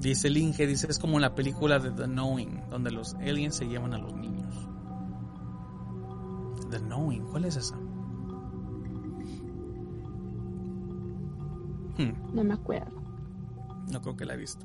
Dice 0.00 0.28
el 0.28 0.36
Inge, 0.36 0.66
dice, 0.66 0.86
es 0.90 0.98
como 0.98 1.18
la 1.20 1.34
película 1.34 1.78
de 1.78 1.90
The 1.90 2.04
Knowing, 2.04 2.62
donde 2.70 2.90
los 2.90 3.14
aliens 3.14 3.54
se 3.54 3.66
llevan 3.66 3.94
a 3.94 3.98
los 3.98 4.14
niños. 4.14 4.54
The 6.70 6.80
Knowing, 6.80 7.24
¿cuál 7.30 7.44
es 7.44 7.56
esa? 7.56 7.76
Hmm, 11.96 12.12
No 12.34 12.44
me 12.44 12.54
acuerdo. 12.54 13.00
no 13.90 14.00
creo 14.02 14.16
que 14.16 14.24
la 14.24 14.34
he 14.34 14.36
visto. 14.36 14.64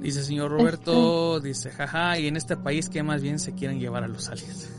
Dice 0.00 0.22
señor 0.22 0.50
Roberto, 0.52 1.40
dice, 1.40 1.70
jaja, 1.70 2.18
y 2.18 2.28
en 2.28 2.36
este 2.36 2.56
país 2.56 2.88
que 2.88 3.02
más 3.02 3.20
bien 3.20 3.38
se 3.40 3.54
quieren 3.54 3.80
llevar 3.80 4.04
a 4.04 4.08
los 4.08 4.28
aliens. 4.28 4.77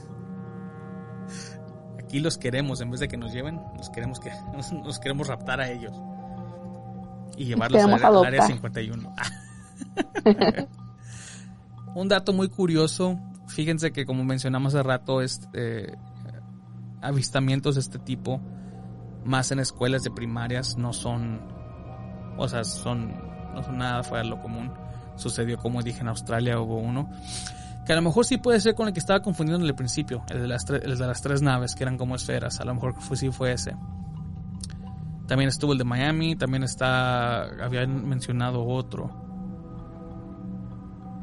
Aquí 2.10 2.20
los 2.20 2.40
queremos, 2.40 2.82
en 2.82 2.90
vez 2.90 3.00
de 3.02 3.08
que 3.08 3.18
nos 3.18 3.32
lleven, 3.32 3.62
los 3.78 3.92
queremos 3.92 4.20
que 4.20 4.32
nos 4.84 4.98
queremos 4.98 5.28
raptar 5.28 5.62
a 5.62 5.70
ellos. 5.70 5.94
Y 7.38 7.46
llevarlos 7.46 7.84
al, 7.84 7.94
al 7.94 8.26
área 8.26 8.42
adoptar. 8.42 8.48
51. 8.48 9.14
Un 11.94 12.08
dato 12.08 12.34
muy 12.34 12.50
curioso, 12.50 13.20
fíjense 13.48 13.92
que 13.92 14.08
como 14.08 14.24
mencionamos 14.24 14.74
hace 14.74 14.82
rato, 14.82 15.22
este, 15.22 16.00
avistamientos 17.00 17.76
de 17.76 17.82
este 17.82 18.00
tipo, 18.00 18.42
más 19.24 19.52
en 19.52 19.60
escuelas 19.60 20.02
de 20.02 20.10
primarias, 20.10 20.78
no 20.78 20.94
son, 20.94 21.40
o 22.40 22.48
sea, 22.48 22.64
son, 22.64 23.14
no 23.54 23.62
son 23.62 23.78
nada 23.78 24.02
fuera 24.02 24.24
de 24.24 24.30
lo 24.32 24.42
común. 24.42 24.74
Sucedió, 25.16 25.60
como 25.60 25.84
dije, 25.84 26.02
en 26.02 26.08
Australia 26.08 26.60
hubo 26.60 26.80
uno. 26.80 27.08
Que 27.90 27.94
a 27.94 27.96
lo 27.96 28.04
mejor 28.04 28.24
sí 28.24 28.38
puede 28.38 28.60
ser 28.60 28.76
con 28.76 28.86
el 28.86 28.94
que 28.94 29.00
estaba 29.00 29.20
confundiendo 29.20 29.64
en 29.66 29.68
el 29.68 29.74
principio, 29.76 30.22
el 30.30 30.42
de 30.44 30.48
las, 30.48 30.64
tre- 30.64 30.80
el 30.84 30.96
de 30.96 31.08
las 31.08 31.24
tres 31.24 31.42
naves, 31.42 31.74
que 31.74 31.84
eran 31.84 31.98
como 31.98 32.14
esferas. 32.14 32.60
A 32.60 32.64
lo 32.64 32.76
mejor 32.76 32.94
fue, 33.02 33.18
sí 33.18 33.32
fue 33.32 33.54
ese. 33.54 33.76
También 35.26 35.48
estuvo 35.48 35.72
el 35.72 35.80
de 35.80 35.86
Miami, 35.86 36.36
también 36.36 36.62
está, 36.62 37.46
habían 37.66 38.08
mencionado 38.08 38.64
otro. 38.64 39.10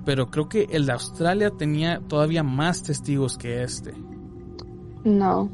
Pero 0.04 0.28
creo 0.28 0.48
que 0.48 0.64
el 0.72 0.86
de 0.86 0.92
Australia 0.92 1.52
tenía 1.56 2.00
todavía 2.08 2.42
más 2.42 2.82
testigos 2.82 3.38
que 3.38 3.62
este. 3.62 3.94
No. 5.04 5.48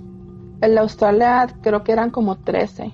El 0.62 0.72
de 0.72 0.80
Australia 0.80 1.46
creo 1.60 1.84
que 1.84 1.92
eran 1.92 2.08
como 2.08 2.36
13. 2.38 2.90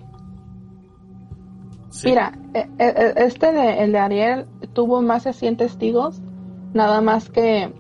Sí. 1.91 2.09
Mira, 2.09 2.37
e- 2.53 2.69
e- 2.79 3.15
este 3.19 3.53
de, 3.53 3.85
el 3.85 3.93
de 3.93 3.99
Ariel 4.01 4.47
tuvo 4.73 5.03
más 5.03 5.23
de 5.23 5.33
100 5.33 5.57
testigos, 5.57 6.21
nada 6.75 7.01
más 7.01 7.31
que, 7.31 7.73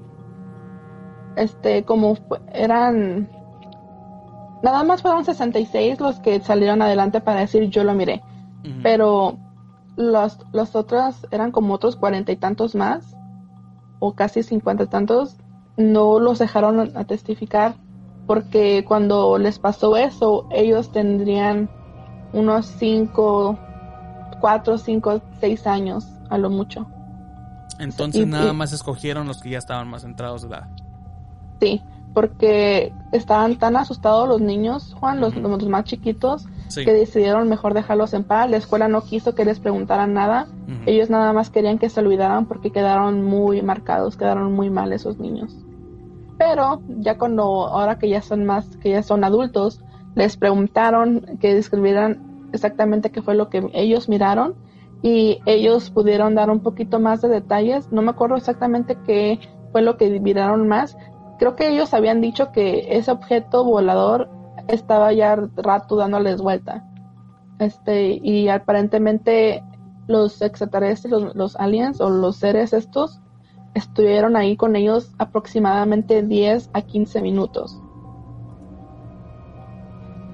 este, 1.38 1.84
como 1.84 2.16
eran, 2.52 3.28
nada 4.62 4.82
más 4.84 5.02
fueron 5.02 5.24
66 5.24 6.00
los 6.00 6.18
que 6.20 6.40
salieron 6.40 6.82
adelante 6.82 7.20
para 7.20 7.40
decir 7.40 7.68
yo 7.70 7.84
lo 7.84 7.94
miré. 7.94 8.22
Pero 8.82 9.38
los, 9.96 10.38
los 10.52 10.76
otros 10.76 11.26
eran 11.30 11.50
como 11.52 11.74
otros 11.74 11.96
cuarenta 11.96 12.32
y 12.32 12.36
tantos 12.36 12.74
más, 12.74 13.16
o 14.00 14.14
casi 14.14 14.42
cincuenta 14.42 14.84
y 14.84 14.86
tantos, 14.88 15.36
no 15.76 16.18
los 16.20 16.38
dejaron 16.38 16.96
a 16.96 17.04
testificar 17.04 17.74
porque 18.26 18.84
cuando 18.86 19.38
les 19.38 19.58
pasó 19.58 19.96
eso, 19.96 20.46
ellos 20.50 20.92
tendrían 20.92 21.70
unos 22.34 22.66
cinco, 22.66 23.56
cuatro, 24.40 24.76
cinco, 24.76 25.20
seis 25.40 25.66
años 25.66 26.06
a 26.28 26.36
lo 26.36 26.50
mucho. 26.50 26.86
Entonces 27.78 28.22
y- 28.22 28.26
nada 28.26 28.52
y- 28.52 28.56
más 28.56 28.72
escogieron 28.72 29.26
los 29.26 29.40
que 29.40 29.50
ya 29.50 29.58
estaban 29.58 29.88
más 29.88 30.02
centrados 30.02 30.42
de 30.42 30.48
edad. 30.48 30.68
Sí, 31.60 31.82
porque 32.14 32.92
estaban 33.12 33.56
tan 33.56 33.76
asustados 33.76 34.28
los 34.28 34.40
niños, 34.40 34.94
Juan, 34.98 35.20
los, 35.20 35.36
los 35.36 35.66
más 35.68 35.84
chiquitos, 35.84 36.46
Sí. 36.68 36.84
que 36.84 36.92
decidieron 36.92 37.48
mejor 37.48 37.72
dejarlos 37.72 38.12
en 38.12 38.24
paz. 38.24 38.50
La 38.50 38.58
escuela 38.58 38.88
no 38.88 39.00
quiso 39.00 39.34
que 39.34 39.44
les 39.46 39.58
preguntaran 39.58 40.12
nada. 40.12 40.46
Ellos 40.84 41.08
nada 41.08 41.32
más 41.32 41.48
querían 41.48 41.78
que 41.78 41.88
se 41.88 42.00
olvidaran 42.00 42.44
porque 42.44 42.70
quedaron 42.70 43.24
muy 43.24 43.62
marcados, 43.62 44.16
quedaron 44.18 44.52
muy 44.52 44.68
mal 44.68 44.92
esos 44.92 45.18
niños. 45.18 45.56
Pero 46.36 46.82
ya 47.00 47.16
cuando, 47.16 47.42
ahora 47.68 47.98
que 47.98 48.08
ya 48.08 48.20
son 48.20 48.44
más, 48.44 48.76
que 48.76 48.90
ya 48.90 49.02
son 49.02 49.24
adultos, 49.24 49.80
les 50.14 50.36
preguntaron 50.36 51.38
que 51.40 51.54
describieran 51.54 52.48
exactamente 52.52 53.10
qué 53.10 53.22
fue 53.22 53.34
lo 53.34 53.48
que 53.48 53.70
ellos 53.72 54.08
miraron 54.08 54.54
y 55.02 55.38
ellos 55.46 55.90
pudieron 55.90 56.34
dar 56.34 56.50
un 56.50 56.60
poquito 56.60 57.00
más 57.00 57.22
de 57.22 57.28
detalles. 57.28 57.90
No 57.92 58.02
me 58.02 58.10
acuerdo 58.10 58.36
exactamente 58.36 58.96
qué 59.06 59.38
fue 59.72 59.80
lo 59.82 59.96
que 59.96 60.20
miraron 60.20 60.68
más. 60.68 60.96
Creo 61.38 61.56
que 61.56 61.68
ellos 61.68 61.94
habían 61.94 62.20
dicho 62.20 62.52
que 62.52 62.86
ese 62.96 63.10
objeto 63.10 63.64
volador 63.64 64.28
estaba 64.68 65.12
ya 65.12 65.36
rato 65.56 65.96
dándoles 65.96 66.40
vuelta. 66.40 66.84
Este, 67.58 68.20
y 68.22 68.48
aparentemente 68.48 69.62
los 70.06 70.42
extraterrestres, 70.42 71.12
los, 71.34 71.56
aliens 71.56 72.00
o 72.00 72.10
los 72.10 72.36
seres 72.36 72.72
estos, 72.72 73.20
estuvieron 73.74 74.36
ahí 74.36 74.56
con 74.56 74.74
ellos 74.76 75.12
aproximadamente 75.18 76.22
10 76.22 76.70
a 76.72 76.82
15 76.82 77.22
minutos. 77.22 77.80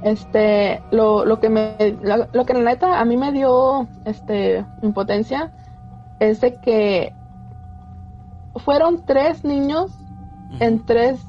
Este, 0.02 0.82
lo, 0.90 1.24
lo 1.24 1.40
que 1.40 1.48
me, 1.48 1.76
lo, 2.02 2.28
lo 2.32 2.44
que 2.44 2.54
la 2.54 2.60
neta 2.60 3.00
a 3.00 3.04
mí 3.04 3.16
me 3.16 3.32
dio, 3.32 3.88
este, 4.04 4.64
impotencia 4.82 5.52
es 6.20 6.40
de 6.40 6.54
que 6.60 7.14
fueron 8.56 9.04
tres 9.04 9.44
niños. 9.44 9.90
En 10.60 10.84
tres 10.84 11.20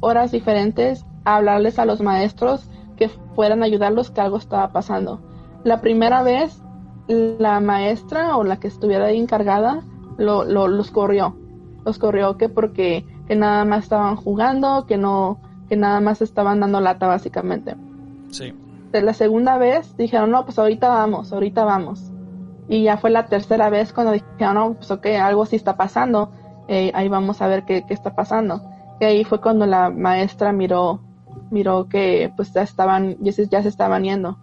horas 0.00 0.30
diferentes 0.32 1.04
a 1.24 1.36
hablarles 1.36 1.78
a 1.78 1.84
los 1.84 2.00
maestros 2.00 2.68
que 2.96 3.08
fueran 3.34 3.62
a 3.62 3.66
ayudarlos 3.66 4.10
que 4.10 4.20
algo 4.20 4.36
estaba 4.38 4.70
pasando. 4.72 5.20
La 5.64 5.80
primera 5.80 6.22
vez, 6.22 6.60
la 7.06 7.60
maestra 7.60 8.36
o 8.36 8.44
la 8.44 8.56
que 8.58 8.68
estuviera 8.68 9.06
ahí 9.06 9.18
encargada 9.18 9.82
lo, 10.16 10.44
lo- 10.44 10.68
los 10.68 10.90
corrió. 10.90 11.36
Los 11.84 11.98
corrió 11.98 12.36
que 12.36 12.48
porque 12.48 13.04
que 13.26 13.36
nada 13.36 13.64
más 13.64 13.84
estaban 13.84 14.16
jugando, 14.16 14.86
que 14.86 14.96
no, 14.96 15.38
que 15.68 15.76
nada 15.76 16.00
más 16.00 16.22
estaban 16.22 16.60
dando 16.60 16.80
lata 16.80 17.06
básicamente. 17.06 17.76
Sí. 18.30 18.54
De 18.92 19.02
la 19.02 19.12
segunda 19.12 19.58
vez 19.58 19.94
dijeron, 19.98 20.30
no, 20.30 20.44
pues 20.46 20.58
ahorita 20.58 20.88
vamos, 20.88 21.32
ahorita 21.32 21.64
vamos. 21.64 22.10
Y 22.68 22.84
ya 22.84 22.96
fue 22.96 23.10
la 23.10 23.26
tercera 23.26 23.68
vez 23.70 23.92
cuando 23.92 24.12
dijeron, 24.12 24.54
no, 24.54 24.74
pues 24.74 24.90
ok, 24.90 25.06
algo 25.22 25.44
sí 25.46 25.56
está 25.56 25.76
pasando, 25.76 26.30
eh, 26.68 26.92
ahí 26.94 27.08
vamos 27.08 27.42
a 27.42 27.48
ver 27.48 27.64
qué, 27.64 27.84
qué 27.86 27.94
está 27.94 28.14
pasando. 28.14 28.62
Y 29.00 29.04
ahí 29.04 29.24
fue 29.24 29.40
cuando 29.40 29.66
la 29.66 29.90
maestra 29.90 30.52
miró, 30.52 31.00
miró 31.50 31.88
que 31.88 32.32
pues 32.36 32.52
ya 32.52 32.62
estaban, 32.62 33.16
ya 33.20 33.32
se, 33.32 33.42
estaban 33.42 34.04
yendo 34.04 34.38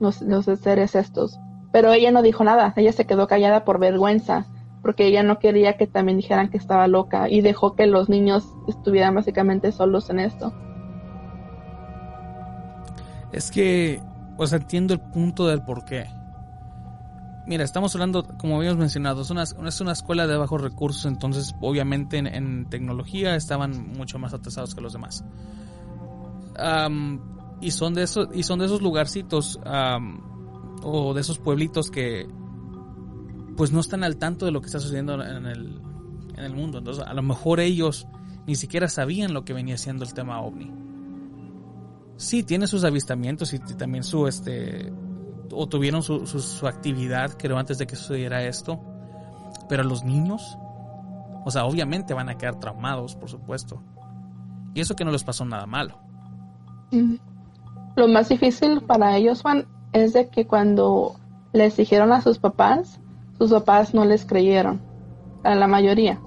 los, 0.00 0.22
los 0.22 0.44
seres 0.44 0.94
estos. 0.94 1.38
Pero 1.72 1.92
ella 1.92 2.10
no 2.10 2.22
dijo 2.22 2.44
nada, 2.44 2.72
ella 2.76 2.92
se 2.92 3.06
quedó 3.06 3.26
callada 3.26 3.64
por 3.64 3.78
vergüenza, 3.78 4.46
porque 4.82 5.06
ella 5.06 5.22
no 5.22 5.38
quería 5.38 5.76
que 5.76 5.86
también 5.86 6.16
dijeran 6.16 6.48
que 6.48 6.56
estaba 6.56 6.88
loca 6.88 7.28
y 7.28 7.42
dejó 7.42 7.74
que 7.74 7.86
los 7.86 8.08
niños 8.08 8.46
estuvieran 8.66 9.14
básicamente 9.14 9.70
solos 9.72 10.08
en 10.08 10.20
esto. 10.20 10.52
Es 13.32 13.50
que, 13.50 14.00
o 14.38 14.46
sea, 14.46 14.58
entiendo 14.58 14.94
el 14.94 15.00
punto 15.00 15.46
del 15.46 15.62
por 15.62 15.84
qué. 15.84 16.06
Mira, 17.48 17.64
estamos 17.64 17.94
hablando, 17.94 18.24
como 18.38 18.58
habíamos 18.58 18.78
mencionado, 18.78 19.22
es 19.22 19.30
una, 19.30 19.44
es 19.44 19.80
una 19.80 19.92
escuela 19.92 20.26
de 20.26 20.36
bajos 20.36 20.60
recursos, 20.60 21.06
entonces 21.06 21.54
obviamente 21.62 22.18
en, 22.18 22.66
tecnología 22.68 23.36
estaban 23.36 23.94
mucho 23.96 24.18
más 24.18 24.34
atrasados 24.34 24.74
que 24.74 24.82
los 24.82 24.92
demás. 24.92 25.24
Y 27.62 27.70
son 27.70 27.94
de 27.94 28.02
esos, 28.02 28.28
y 28.34 28.42
son 28.42 28.58
de 28.58 28.66
esos 28.66 28.82
lugarcitos 28.82 29.58
o 30.82 31.14
de 31.14 31.20
esos 31.22 31.38
pueblitos 31.38 31.90
que 31.90 32.28
pues 33.56 33.72
no 33.72 33.80
están 33.80 34.04
al 34.04 34.18
tanto 34.18 34.44
de 34.44 34.52
lo 34.52 34.60
que 34.60 34.66
está 34.66 34.78
sucediendo 34.78 35.14
en 35.14 35.46
el, 35.46 35.80
en 36.36 36.44
el 36.44 36.54
mundo. 36.54 36.78
Entonces, 36.78 37.02
a 37.02 37.14
lo 37.14 37.22
mejor 37.22 37.60
ellos 37.60 38.06
ni 38.46 38.56
siquiera 38.56 38.88
sabían 38.88 39.32
lo 39.32 39.46
que 39.46 39.54
venía 39.54 39.78
siendo 39.78 40.04
el 40.04 40.12
tema 40.12 40.42
ovni. 40.42 40.70
Sí, 42.18 42.42
tiene 42.42 42.66
sus 42.66 42.84
avistamientos 42.84 43.54
y 43.54 43.58
también 43.58 44.04
su, 44.04 44.26
este, 44.26 44.92
o 45.52 45.66
tuvieron 45.66 46.02
su, 46.02 46.26
su, 46.26 46.40
su 46.40 46.66
actividad, 46.66 47.32
creo, 47.38 47.58
antes 47.58 47.78
de 47.78 47.86
que 47.86 47.96
sucediera 47.96 48.44
esto. 48.44 48.80
Pero 49.68 49.82
los 49.82 50.04
niños, 50.04 50.58
o 51.44 51.50
sea, 51.50 51.64
obviamente 51.64 52.14
van 52.14 52.28
a 52.28 52.36
quedar 52.36 52.58
traumados, 52.58 53.16
por 53.16 53.28
supuesto. 53.28 53.82
Y 54.74 54.80
eso 54.80 54.94
que 54.94 55.04
no 55.04 55.10
les 55.10 55.24
pasó 55.24 55.44
nada 55.44 55.66
malo. 55.66 55.98
Ujú. 56.92 57.18
Lo 57.96 58.08
más 58.08 58.28
difícil 58.28 58.80
para 58.82 59.16
ellos, 59.16 59.42
Juan, 59.42 59.66
es 59.92 60.12
de 60.12 60.28
que 60.28 60.46
cuando 60.46 61.16
les 61.52 61.76
dijeron 61.76 62.12
a 62.12 62.20
sus 62.20 62.38
papás, 62.38 63.00
sus 63.38 63.50
papás 63.50 63.94
no 63.94 64.04
les 64.04 64.24
creyeron. 64.24 64.80
A 65.44 65.54
la 65.54 65.66
mayoría. 65.66 66.20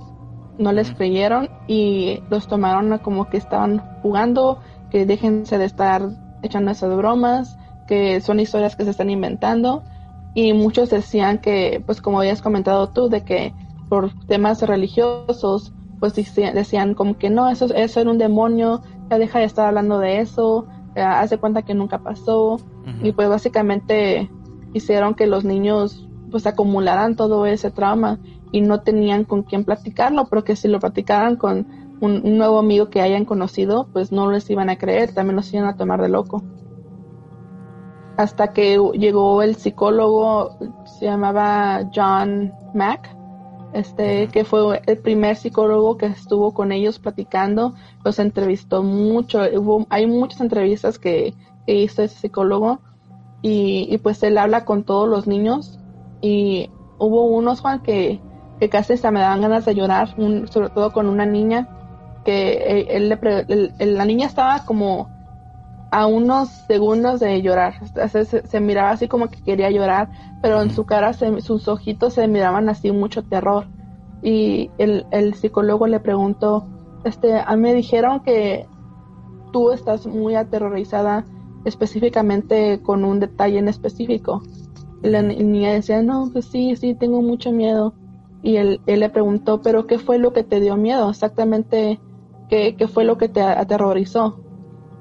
No 0.57 0.72
les 0.72 0.91
creyeron 0.91 1.49
y 1.67 2.22
los 2.30 2.47
tomaron 2.47 2.97
como 2.99 3.30
que 3.30 3.38
estaban 3.38 3.80
jugando, 4.01 4.59
que 4.89 5.05
déjense 5.05 5.57
de 5.57 5.65
estar 5.65 6.01
echando 6.43 6.72
esas 6.72 6.95
bromas, 6.95 7.57
que 7.92 8.22
son 8.22 8.39
historias 8.39 8.78
que 8.78 8.86
se 8.86 8.92
están 8.92 9.10
inventando. 9.10 9.84
Y 10.34 10.54
muchos 10.54 10.89
decían 10.89 11.39
que, 11.39 11.84
pues 11.86 12.02
como 12.02 12.22
habías 12.22 12.42
comentado 12.42 12.88
tú, 12.88 13.10
de 13.10 13.26
que 13.26 13.54
por 13.89 14.14
temas 14.28 14.62
religiosos, 14.62 15.74
pues 16.00 16.14
decían, 16.16 16.94
como 16.94 17.18
que 17.18 17.30
no, 17.30 17.50
eso, 17.50 17.66
eso 17.66 18.00
era 18.00 18.10
un 18.10 18.18
demonio, 18.18 18.82
ya 19.10 19.18
deja 19.18 19.39
de 19.39 19.46
estar 19.46 19.68
hablando 19.68 20.00
de 20.00 20.22
eso, 20.22 20.68
eh, 20.96 21.02
hace 21.02 21.38
cuenta 21.38 21.64
que 21.64 21.74
nunca 21.74 22.00
pasó. 22.00 22.62
Y 23.04 23.12
pues 23.12 23.28
básicamente 23.28 24.30
hicieron 24.74 25.14
que 25.14 25.28
los 25.28 25.44
niños 25.44 26.08
pues 26.32 26.48
acumularan 26.48 27.18
todo 27.18 27.46
ese 27.46 27.72
trauma 27.72 28.20
y 28.54 28.62
no 28.62 28.80
tenían 28.80 29.26
con 29.26 29.44
quién 29.44 29.66
platicarlo, 29.66 30.28
porque 30.30 30.56
si 30.56 30.70
lo 30.70 30.80
platicaran 30.80 31.36
con 31.36 31.68
un, 32.00 32.22
un 32.24 32.38
nuevo 32.38 32.58
amigo 32.58 32.89
que 32.89 33.02
hayan 33.02 33.26
conocido, 33.26 33.89
pues 33.92 34.14
no 34.14 34.32
les 34.32 34.50
iban 34.50 34.70
a 34.70 34.78
creer, 34.78 35.14
también 35.14 35.36
los 35.36 35.54
iban 35.54 35.66
a 35.66 35.76
tomar 35.76 36.02
de 36.02 36.08
loco. 36.08 36.42
Hasta 38.22 38.53
que 38.53 38.78
llegó 38.93 39.41
el 39.41 39.55
psicólogo, 39.55 40.55
se 40.86 41.05
llamaba 41.05 41.89
John 41.91 42.53
Mack, 42.76 43.09
este, 43.74 44.28
que 44.28 44.45
fue 44.45 44.80
el 44.86 44.97
primer 44.99 45.36
psicólogo 45.38 45.97
que 45.97 46.05
estuvo 46.05 46.53
con 46.53 46.72
ellos 46.72 46.99
platicando, 46.99 47.74
los 48.05 48.19
entrevistó 48.19 48.84
mucho, 48.84 49.39
hubo, 49.55 49.88
hay 49.89 50.05
muchas 50.05 50.39
entrevistas 50.39 50.99
que, 50.99 51.34
que 51.65 51.74
hizo 51.74 52.03
ese 52.03 52.15
psicólogo 52.19 52.80
y, 53.41 53.88
y 53.89 53.97
pues 53.97 54.22
él 54.22 54.38
habla 54.38 54.65
con 54.65 54.84
todos 54.84 55.09
los 55.09 55.26
niños 55.26 55.80
y 56.22 56.69
hubo 56.99 57.26
unos 57.26 57.61
Juan 57.61 57.80
que, 57.82 58.22
que 58.59 58.69
casi 58.69 58.93
hasta 58.93 59.09
me 59.09 59.22
daban 59.22 59.41
ganas 59.41 59.65
de 59.65 59.74
llorar, 59.74 60.13
un- 60.17 60.47
sobre 60.47 60.69
todo 60.69 60.93
con 60.93 61.07
una 61.07 61.26
niña 61.26 61.67
que 62.24 62.51
eh, 62.51 62.88
él 62.97 63.97
la 63.97 64.05
niña 64.05 64.28
estaba 64.28 64.63
como 64.65 65.09
a 65.92 66.08
unos 66.08 66.50
segundos 66.68 67.20
de 67.20 67.42
llorar, 67.42 67.76
se, 68.10 68.26
se 68.26 68.60
miraba 68.62 68.92
así 68.92 69.08
como 69.08 69.30
que 69.30 69.44
quería 69.44 69.70
llorar, 69.72 70.10
pero 70.42 70.62
en 70.62 70.72
su 70.72 70.86
cara, 70.86 71.14
se- 71.14 71.42
sus 71.42 71.68
ojitos 71.68 72.14
se 72.16 72.28
miraban 72.28 72.70
así 72.70 72.92
mucho 72.92 73.24
terror 73.24 73.68
y 74.22 74.72
el, 74.78 75.06
el 75.12 75.34
psicólogo 75.36 75.88
le 75.88 76.00
preguntó, 76.00 76.68
este, 77.04 77.39
a 77.39 77.56
mí 77.56 77.62
me 77.64 77.74
dijeron 77.74 78.22
que 78.22 78.68
tú 79.52 79.72
estás 79.72 80.06
muy 80.08 80.36
aterrorizada 80.36 81.26
específicamente 81.66 82.82
con 82.82 83.04
un 83.06 83.20
detalle 83.20 83.60
en 83.60 83.68
específico. 83.68 84.42
Y 85.04 85.10
la 85.10 85.22
ni- 85.22 85.38
niña 85.38 85.74
decía, 85.74 86.02
no, 86.04 86.30
pues 86.32 86.46
sí, 86.46 86.76
sí, 86.76 86.96
tengo 86.96 87.22
mucho 87.22 87.52
miedo. 87.52 87.96
Y 88.42 88.58
él, 88.58 88.82
él 88.88 89.00
le 89.02 89.10
preguntó, 89.10 89.62
pero 89.62 89.88
¿qué 89.88 90.00
fue 90.00 90.18
lo 90.20 90.34
que 90.34 90.44
te 90.44 90.60
dio 90.60 90.78
miedo? 90.78 91.10
Exactamente, 91.10 92.00
¿qué, 92.50 92.76
qué 92.78 92.88
fue 92.88 93.04
lo 93.06 93.18
que 93.18 93.30
te 93.30 93.42
aterrorizó? 93.42 94.42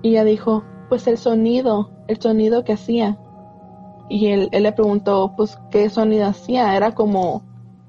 Y 0.03 0.11
ella 0.11 0.25
dijo, 0.25 0.70
pues 0.91 1.07
el 1.07 1.17
sonido, 1.17 1.91
el 2.09 2.21
sonido 2.21 2.65
que 2.65 2.75
hacía. 2.75 3.17
Y 4.11 4.27
él, 4.27 4.51
él 4.53 4.65
le 4.65 4.73
preguntó, 4.73 5.33
pues, 5.37 5.59
¿qué 5.71 5.89
sonido 5.89 6.27
hacía? 6.27 6.77
Era 6.77 6.95
como, 6.95 7.43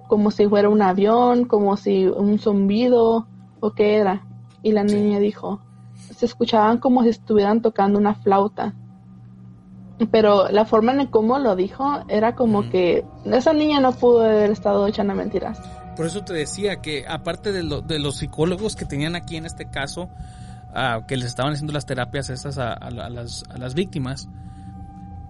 como 0.07 0.31
si 0.31 0.47
fuera 0.47 0.69
un 0.69 0.81
avión, 0.81 1.45
como 1.45 1.75
si 1.75 2.05
un 2.05 2.39
zumbido, 2.39 3.27
o 3.59 3.71
qué 3.73 3.95
era. 3.95 4.25
Y 4.61 4.71
la 4.71 4.83
niña 4.83 5.19
dijo, 5.19 5.59
se 5.95 6.25
escuchaban 6.25 6.77
como 6.77 7.03
si 7.03 7.09
estuvieran 7.09 7.61
tocando 7.61 7.97
una 7.97 8.13
flauta. 8.13 8.75
Pero 10.11 10.49
la 10.49 10.65
forma 10.65 10.93
en 10.93 11.07
cómo 11.07 11.39
lo 11.39 11.55
dijo 11.55 12.03
era 12.07 12.35
como 12.35 12.69
que 12.69 13.03
esa 13.25 13.53
niña 13.53 13.79
no 13.79 13.91
pudo 13.91 14.23
haber 14.23 14.51
estado 14.51 14.87
echando 14.87 15.13
mentiras. 15.15 15.59
Por 15.95 16.05
eso 16.05 16.23
te 16.23 16.33
decía 16.33 16.81
que 16.81 17.05
aparte 17.07 17.51
de, 17.51 17.63
lo, 17.63 17.81
de 17.81 17.99
los 17.99 18.17
psicólogos 18.17 18.75
que 18.75 18.85
tenían 18.85 19.15
aquí 19.15 19.37
en 19.37 19.45
este 19.45 19.69
caso, 19.69 20.09
ah, 20.73 21.05
que 21.07 21.17
les 21.17 21.27
estaban 21.27 21.53
haciendo 21.53 21.73
las 21.73 21.85
terapias 21.85 22.29
estas 22.29 22.57
a, 22.57 22.77
las, 22.89 23.43
a 23.49 23.57
las 23.57 23.73
víctimas, 23.73 24.29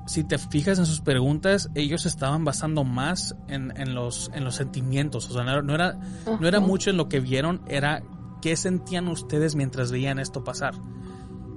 si 0.06 0.24
te 0.24 0.38
fijas 0.38 0.80
en 0.80 0.86
sus 0.86 1.02
preguntas, 1.02 1.70
ellos 1.76 2.06
estaban 2.06 2.44
basando 2.44 2.84
más 2.84 3.36
en, 3.48 3.74
en, 3.78 3.94
los, 3.94 4.32
en 4.34 4.44
los 4.44 4.56
sentimientos. 4.56 5.30
O 5.30 5.34
sea, 5.34 5.44
no, 5.44 5.74
era, 5.74 5.98
no 6.40 6.48
era 6.48 6.60
mucho 6.60 6.90
en 6.90 6.98
lo 6.98 7.08
que 7.08 7.20
vieron, 7.20 7.62
era 7.68 8.04
qué 8.42 8.56
sentían 8.56 9.08
ustedes 9.08 9.56
mientras 9.56 9.92
veían 9.92 10.20
esto 10.20 10.44
pasar. 10.44 10.74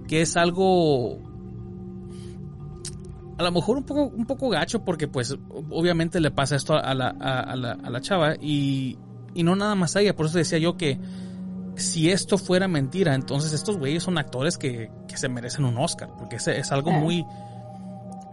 Que 0.06 0.22
es 0.22 0.36
algo 0.36 1.18
a 3.38 3.42
lo 3.42 3.50
mejor 3.50 3.76
un 3.76 3.84
poco, 3.84 4.04
un 4.04 4.26
poco 4.26 4.48
gacho 4.48 4.84
porque 4.84 5.08
pues 5.08 5.36
obviamente 5.70 6.20
le 6.20 6.30
pasa 6.30 6.56
esto 6.56 6.74
a 6.74 6.94
la, 6.94 7.08
a, 7.08 7.56
la, 7.56 7.72
a 7.72 7.90
la 7.90 8.00
chava 8.00 8.36
y, 8.40 8.96
y, 9.34 9.42
no 9.42 9.56
nada 9.56 9.74
más 9.74 9.96
a 9.96 10.00
ella. 10.00 10.14
Por 10.14 10.26
eso 10.26 10.38
decía 10.38 10.58
yo 10.58 10.76
que 10.76 11.00
si 11.76 12.10
esto 12.10 12.38
fuera 12.38 12.68
mentira, 12.68 13.14
entonces 13.14 13.52
estos 13.52 13.78
güeyes 13.78 14.02
son 14.02 14.18
actores 14.18 14.58
que, 14.58 14.90
que 15.08 15.16
se 15.16 15.28
merecen 15.28 15.64
un 15.64 15.78
Oscar 15.78 16.10
porque 16.18 16.36
es, 16.36 16.48
es 16.48 16.72
algo 16.72 16.92
muy... 16.92 17.24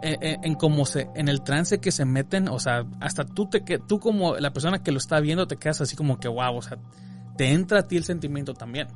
En, 0.03 0.43
en, 0.43 0.55
como 0.55 0.87
se 0.87 1.09
en 1.13 1.29
el 1.29 1.43
trance 1.43 1.77
que 1.77 1.91
se 1.91 2.05
meten 2.05 2.47
o 2.47 2.57
sea 2.57 2.87
hasta 2.99 3.23
tú 3.23 3.47
te 3.47 3.63
que 3.63 3.77
tú 3.77 3.99
como 3.99 4.35
la 4.37 4.51
persona 4.51 4.81
que 4.81 4.91
lo 4.91 4.97
está 4.97 5.19
viendo 5.19 5.45
te 5.45 5.57
quedas 5.57 5.79
así 5.79 5.95
como 5.95 6.19
que 6.19 6.27
wow 6.27 6.55
o 6.55 6.61
sea 6.63 6.79
te 7.37 7.51
entra 7.51 7.81
a 7.81 7.87
ti 7.87 7.97
el 7.97 8.03
sentimiento 8.03 8.55
también 8.55 8.87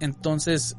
entonces 0.00 0.76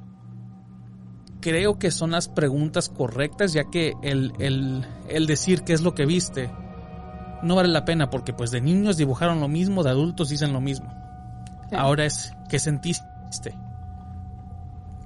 creo 1.44 1.78
que 1.78 1.92
son 1.92 2.12
las 2.12 2.30
preguntas 2.30 2.88
correctas, 2.88 3.52
ya 3.52 3.66
que 3.66 3.94
el, 4.02 4.32
el, 4.40 5.28
decir 5.28 5.64
qué 5.64 5.74
es 5.74 5.82
lo 5.82 5.94
que 5.94 6.06
viste 6.06 6.50
no 7.42 7.56
vale 7.56 7.68
la 7.68 7.84
pena, 7.84 8.10
porque 8.10 8.32
pues 8.32 8.50
de 8.52 8.62
niños 8.62 8.96
dibujaron 8.96 9.42
lo 9.42 9.50
mismo, 9.50 9.84
de 9.84 9.90
adultos 9.90 10.30
dicen 10.30 10.54
lo 10.54 10.62
mismo. 10.62 10.90
Ahora 11.76 12.06
es, 12.06 12.34
¿qué 12.50 12.60
sentiste? 12.60 13.04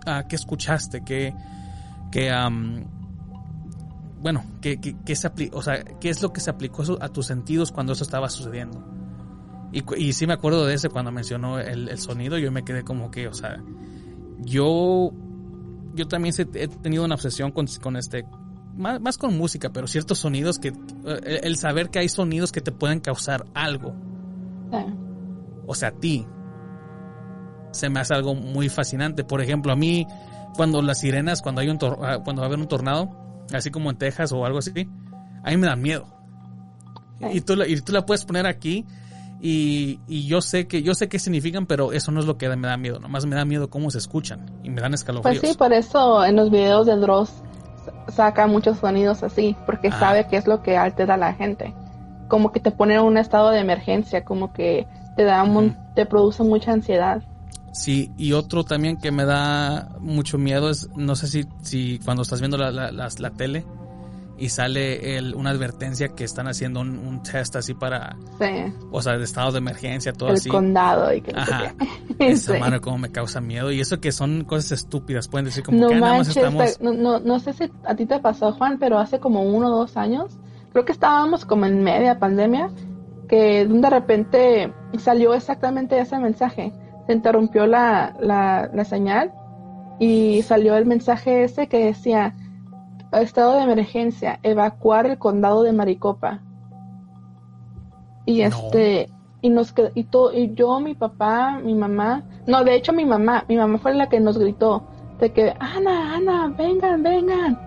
Ah, 0.05 0.23
¿Qué 0.27 0.35
escuchaste? 0.35 1.01
¿Qué, 1.01 1.33
qué 2.11 2.31
bueno, 4.19 4.43
¿qué, 4.61 4.79
qué, 4.79 5.15
se 5.15 5.29
o 5.53 5.61
sea, 5.61 5.83
¿qué 5.83 6.09
es 6.09 6.21
lo 6.21 6.33
que 6.33 6.41
se 6.41 6.49
aplicó 6.49 6.83
a 6.99 7.09
tus 7.09 7.27
sentidos 7.27 7.71
cuando 7.71 7.93
eso 7.93 8.03
estaba 8.03 8.29
sucediendo? 8.29 8.83
Y, 9.71 9.83
y 9.95 10.13
sí 10.13 10.25
me 10.25 10.33
acuerdo 10.33 10.65
de 10.65 10.73
ese 10.73 10.89
cuando 10.89 11.11
mencionó 11.11 11.59
el, 11.59 11.89
el 11.89 11.99
sonido, 11.99 12.37
yo 12.37 12.51
me 12.51 12.63
quedé 12.63 12.83
como 12.83 13.11
que, 13.11 13.27
o 13.27 13.33
sea, 13.33 13.61
yo 14.39 15.13
yo 15.97 16.07
también 16.07 16.33
he 16.37 16.67
tenido 16.67 17.03
una 17.03 17.15
obsesión 17.15 17.51
con, 17.51 17.67
este, 17.97 18.25
más, 18.77 19.17
con 19.17 19.37
música, 19.37 19.69
pero 19.73 19.87
ciertos 19.87 20.19
sonidos 20.19 20.59
que, 20.59 20.69
eh, 20.69 21.41
el 21.43 21.57
saber 21.57 21.89
que 21.89 21.99
hay 21.99 22.07
sonidos 22.07 22.51
que 22.51 22.61
te 22.61 22.71
pueden 22.71 22.99
causar 22.99 23.45
algo. 23.53 23.93
O 25.65 25.75
sea, 25.75 25.89
a 25.89 25.91
ti. 25.91 26.25
Se 27.77 27.89
me 27.89 27.99
hace 27.99 28.13
algo 28.13 28.35
muy 28.35 28.69
fascinante. 28.69 29.23
Por 29.23 29.41
ejemplo, 29.41 29.71
a 29.71 29.75
mí, 29.75 30.07
cuando 30.55 30.81
las 30.81 30.99
sirenas, 30.99 31.41
cuando 31.41 31.61
hay 31.61 31.69
un 31.69 31.79
ah, 32.01 32.19
cuando 32.23 32.41
va 32.41 32.45
a 32.45 32.47
haber 32.47 32.59
un 32.59 32.67
tornado, 32.67 33.09
así 33.53 33.71
como 33.71 33.89
en 33.89 33.97
Texas 33.97 34.31
o 34.31 34.45
algo 34.45 34.59
así, 34.59 34.89
a 35.43 35.49
mí 35.51 35.57
me 35.57 35.67
da 35.67 35.75
miedo. 35.75 36.05
Y, 37.31 37.41
tú, 37.41 37.53
y 37.63 37.81
tú 37.81 37.93
la 37.93 38.05
puedes 38.05 38.25
poner 38.25 38.45
aquí 38.45 38.85
y, 39.39 40.27
yo 40.27 40.41
sé 40.41 40.67
que 40.67 40.81
yo 40.81 40.95
sé 40.95 41.09
qué 41.09 41.19
significan, 41.19 41.65
pero 41.65 41.91
eso 41.91 42.11
no 42.11 42.19
es 42.19 42.25
lo 42.25 42.37
que 42.37 42.49
me 42.55 42.67
da 42.67 42.77
miedo. 42.77 42.99
Nomás 42.99 43.25
me 43.25 43.35
da 43.35 43.45
miedo 43.45 43.69
cómo 43.69 43.91
se 43.91 43.99
escuchan 43.99 44.45
y 44.63 44.69
me 44.69 44.81
dan 44.81 44.93
escalofríos. 44.93 45.39
Pues 45.39 45.51
sí, 45.51 45.57
por 45.57 45.73
eso 45.73 46.25
en 46.25 46.35
los 46.35 46.49
videos 46.49 46.87
de 46.87 46.95
Dross 46.95 47.31
saca 48.09 48.47
muchos 48.47 48.79
sonidos 48.79 49.23
así, 49.23 49.55
porque 49.65 49.89
ah. 49.89 49.99
sabe 49.99 50.27
qué 50.27 50.37
es 50.37 50.47
lo 50.47 50.63
que 50.63 50.77
altera 50.77 51.15
a 51.15 51.17
la 51.17 51.33
gente. 51.33 51.73
Como 52.27 52.51
que 52.51 52.59
te 52.59 52.71
pone 52.71 52.95
en 52.95 53.01
un 53.01 53.17
estado 53.17 53.51
de 53.51 53.59
emergencia, 53.59 54.25
como 54.25 54.53
que 54.53 54.87
te 55.15 55.23
da 55.23 55.45
te 55.93 56.05
produce 56.05 56.43
mucha 56.43 56.71
ansiedad. 56.71 57.21
Sí, 57.77 58.11
y 58.17 58.33
otro 58.33 58.63
también 58.63 58.97
que 58.97 59.11
me 59.11 59.23
da 59.23 59.95
mucho 59.99 60.39
miedo 60.39 60.69
es, 60.69 60.89
no 60.95 61.15
sé 61.15 61.27
si, 61.27 61.45
si 61.61 61.99
cuando 62.03 62.23
estás 62.23 62.39
viendo 62.39 62.57
la, 62.57 62.71
la, 62.71 62.91
la 62.91 63.29
tele, 63.31 63.65
y 64.37 64.49
sale 64.49 65.17
el, 65.17 65.35
una 65.35 65.49
advertencia 65.49 66.09
que 66.09 66.23
están 66.23 66.47
haciendo 66.47 66.79
un, 66.79 67.21
test 67.23 67.55
así 67.55 67.73
para, 67.73 68.15
sí. 68.39 68.73
o 68.91 69.01
sea, 69.01 69.17
de 69.17 69.23
estado 69.23 69.51
de 69.51 69.57
emergencia, 69.57 70.13
todo 70.13 70.29
así. 70.29 70.49
El 70.49 70.53
condado 70.53 71.13
y 71.13 71.21
que 71.21 71.33
Ajá. 71.35 71.73
Esa 72.19 72.53
sí. 72.53 72.59
mano 72.59 72.81
como 72.81 72.97
me 72.99 73.11
causa 73.11 73.41
miedo 73.41 73.71
y 73.71 73.79
eso 73.79 73.99
que 73.99 74.11
son 74.11 74.43
cosas 74.43 74.73
estúpidas, 74.73 75.27
pueden 75.27 75.45
decir 75.45 75.63
como 75.63 75.79
no 75.79 75.87
que 75.89 75.95
ah, 75.95 75.99
nada 75.99 76.17
más 76.19 76.29
estamos... 76.29 76.81
no, 76.81 76.93
no, 76.93 77.19
no 77.19 77.39
sé 77.39 77.53
si 77.53 77.71
a 77.83 77.95
ti 77.95 78.05
te 78.05 78.19
pasó, 78.19 78.53
Juan, 78.53 78.77
pero 78.79 78.99
hace 78.99 79.19
como 79.19 79.43
uno 79.43 79.67
o 79.67 79.79
dos 79.79 79.97
años, 79.97 80.31
creo 80.71 80.85
que 80.85 80.91
estábamos 80.91 81.45
como 81.45 81.65
en 81.65 81.83
media 81.83 82.19
pandemia, 82.19 82.69
que 83.27 83.65
de 83.65 83.89
repente 83.89 84.73
salió 84.97 85.33
exactamente 85.33 85.99
ese 85.99 86.17
mensaje. 86.19 86.73
Se 87.07 87.13
interrumpió 87.13 87.65
la, 87.65 88.15
la, 88.19 88.69
la 88.73 88.85
señal 88.85 89.31
y 89.99 90.41
salió 90.43 90.75
el 90.75 90.85
mensaje 90.85 91.43
ese 91.43 91.67
que 91.67 91.85
decía 91.85 92.35
estado 93.13 93.53
de 93.53 93.63
emergencia, 93.63 94.39
evacuar 94.43 95.05
el 95.05 95.17
condado 95.17 95.63
de 95.63 95.71
Maricopa. 95.71 96.41
Y 98.25 98.41
este, 98.41 99.09
y 99.41 99.49
nos 99.49 99.73
y, 99.95 100.03
todo, 100.03 100.33
y 100.33 100.53
yo, 100.53 100.79
mi 100.79 100.93
papá, 100.95 101.59
mi 101.63 101.73
mamá, 101.73 102.23
no, 102.45 102.63
de 102.63 102.75
hecho 102.75 102.91
mi 102.91 103.05
mamá, 103.05 103.45
mi 103.47 103.55
mamá 103.55 103.77
fue 103.77 103.93
la 103.93 104.09
que 104.09 104.19
nos 104.19 104.37
gritó 104.37 104.83
de 105.19 105.31
que, 105.31 105.53
Ana, 105.59 106.15
Ana, 106.15 106.53
vengan, 106.57 107.03
vengan. 107.03 107.59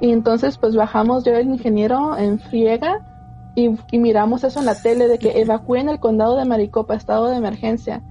Y 0.00 0.10
entonces 0.10 0.58
pues 0.58 0.74
bajamos 0.74 1.24
yo 1.24 1.34
el 1.34 1.48
ingeniero 1.48 2.16
en 2.16 2.38
friega 2.38 3.52
y, 3.54 3.70
miramos 3.96 4.44
eso 4.44 4.60
en 4.60 4.66
la 4.66 4.80
tele 4.80 5.08
de 5.08 5.18
que 5.18 5.40
evacúen 5.40 5.88
el 5.88 6.00
condado 6.00 6.36
de 6.36 6.44
Maricopa, 6.44 6.94
estado 6.94 7.28
de 7.28 7.36
emergencia. 7.36 8.02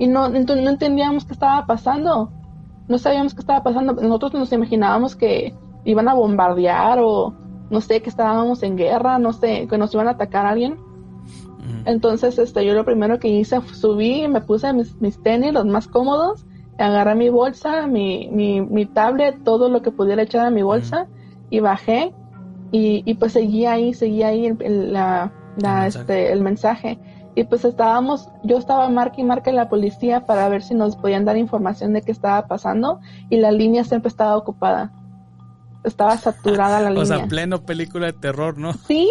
Y 0.00 0.08
no, 0.08 0.28
no 0.28 0.70
entendíamos 0.70 1.24
qué 1.24 1.34
estaba 1.34 1.64
pasando. 1.66 2.32
No 2.88 2.98
sabíamos 2.98 3.34
qué 3.34 3.40
estaba 3.40 3.62
pasando. 3.62 3.92
Nosotros 3.92 4.32
nos 4.34 4.52
imaginábamos 4.52 5.14
que 5.14 5.54
iban 5.84 6.08
a 6.08 6.14
bombardear 6.14 6.98
o 7.00 7.34
no 7.70 7.80
sé, 7.80 8.02
que 8.02 8.10
estábamos 8.10 8.62
en 8.62 8.76
guerra, 8.76 9.18
no 9.18 9.32
sé, 9.32 9.68
que 9.68 9.78
nos 9.78 9.94
iban 9.94 10.08
a 10.08 10.12
atacar 10.12 10.46
a 10.46 10.50
alguien. 10.50 10.78
Entonces, 11.84 12.38
este, 12.38 12.64
yo 12.64 12.74
lo 12.74 12.84
primero 12.84 13.18
que 13.20 13.28
hice, 13.28 13.60
subí, 13.60 14.26
me 14.26 14.40
puse 14.40 14.72
mis, 14.72 15.00
mis 15.00 15.22
tenis, 15.22 15.52
los 15.52 15.66
más 15.66 15.86
cómodos, 15.86 16.44
agarré 16.78 17.14
mi 17.14 17.28
bolsa, 17.28 17.86
mi, 17.86 18.28
mi, 18.32 18.60
mi 18.60 18.86
tablet, 18.86 19.44
todo 19.44 19.68
lo 19.68 19.82
que 19.82 19.92
pudiera 19.92 20.22
echar 20.22 20.46
a 20.46 20.50
mi 20.50 20.62
bolsa 20.62 21.06
y 21.50 21.60
bajé 21.60 22.12
y, 22.72 23.02
y 23.04 23.14
pues 23.14 23.32
seguí 23.32 23.66
ahí, 23.66 23.94
seguí 23.94 24.22
ahí 24.22 24.46
el, 24.46 24.92
la, 24.92 25.32
la, 25.58 25.86
este, 25.86 26.32
el 26.32 26.42
mensaje. 26.42 26.98
Y 27.40 27.44
pues 27.44 27.64
estábamos, 27.64 28.28
yo 28.42 28.58
estaba 28.58 28.86
marca 28.90 29.18
y 29.18 29.24
marca 29.24 29.48
en 29.48 29.56
la 29.56 29.70
policía 29.70 30.26
para 30.26 30.46
ver 30.50 30.62
si 30.62 30.74
nos 30.74 30.94
podían 30.96 31.24
dar 31.24 31.38
información 31.38 31.94
de 31.94 32.02
qué 32.02 32.12
estaba 32.12 32.46
pasando 32.46 33.00
y 33.30 33.38
la 33.38 33.50
línea 33.50 33.82
siempre 33.82 34.08
estaba 34.08 34.36
ocupada 34.36 34.92
estaba 35.82 36.18
saturada 36.18 36.80
la 36.80 36.90
línea. 36.90 37.02
O 37.02 37.06
sea, 37.06 37.26
pleno 37.26 37.62
película 37.62 38.04
de 38.04 38.12
terror, 38.12 38.58
¿no? 38.58 38.74
Sí, 38.74 39.08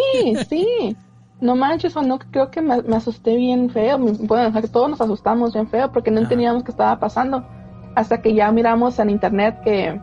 sí. 0.48 0.96
No 1.40 1.56
manches, 1.56 1.96
o 1.96 2.02
no, 2.02 2.20
creo 2.20 2.52
que 2.52 2.62
me, 2.62 2.74
asusté 2.94 3.34
bien 3.34 3.68
feo. 3.70 3.98
Bueno, 3.98 4.52
todos 4.68 4.90
nos 4.90 5.00
asustamos 5.00 5.52
bien 5.54 5.68
feo 5.68 5.90
porque 5.90 6.12
no 6.12 6.20
entendíamos 6.20 6.62
qué 6.62 6.70
estaba 6.70 7.00
pasando. 7.00 7.44
Hasta 7.96 8.22
que 8.22 8.32
ya 8.32 8.52
miramos 8.52 9.00
en 9.00 9.10
internet 9.10 9.58
que, 9.64 10.00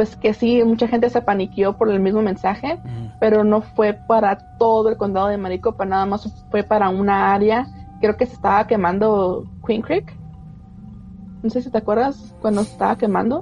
pues 0.00 0.16
que 0.16 0.32
sí, 0.32 0.64
mucha 0.64 0.88
gente 0.88 1.10
se 1.10 1.20
paniqueó 1.20 1.76
por 1.76 1.90
el 1.90 2.00
mismo 2.00 2.22
mensaje, 2.22 2.80
pero 3.20 3.44
no 3.44 3.60
fue 3.60 3.92
para 3.92 4.56
todo 4.56 4.88
el 4.88 4.96
condado 4.96 5.28
de 5.28 5.36
Maricopa, 5.36 5.84
nada 5.84 6.06
más 6.06 6.26
fue 6.50 6.62
para 6.62 6.88
una 6.88 7.34
área. 7.34 7.66
Creo 8.00 8.16
que 8.16 8.24
se 8.24 8.32
estaba 8.32 8.66
quemando 8.66 9.44
Queen 9.66 9.82
Creek. 9.82 10.10
No 11.42 11.50
sé 11.50 11.60
si 11.60 11.70
te 11.70 11.76
acuerdas 11.76 12.34
cuando 12.40 12.62
estaba 12.62 12.96
quemando. 12.96 13.40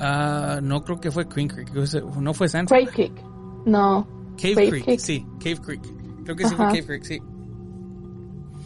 Uh, 0.00 0.62
no 0.62 0.82
creo 0.82 0.98
que 0.98 1.10
fue 1.10 1.28
Queen 1.28 1.46
Creek, 1.46 1.74
no 2.18 2.32
fue 2.32 2.48
Santa. 2.48 2.74
Cave 2.74 2.90
Creek, 2.90 3.22
no. 3.66 4.06
Cave, 4.40 4.70
Creek, 4.70 4.98
sí, 4.98 5.26
Cave 5.40 5.58
Creek. 5.58 5.82
Creo 6.24 6.36
que 6.36 6.48
sí 6.48 6.54
fue 6.54 6.68
Cave 6.68 6.86
Creek, 6.86 7.02
sí. 7.04 7.22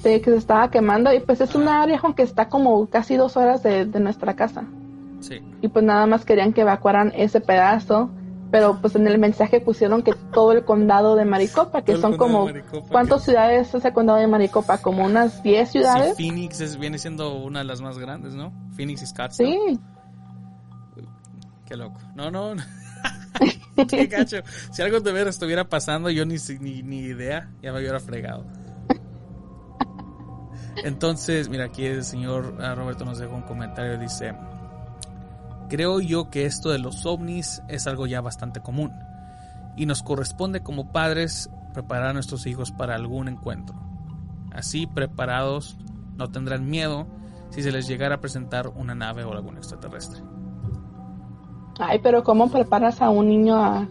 De 0.04 0.20
que 0.20 0.30
se 0.30 0.36
estaba 0.36 0.70
quemando 0.70 1.12
y 1.12 1.18
pues 1.18 1.40
es 1.40 1.56
una 1.56 1.82
área 1.82 2.00
que 2.14 2.22
está 2.22 2.48
como 2.48 2.86
casi 2.86 3.16
dos 3.16 3.36
horas 3.36 3.64
de, 3.64 3.84
de 3.84 3.98
nuestra 3.98 4.36
casa. 4.36 4.64
Sí. 5.22 5.40
Y 5.62 5.68
pues 5.68 5.84
nada 5.84 6.06
más 6.06 6.24
querían 6.24 6.52
que 6.52 6.60
evacuaran 6.60 7.12
ese 7.16 7.40
pedazo, 7.40 8.10
pero 8.50 8.78
pues 8.82 8.94
en 8.96 9.06
el 9.06 9.18
mensaje 9.18 9.60
pusieron 9.60 10.02
que 10.02 10.12
todo 10.32 10.52
el 10.52 10.64
condado 10.64 11.16
de 11.16 11.24
Maricopa, 11.24 11.82
que 11.82 11.96
son 11.96 12.18
como... 12.18 12.48
¿Cuántas 12.90 13.24
ciudades 13.24 13.68
es 13.68 13.76
ese 13.76 13.94
condado 13.94 14.18
de 14.18 14.26
Maricopa? 14.26 14.78
Como 14.78 15.04
unas 15.04 15.42
10 15.42 15.70
ciudades. 15.70 16.16
Sí, 16.16 16.28
Phoenix 16.28 16.78
viene 16.78 16.98
siendo 16.98 17.34
una 17.36 17.60
de 17.60 17.64
las 17.64 17.80
más 17.80 17.98
grandes, 17.98 18.34
¿no? 18.34 18.52
Phoenix 18.76 19.00
y 19.02 19.06
Scottsdale. 19.06 19.58
Sí. 19.70 19.80
Qué 21.66 21.76
loco. 21.76 21.98
No, 22.14 22.30
no. 22.30 22.54
Qué 23.88 24.06
gacho. 24.06 24.42
Si 24.70 24.82
algo 24.82 25.00
de 25.00 25.12
ver 25.12 25.28
estuviera 25.28 25.68
pasando, 25.68 26.10
yo 26.10 26.26
ni, 26.26 26.36
ni, 26.60 26.82
ni 26.82 26.98
idea, 26.98 27.50
ya 27.62 27.72
me 27.72 27.78
hubiera 27.78 28.00
fregado. 28.00 28.44
Entonces, 30.84 31.48
mira, 31.48 31.64
aquí 31.64 31.86
el 31.86 32.04
señor 32.04 32.58
ah, 32.60 32.74
Roberto 32.74 33.06
nos 33.06 33.18
dejó 33.18 33.34
un 33.34 33.42
comentario, 33.42 33.98
dice, 33.98 34.34
Creo 35.72 36.00
yo 36.00 36.28
que 36.28 36.44
esto 36.44 36.68
de 36.68 36.78
los 36.78 37.06
ovnis 37.06 37.62
es 37.66 37.86
algo 37.86 38.06
ya 38.06 38.20
bastante 38.20 38.60
común 38.60 38.92
y 39.74 39.86
nos 39.86 40.02
corresponde 40.02 40.60
como 40.62 40.92
padres 40.92 41.48
preparar 41.72 42.08
a 42.08 42.12
nuestros 42.12 42.44
hijos 42.46 42.70
para 42.72 42.94
algún 42.94 43.26
encuentro. 43.26 43.74
Así 44.52 44.86
preparados 44.86 45.78
no 46.18 46.28
tendrán 46.30 46.68
miedo 46.68 47.06
si 47.48 47.62
se 47.62 47.72
les 47.72 47.88
llegara 47.88 48.16
a 48.16 48.20
presentar 48.20 48.68
una 48.68 48.94
nave 48.94 49.24
o 49.24 49.32
algún 49.32 49.56
extraterrestre. 49.56 50.20
Ay, 51.78 52.00
pero 52.02 52.22
¿cómo 52.22 52.50
preparas 52.50 53.00
a 53.00 53.08
un 53.08 53.28
niño 53.28 53.56
a, 53.56 53.88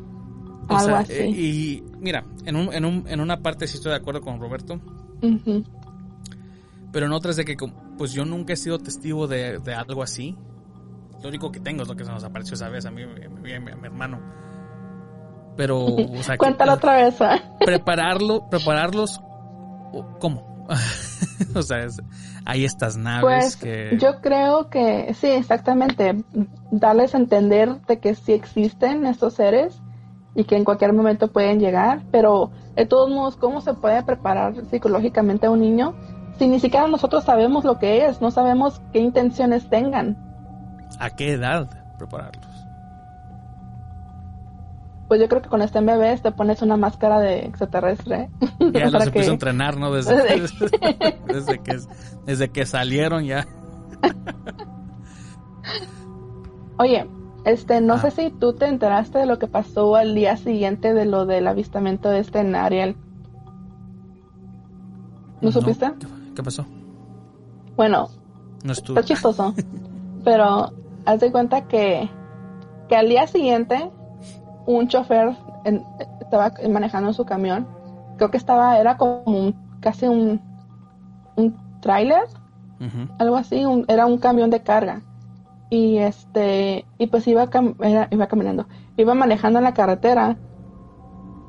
O 0.69 0.75
algo 0.75 0.77
sea, 0.85 0.99
así? 0.99 1.13
eh, 1.13 1.29
y 1.31 1.83
mira, 1.99 2.25
en, 2.45 2.57
un- 2.57 2.71
en, 2.75 2.85
un- 2.85 3.05
en 3.07 3.19
una 3.19 3.37
parte 3.41 3.65
sí 3.65 3.77
estoy 3.77 3.89
de 3.93 3.97
acuerdo 3.97 4.21
con 4.21 4.39
Roberto, 4.39 4.79
pero 6.91 7.07
en 7.07 7.11
otras 7.11 7.37
de 7.37 7.43
que 7.45 7.55
pues 7.97 8.11
yo 8.13 8.23
nunca 8.23 8.53
he 8.53 8.55
sido 8.55 8.77
testigo 8.77 9.25
de, 9.27 9.57
de 9.57 9.73
algo 9.73 10.03
así. 10.03 10.37
Lo 11.21 11.29
único 11.29 11.51
que 11.51 11.59
tengo 11.59 11.83
es 11.83 11.87
lo 11.87 11.95
que 11.95 12.03
se 12.05 12.11
nos 12.11 12.23
apareció 12.23 12.55
esa 12.55 12.69
vez 12.69 12.85
a 12.85 12.91
mí 12.91 13.01
y 13.01 13.53
a 13.53 13.59
mi, 13.59 13.71
hermano. 13.85 14.19
Pero, 15.55 15.83
o 15.85 16.23
sea, 16.23 16.33
que- 16.35 16.39
Cuéntalo 16.39 16.73
otra 16.73 16.95
vez. 16.95 17.19
¿eh? 17.21 17.41
prepararlo, 17.65 18.49
prepararlos, 18.49 19.19
¿cómo? 20.19 20.65
o 21.55 21.61
sea, 21.61 21.83
es- 21.83 22.01
hay 22.45 22.65
estas 22.65 22.97
naves 22.97 23.21
Pues 23.23 23.57
que... 23.57 23.97
yo 23.99 24.19
creo 24.21 24.69
que 24.69 25.13
sí, 25.13 25.27
exactamente. 25.27 26.23
Darles 26.71 27.13
a 27.13 27.17
entender 27.17 27.81
de 27.87 27.99
que 27.99 28.15
sí 28.15 28.31
existen 28.33 29.05
estos 29.05 29.33
seres 29.35 29.79
y 30.33 30.45
que 30.45 30.55
en 30.55 30.63
cualquier 30.63 30.93
momento 30.93 31.27
pueden 31.27 31.59
llegar, 31.59 32.01
pero 32.11 32.51
de 32.75 32.85
todos 32.85 33.09
modos, 33.09 33.35
¿cómo 33.35 33.59
se 33.61 33.73
puede 33.73 34.01
preparar 34.03 34.53
psicológicamente 34.71 35.45
a 35.45 35.51
un 35.51 35.59
niño 35.59 35.93
si 36.39 36.47
ni 36.47 36.59
siquiera 36.59 36.87
nosotros 36.87 37.25
sabemos 37.25 37.65
lo 37.65 37.77
que 37.77 38.05
es, 38.07 38.21
no 38.21 38.31
sabemos 38.31 38.81
qué 38.93 38.99
intenciones 38.99 39.69
tengan? 39.69 40.30
¿A 40.99 41.09
qué 41.11 41.33
edad 41.33 41.67
prepararlos? 41.97 42.45
Pues 45.07 45.19
yo 45.19 45.27
creo 45.27 45.41
que 45.41 45.49
cuando 45.49 45.65
estén 45.65 45.85
bebés 45.85 46.21
te 46.21 46.31
pones 46.31 46.61
una 46.61 46.77
máscara 46.77 47.19
de 47.19 47.45
extraterrestre. 47.45 48.29
Ya 48.71 48.85
los 48.89 49.05
empiezo 49.05 49.09
a 49.09 49.11
que- 49.11 49.25
entrenar, 49.33 49.77
¿no? 49.77 49.91
Desde, 49.91 50.13
desde, 51.27 51.59
que, 51.59 51.79
desde 52.25 52.49
que 52.49 52.65
salieron 52.65 53.25
ya. 53.25 53.45
Oye, 56.77 57.07
este, 57.45 57.81
no 57.81 57.95
Ah. 57.95 57.99
sé 57.99 58.11
si 58.11 58.29
tú 58.31 58.53
te 58.53 58.65
enteraste 58.67 59.19
de 59.19 59.25
lo 59.25 59.39
que 59.39 59.47
pasó 59.47 59.95
al 59.95 60.15
día 60.15 60.37
siguiente 60.37 60.93
de 60.93 61.05
lo 61.05 61.25
del 61.25 61.47
avistamiento 61.47 62.09
de 62.09 62.19
este 62.19 62.39
en 62.39 62.55
Ariel. 62.55 62.95
¿No 65.41 65.51
supiste? 65.51 65.91
¿Qué, 65.99 66.07
qué 66.35 66.43
pasó? 66.43 66.65
Bueno, 67.75 68.09
No 68.63 68.73
estuve. 68.73 68.99
está 68.99 69.13
chistoso. 69.13 69.53
pero 70.23 70.71
haz 71.05 71.19
de 71.19 71.31
cuenta 71.31 71.61
que, 71.67 72.09
que 72.87 72.95
al 72.95 73.09
día 73.09 73.27
siguiente 73.27 73.91
un 74.65 74.87
chofer 74.87 75.35
en- 75.65 75.83
estaba 76.19 76.51
manejando 76.69 77.13
su 77.13 77.25
camión. 77.25 77.67
Creo 78.17 78.29
que 78.31 78.37
estaba, 78.37 78.77
era 78.79 78.97
como 78.97 79.23
un, 79.25 79.55
casi 79.79 80.07
un, 80.07 80.41
un 81.35 81.55
tráiler 81.81 82.23
algo 83.19 83.35
así, 83.35 83.63
un- 83.65 83.85
era 83.87 84.05
un 84.05 84.17
camión 84.17 84.49
de 84.49 84.61
carga. 84.61 85.01
Y 85.69 85.97
este, 85.99 86.85
y 86.97 87.07
pues 87.07 87.27
iba, 87.27 87.47
cam- 87.49 87.75
era- 87.79 88.07
iba 88.11 88.27
caminando, 88.27 88.65
iba 88.97 89.13
manejando 89.13 89.59
en 89.59 89.63
la 89.65 89.73
carretera 89.73 90.35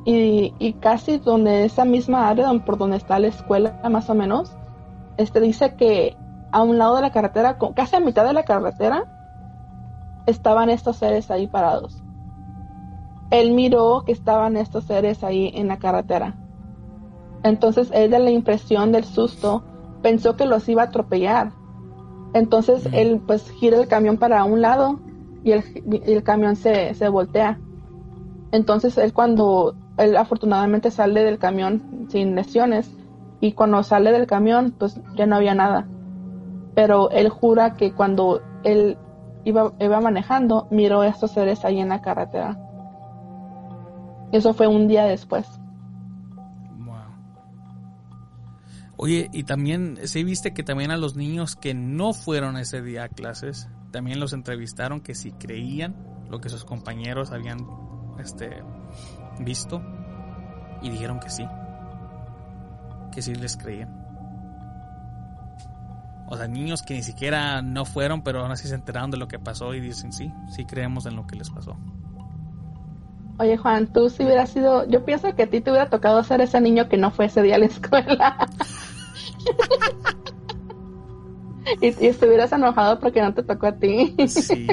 y, 0.04 0.54
y 0.58 0.74
casi 0.74 1.18
donde 1.18 1.64
esa 1.64 1.84
misma 1.84 2.28
área 2.28 2.52
por 2.64 2.76
donde 2.78 2.96
está 2.96 3.18
la 3.18 3.28
escuela 3.28 3.80
más 3.90 4.10
o 4.10 4.14
menos, 4.14 4.54
este 5.16 5.40
dice 5.40 5.74
que 5.76 6.16
a 6.52 6.62
un 6.62 6.78
lado 6.78 6.96
de 6.96 7.02
la 7.02 7.12
carretera, 7.12 7.56
casi 7.74 7.96
a 7.96 8.00
mitad 8.00 8.24
de 8.24 8.32
la 8.32 8.42
carretera, 8.44 9.21
estaban 10.26 10.70
estos 10.70 10.96
seres 10.96 11.30
ahí 11.30 11.46
parados. 11.46 12.02
Él 13.30 13.52
miró 13.52 14.02
que 14.04 14.12
estaban 14.12 14.56
estos 14.56 14.84
seres 14.84 15.24
ahí 15.24 15.50
en 15.54 15.68
la 15.68 15.78
carretera. 15.78 16.36
Entonces 17.42 17.90
él 17.92 18.10
de 18.10 18.18
la 18.18 18.30
impresión 18.30 18.92
del 18.92 19.04
susto 19.04 19.64
pensó 20.02 20.36
que 20.36 20.46
los 20.46 20.68
iba 20.68 20.82
a 20.82 20.86
atropellar. 20.86 21.52
Entonces 22.34 22.88
él 22.92 23.20
pues 23.26 23.50
gira 23.50 23.80
el 23.80 23.88
camión 23.88 24.18
para 24.18 24.44
un 24.44 24.60
lado 24.60 25.00
y 25.44 25.52
el, 25.52 25.64
y 25.86 26.12
el 26.12 26.22
camión 26.22 26.56
se, 26.56 26.94
se 26.94 27.08
voltea. 27.08 27.58
Entonces 28.52 28.98
él 28.98 29.12
cuando, 29.12 29.74
él 29.96 30.16
afortunadamente 30.16 30.90
sale 30.90 31.24
del 31.24 31.38
camión 31.38 32.06
sin 32.08 32.34
lesiones 32.34 32.94
y 33.40 33.52
cuando 33.52 33.82
sale 33.82 34.12
del 34.12 34.26
camión 34.26 34.74
pues 34.78 35.00
ya 35.16 35.26
no 35.26 35.36
había 35.36 35.54
nada. 35.54 35.88
Pero 36.74 37.10
él 37.10 37.28
jura 37.28 37.74
que 37.74 37.92
cuando 37.92 38.40
él 38.62 38.96
iba, 39.44 39.72
iba 39.78 40.00
manejando 40.00 40.66
miró 40.70 41.00
a 41.00 41.08
estos 41.08 41.32
seres 41.32 41.64
ahí 41.64 41.80
en 41.80 41.88
la 41.88 42.00
carretera. 42.00 42.58
Eso 44.32 44.54
fue 44.54 44.66
un 44.66 44.88
día 44.88 45.04
después. 45.04 45.46
Oye, 48.96 49.28
y 49.32 49.42
también, 49.42 49.98
¿sí 50.04 50.22
viste 50.22 50.54
que 50.54 50.62
también 50.62 50.92
a 50.92 50.96
los 50.96 51.16
niños 51.16 51.56
que 51.56 51.74
no 51.74 52.12
fueron 52.12 52.56
ese 52.56 52.82
día 52.82 53.04
a 53.04 53.08
clases, 53.08 53.68
también 53.90 54.20
los 54.20 54.32
entrevistaron 54.32 55.00
que 55.00 55.16
si 55.16 55.32
creían 55.32 55.96
lo 56.30 56.40
que 56.40 56.48
sus 56.48 56.64
compañeros 56.64 57.32
habían 57.32 57.66
este, 58.20 58.62
visto? 59.40 59.82
Y 60.82 60.90
dijeron 60.90 61.18
que 61.18 61.30
sí. 61.30 61.44
Que 63.12 63.22
sí 63.22 63.34
les 63.34 63.56
creían. 63.56 64.01
O 66.32 66.36
sea, 66.38 66.48
niños 66.48 66.80
que 66.80 66.94
ni 66.94 67.02
siquiera 67.02 67.60
no 67.60 67.84
fueron, 67.84 68.22
pero 68.22 68.40
aún 68.40 68.50
así 68.50 68.66
se 68.66 68.74
enteraron 68.74 69.10
de 69.10 69.18
lo 69.18 69.28
que 69.28 69.38
pasó 69.38 69.74
y 69.74 69.80
dicen 69.80 70.14
sí, 70.14 70.32
sí 70.48 70.64
creemos 70.64 71.04
en 71.04 71.14
lo 71.14 71.26
que 71.26 71.36
les 71.36 71.50
pasó. 71.50 71.76
Oye 73.38 73.58
Juan, 73.58 73.92
tú 73.92 74.08
si 74.08 74.24
hubieras 74.24 74.48
sido, 74.48 74.88
yo 74.88 75.04
pienso 75.04 75.34
que 75.34 75.42
a 75.42 75.50
ti 75.50 75.60
te 75.60 75.70
hubiera 75.70 75.90
tocado 75.90 76.24
ser 76.24 76.40
ese 76.40 76.58
niño 76.62 76.88
que 76.88 76.96
no 76.96 77.10
fue 77.10 77.26
ese 77.26 77.42
día 77.42 77.56
a 77.56 77.58
la 77.58 77.66
escuela. 77.66 78.48
y, 81.82 81.88
y 82.02 82.06
estuvieras 82.06 82.50
enojado 82.52 82.98
porque 82.98 83.20
no 83.20 83.34
te 83.34 83.42
tocó 83.42 83.66
a 83.66 83.72
ti. 83.72 84.16
Sí. 84.26 84.66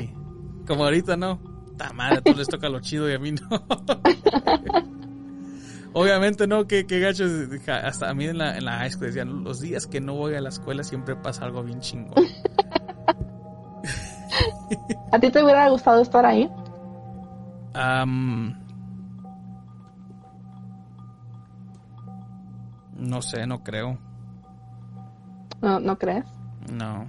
Como 0.65 0.85
ahorita, 0.85 1.17
¿no? 1.17 1.41
Ta 1.75 1.91
madre, 1.91 2.19
a 2.19 2.21
todos 2.21 2.37
les 2.37 2.47
toca 2.47 2.69
lo 2.69 2.79
chido 2.79 3.09
y 3.09 3.15
a 3.15 3.19
mí 3.19 3.33
no. 3.33 3.49
Obviamente 5.93 6.45
no, 6.47 6.67
que, 6.67 6.85
que 6.85 6.99
gachos. 6.99 7.31
ja, 7.65 7.77
Hasta 7.77 8.09
a 8.09 8.13
mí 8.13 8.25
en 8.25 8.37
la, 8.37 8.57
en 8.57 8.65
la 8.65 8.77
high 8.77 8.91
school 8.91 9.07
decían, 9.07 9.43
los 9.43 9.59
días 9.59 9.87
que 9.87 9.99
no 9.99 10.13
voy 10.13 10.35
a 10.35 10.41
la 10.41 10.49
escuela 10.49 10.83
siempre 10.83 11.15
pasa 11.15 11.45
algo 11.45 11.63
bien 11.63 11.79
chingón. 11.79 12.13
¿A 15.11 15.19
ti 15.19 15.31
te 15.31 15.43
hubiera 15.43 15.67
gustado 15.69 16.01
estar 16.01 16.25
ahí? 16.25 16.49
Am, 17.73 18.55
no 22.95 23.21
sé, 23.21 23.47
no 23.47 23.63
creo. 23.63 23.97
¿No, 25.61 25.79
no 25.79 25.97
crees? 25.97 26.25
No. 26.71 27.07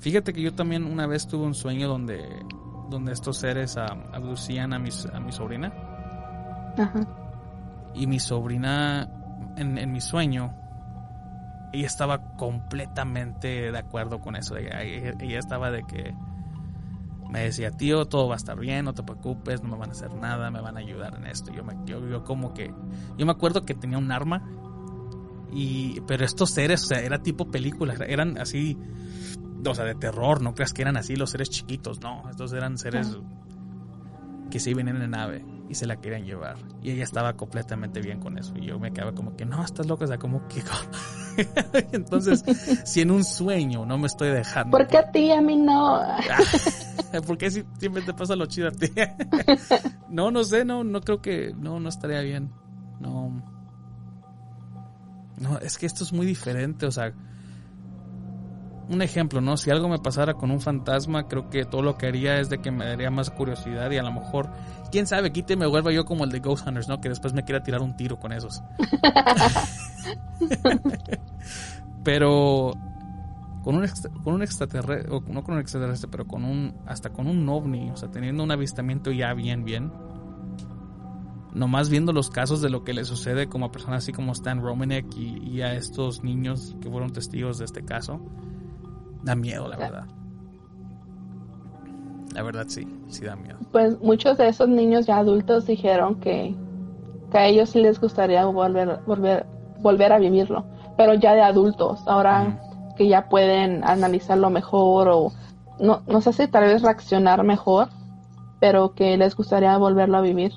Fíjate 0.00 0.32
que 0.32 0.40
yo 0.42 0.54
también 0.54 0.84
una 0.84 1.06
vez 1.06 1.26
tuve 1.26 1.44
un 1.44 1.54
sueño 1.54 1.88
donde, 1.88 2.26
donde 2.88 3.12
estos 3.12 3.36
seres 3.36 3.76
am, 3.76 4.04
abducían 4.12 4.72
a, 4.72 4.78
mis, 4.78 5.04
a 5.06 5.20
mi 5.20 5.32
sobrina. 5.32 5.72
Ajá. 6.78 7.27
Y 7.94 8.06
mi 8.06 8.20
sobrina, 8.20 9.08
en, 9.56 9.78
en 9.78 9.92
mi 9.92 10.00
sueño, 10.00 10.54
ella 11.72 11.86
estaba 11.86 12.36
completamente 12.36 13.70
de 13.70 13.78
acuerdo 13.78 14.20
con 14.20 14.36
eso. 14.36 14.56
Ella, 14.56 15.38
estaba 15.38 15.70
de 15.70 15.82
que 15.84 16.14
me 17.30 17.40
decía, 17.40 17.70
tío, 17.70 18.06
todo 18.06 18.28
va 18.28 18.34
a 18.34 18.36
estar 18.36 18.58
bien, 18.58 18.86
no 18.86 18.94
te 18.94 19.02
preocupes, 19.02 19.62
no 19.62 19.68
me 19.68 19.76
van 19.76 19.90
a 19.90 19.92
hacer 19.92 20.14
nada, 20.14 20.50
me 20.50 20.60
van 20.60 20.76
a 20.76 20.80
ayudar 20.80 21.16
en 21.16 21.26
esto. 21.26 21.52
Yo, 21.52 21.62
me, 21.64 21.74
yo, 21.84 22.06
yo 22.08 22.24
como 22.24 22.54
que, 22.54 22.72
yo 23.16 23.26
me 23.26 23.32
acuerdo 23.32 23.64
que 23.64 23.74
tenía 23.74 23.98
un 23.98 24.10
arma, 24.10 24.42
y, 25.52 26.00
pero 26.02 26.24
estos 26.24 26.50
seres, 26.50 26.84
o 26.84 26.86
sea, 26.86 27.00
era 27.00 27.22
tipo 27.22 27.50
película, 27.50 27.94
eran 28.06 28.38
así, 28.38 28.78
o 29.64 29.74
sea, 29.74 29.84
de 29.84 29.94
terror, 29.94 30.40
no 30.40 30.54
creas 30.54 30.72
que 30.72 30.82
eran 30.82 30.96
así 30.96 31.16
los 31.16 31.30
seres 31.30 31.50
chiquitos, 31.50 32.00
no, 32.00 32.28
estos 32.30 32.52
eran 32.54 32.78
seres 32.78 33.18
que 34.50 34.58
se 34.58 34.70
iban 34.70 34.88
en 34.88 34.98
la 34.98 35.06
nave 35.06 35.44
y 35.68 35.74
se 35.74 35.86
la 35.86 35.96
querían 36.00 36.24
llevar. 36.24 36.56
Y 36.82 36.90
ella 36.92 37.04
estaba 37.04 37.34
completamente 37.34 38.00
bien 38.00 38.20
con 38.20 38.38
eso. 38.38 38.54
Y 38.56 38.66
yo 38.66 38.78
me 38.78 38.92
quedaba 38.92 39.12
como 39.12 39.36
que, 39.36 39.44
no, 39.44 39.62
estás 39.64 39.86
loca, 39.86 40.04
o 40.04 40.08
sea, 40.08 40.18
como 40.18 40.46
que... 40.48 40.62
Entonces, 41.92 42.42
si 42.84 43.02
en 43.02 43.10
un 43.10 43.22
sueño 43.24 43.84
no 43.84 43.98
me 43.98 44.06
estoy 44.06 44.30
dejando... 44.30 44.70
¿Por 44.76 44.86
qué 44.86 44.98
a 44.98 45.10
ti 45.12 45.30
a 45.30 45.40
mí 45.40 45.56
no? 45.56 46.00
¿Por 47.26 47.36
qué 47.38 47.50
si- 47.50 47.64
siempre 47.78 48.02
te 48.02 48.14
pasa 48.14 48.34
lo 48.34 48.46
chido 48.46 48.68
a 48.68 48.72
ti? 48.72 48.90
no, 50.08 50.30
no 50.30 50.42
sé, 50.44 50.64
no, 50.64 50.84
no 50.84 51.00
creo 51.02 51.20
que... 51.20 51.52
No, 51.56 51.78
no 51.80 51.88
estaría 51.88 52.20
bien. 52.20 52.50
No... 53.00 53.42
No, 55.38 55.58
es 55.58 55.78
que 55.78 55.86
esto 55.86 56.02
es 56.04 56.12
muy 56.12 56.26
diferente, 56.26 56.86
o 56.86 56.90
sea... 56.90 57.12
Un 58.88 59.02
ejemplo, 59.02 59.42
¿no? 59.42 59.58
Si 59.58 59.70
algo 59.70 59.88
me 59.88 59.98
pasara 59.98 60.34
con 60.34 60.50
un 60.50 60.60
fantasma, 60.60 61.28
creo 61.28 61.50
que 61.50 61.66
todo 61.66 61.82
lo 61.82 61.98
que 61.98 62.06
haría 62.06 62.40
es 62.40 62.48
de 62.48 62.58
que 62.58 62.70
me 62.70 62.86
daría 62.86 63.10
más 63.10 63.30
curiosidad 63.30 63.90
y 63.90 63.98
a 63.98 64.02
lo 64.02 64.12
mejor, 64.12 64.48
quién 64.90 65.06
sabe, 65.06 65.30
quite 65.30 65.56
me 65.56 65.66
vuelva 65.66 65.92
yo 65.92 66.06
como 66.06 66.24
el 66.24 66.30
de 66.30 66.40
Ghost 66.40 66.66
Hunters, 66.66 66.88
¿no? 66.88 67.00
Que 67.00 67.10
después 67.10 67.34
me 67.34 67.44
quiera 67.44 67.62
tirar 67.62 67.82
un 67.82 67.96
tiro 67.96 68.18
con 68.18 68.32
esos. 68.32 68.62
Pero 72.02 72.72
con 73.62 73.74
un, 73.74 73.86
con 74.24 74.34
un 74.34 74.42
extraterrestre, 74.42 75.14
o 75.14 75.20
no 75.20 75.44
con 75.44 75.56
un 75.56 75.60
extraterrestre, 75.60 76.08
pero 76.10 76.26
con 76.26 76.44
un, 76.44 76.74
hasta 76.86 77.10
con 77.10 77.26
un 77.26 77.46
ovni, 77.48 77.90
o 77.90 77.96
sea, 77.96 78.10
teniendo 78.10 78.42
un 78.42 78.50
avistamiento 78.50 79.10
ya 79.10 79.34
bien, 79.34 79.64
bien. 79.64 79.92
Nomás 81.52 81.90
viendo 81.90 82.14
los 82.14 82.30
casos 82.30 82.62
de 82.62 82.70
lo 82.70 82.84
que 82.84 82.94
le 82.94 83.04
sucede 83.04 83.48
como 83.48 83.66
a 83.66 83.72
personas 83.72 84.04
así 84.04 84.12
como 84.12 84.32
Stan 84.32 84.62
Romanek 84.62 85.14
y, 85.16 85.46
y 85.46 85.60
a 85.60 85.74
estos 85.74 86.24
niños 86.24 86.74
que 86.80 86.88
fueron 86.88 87.12
testigos 87.12 87.58
de 87.58 87.66
este 87.66 87.84
caso, 87.84 88.22
da 89.28 89.34
miedo, 89.34 89.68
la 89.68 89.76
verdad. 89.76 90.04
La 92.34 92.42
verdad 92.42 92.64
sí, 92.68 92.86
sí 93.08 93.24
da 93.24 93.36
miedo. 93.36 93.58
Pues 93.72 94.00
muchos 94.00 94.38
de 94.38 94.48
esos 94.48 94.68
niños 94.68 95.06
ya 95.06 95.18
adultos 95.18 95.66
dijeron 95.66 96.16
que, 96.20 96.54
que 97.30 97.38
a 97.38 97.46
ellos 97.46 97.70
sí 97.70 97.80
les 97.80 98.00
gustaría 98.00 98.44
volver, 98.46 99.00
volver, 99.06 99.46
volver 99.80 100.12
a 100.12 100.18
vivirlo, 100.18 100.64
pero 100.96 101.14
ya 101.14 101.34
de 101.34 101.42
adultos. 101.42 102.00
Ahora 102.06 102.58
que 102.96 103.06
ya 103.06 103.28
pueden 103.28 103.84
analizarlo 103.84 104.50
mejor 104.50 105.08
o 105.08 105.32
no, 105.78 106.02
no 106.06 106.20
sé 106.22 106.32
si 106.32 106.48
tal 106.48 106.64
vez 106.64 106.82
reaccionar 106.82 107.44
mejor, 107.44 107.88
pero 108.60 108.94
que 108.94 109.16
les 109.18 109.36
gustaría 109.36 109.76
volverlo 109.76 110.16
a 110.16 110.22
vivir. 110.22 110.52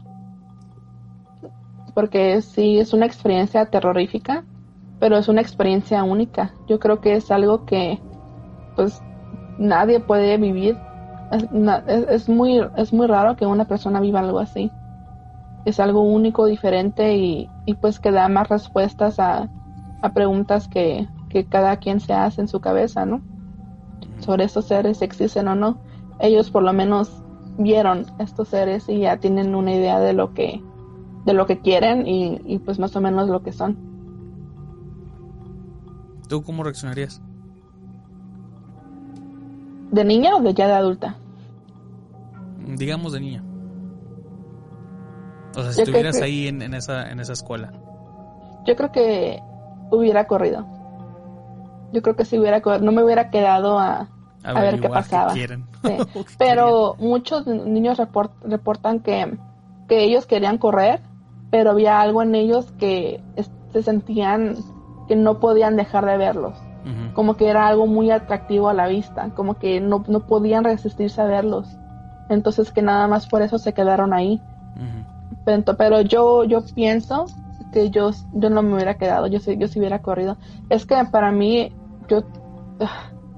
Porque 1.94 2.42
sí, 2.42 2.80
es 2.80 2.94
una 2.94 3.06
experiencia 3.06 3.66
terrorífica, 3.66 4.46
pero 5.00 5.18
es 5.18 5.28
una 5.28 5.42
experiencia 5.42 6.04
única. 6.04 6.54
Yo 6.68 6.80
creo 6.80 7.02
que 7.02 7.16
es 7.16 7.32
algo 7.32 7.66
que 7.66 8.00
pues 8.76 9.02
nadie 9.58 10.00
puede 10.00 10.38
vivir. 10.38 10.78
Es, 11.32 11.48
es, 12.10 12.30
muy, 12.30 12.62
es 12.76 12.92
muy 12.92 13.08
raro 13.08 13.36
que 13.36 13.46
una 13.46 13.66
persona 13.66 14.00
viva 14.00 14.20
algo 14.20 14.40
así. 14.40 14.72
Es 15.66 15.80
algo 15.80 16.02
único, 16.02 16.46
diferente 16.46 17.16
y, 17.16 17.50
y 17.66 17.76
pues 17.76 18.00
que 18.00 18.12
da 18.12 18.28
más 18.28 18.50
respuestas 18.50 19.20
a, 19.20 19.50
a 20.02 20.14
preguntas 20.14 20.68
que, 20.68 21.08
que 21.30 21.46
cada 21.46 21.78
quien 21.78 22.00
se 22.00 22.14
hace 22.14 22.42
en 22.42 22.48
su 22.48 22.60
cabeza, 22.60 23.06
¿no? 23.06 23.22
Sobre 24.20 24.44
estos 24.44 24.66
seres, 24.66 25.02
existen 25.02 25.48
o 25.48 25.56
no. 25.56 25.78
Ellos 26.20 26.50
por 26.50 26.64
lo 26.64 26.74
menos 26.74 27.24
vieron 27.58 28.06
estos 28.20 28.50
seres 28.50 28.90
y 28.90 29.00
ya 29.00 29.18
tienen 29.18 29.56
una 29.56 29.74
idea 29.74 30.00
de 30.00 30.14
lo 30.14 30.34
que, 30.34 30.62
de 31.26 31.34
lo 31.34 31.46
que 31.46 31.60
quieren 31.60 32.08
y, 32.08 32.42
y 32.46 32.60
pues 32.60 32.80
más 32.80 32.96
o 32.96 33.02
menos 33.02 33.30
lo 33.30 33.42
que 33.44 33.52
son. 33.52 33.78
¿Tú 36.28 36.44
cómo 36.44 36.64
reaccionarías? 36.64 37.22
¿De 39.92 40.06
niña 40.06 40.36
o 40.36 40.42
de 40.42 40.54
ya 40.54 40.68
de 40.68 40.74
adulta? 40.74 41.16
Digamos 42.66 43.14
de 43.14 43.20
niña. 43.20 43.44
O 45.56 45.62
sea, 45.62 45.74
si 45.74 45.82
estuvieras 45.82 46.22
ahí 46.22 46.48
en, 46.48 46.62
en, 46.62 46.74
esa, 46.74 47.12
en 47.12 47.20
esa 47.20 47.34
escuela. 47.34 47.74
Yo 48.66 48.76
creo 48.76 48.92
que 48.92 49.42
hubiera 49.92 50.26
corrido. 50.28 50.66
Yo 51.92 52.02
creo 52.02 52.16
que 52.16 52.24
si 52.24 52.40
hubiera 52.40 52.62
corrido, 52.62 52.86
no 52.86 52.94
me 52.94 53.04
hubiera 53.04 53.30
quedado 53.30 53.78
a, 53.78 54.08
a, 54.44 54.62
ver 54.62 54.80
qué 54.80 54.88
pasaba. 54.88 55.34
Sí. 55.34 55.46
pero 56.38 56.96
muchos 57.00 57.46
niños 57.48 57.98
report, 57.98 58.32
reportan 58.44 59.00
que, 59.00 59.38
que 59.90 60.04
ellos 60.04 60.26
querían 60.26 60.58
correr, 60.58 61.02
pero 61.50 61.72
había 61.72 62.00
algo 62.00 62.22
en 62.22 62.36
ellos 62.36 62.72
que 62.80 63.22
se 63.74 63.84
sentían 63.84 64.56
que 65.08 65.16
no 65.16 65.40
podían 65.40 65.76
dejar 65.76 66.06
de 66.06 66.18
verlos. 66.18 66.61
Uh 66.84 66.88
-huh. 66.88 67.14
Como 67.14 67.36
que 67.36 67.48
era 67.48 67.68
algo 67.68 67.88
muy 67.88 68.12
atractivo 68.12 68.70
a 68.70 68.74
la 68.74 68.88
vista, 68.88 69.30
como 69.36 69.56
que 69.56 69.80
no, 69.80 70.04
no 70.08 70.22
podían 70.22 70.64
resistirse 70.64 71.22
a 71.22 71.26
verlos. 71.26 71.68
Entonces 72.30 72.72
que 72.72 72.82
nada 72.82 73.08
más 73.08 73.28
por 73.28 73.42
eso 73.42 73.58
se 73.58 73.74
quedaron 73.74 74.14
ahí. 74.14 74.42
Uh 74.76 74.80
-huh. 74.80 75.36
pero, 75.46 75.78
pero 75.78 76.02
yo, 76.02 76.44
yo 76.44 76.62
pienso 76.74 77.26
que 77.72 77.90
yo, 77.90 78.12
yo 78.34 78.50
no 78.50 78.62
me 78.62 78.76
hubiera 78.76 78.96
quedado, 78.96 79.28
yo 79.28 79.40
sí, 79.40 79.58
yo 79.58 79.68
sí 79.68 79.80
hubiera 79.80 80.02
corrido. 80.02 80.38
Es 80.70 80.86
que 80.86 80.96
para 81.12 81.32
mí, 81.32 81.74
yo, 82.08 82.24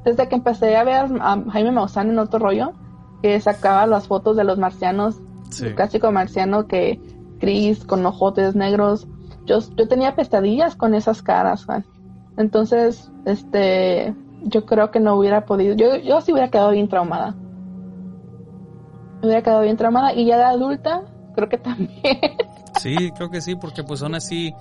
desde 0.04 0.28
que 0.28 0.36
empecé 0.36 0.76
a 0.76 0.84
ver 0.84 1.06
a 1.22 1.42
Jaime 1.52 1.72
Maussan 1.72 2.10
en 2.10 2.20
otro 2.20 2.40
rollo, 2.40 2.74
que 3.22 3.40
sacaba 3.40 3.88
las 3.88 4.08
fotos 4.08 4.36
de 4.36 4.44
los 4.44 4.58
marcianos, 4.58 5.16
sí. 5.50 5.66
el 5.66 5.76
clásico 5.76 6.12
marciano 6.12 6.68
que 6.68 7.00
gris, 7.40 7.86
con 7.86 8.06
ojotes 8.06 8.56
negros, 8.56 9.08
yo, 9.46 9.60
yo 9.76 9.88
tenía 9.88 10.16
pesadillas 10.16 10.76
con 10.76 10.94
esas 10.94 11.22
caras, 11.22 11.66
Juan. 11.66 11.86
Entonces, 12.38 13.12
este, 13.26 14.16
yo 14.44 14.66
creo 14.66 14.92
que 14.92 15.00
no 15.00 15.16
hubiera 15.16 15.46
podido, 15.46 15.76
yo, 15.76 15.98
yo 15.98 16.22
sí 16.22 16.32
hubiera 16.32 16.50
quedado 16.50 16.72
bien 16.72 16.88
traumada. 16.90 17.36
Me 19.22 19.28
hubiera 19.28 19.44
quedado 19.44 19.62
bien 19.62 19.78
traumada 19.78 20.14
y 20.14 20.26
ya 20.26 20.38
de 20.38 20.44
adulta, 20.44 21.04
creo 21.36 21.50
que 21.50 21.58
también. 21.60 22.20
Sí, 22.80 23.12
creo 23.16 23.30
que 23.30 23.42
sí, 23.42 23.56
porque 23.56 23.84
pues 23.84 24.02
aún 24.02 24.16
así 24.16 24.54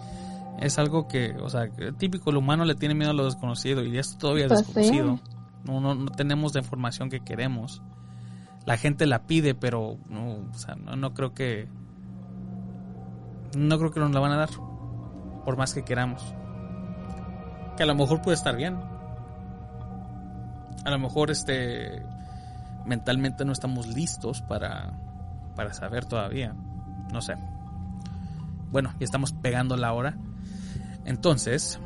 es 0.61 0.79
algo 0.79 1.09
que, 1.09 1.35
o 1.43 1.49
sea, 1.49 1.69
típico, 1.99 2.31
el 2.31 2.37
humano 2.37 2.65
le 2.65 2.75
tiene 2.75 2.95
miedo 2.95 3.11
a 3.11 3.15
lo 3.15 3.25
desconocido 3.25 3.83
y 3.83 3.99
esto 3.99 4.19
todavía 4.19 4.47
es 4.47 4.53
pues 4.53 4.67
desconocido. 4.67 5.17
Sí. 5.17 5.23
No, 5.65 5.81
no, 5.81 5.95
no, 5.95 6.11
tenemos 6.11 6.55
la 6.55 6.61
información 6.61 7.09
que 7.09 7.21
queremos. 7.21 7.83
La 8.67 8.77
gente 8.77 9.07
la 9.07 9.27
pide, 9.27 9.55
pero 9.55 9.97
no, 10.09 10.49
o 10.53 10.55
sea, 10.55 10.75
no, 10.75 10.95
no 10.97 11.15
creo 11.15 11.33
que... 11.35 11.69
No 13.57 13.79
creo 13.79 13.91
que 13.91 14.01
nos 14.01 14.13
la 14.13 14.21
van 14.21 14.33
a 14.33 14.37
dar, 14.37 14.51
por 15.45 15.57
más 15.57 15.75
que 15.75 15.85
queramos. 15.85 16.35
Que 17.83 17.85
a 17.85 17.89
lo 17.89 17.97
mejor 17.97 18.23
puede 18.23 18.37
estar 18.37 18.55
bien. 18.55 18.79
A 20.85 20.91
lo 20.93 21.01
mejor 21.01 21.33
este 21.33 22.01
mentalmente 22.87 23.45
no 23.45 23.51
estamos 23.51 23.89
listos 23.89 24.41
para, 24.41 24.93
para 25.57 25.73
saber 25.75 26.05
todavía. 26.05 26.55
No 27.13 27.21
sé. 27.21 27.35
Bueno, 28.71 28.95
ya 29.01 29.05
estamos 29.05 29.33
pegando 29.33 29.77
la 29.77 29.93
hora. 29.95 30.17
Entonces, 31.07 31.81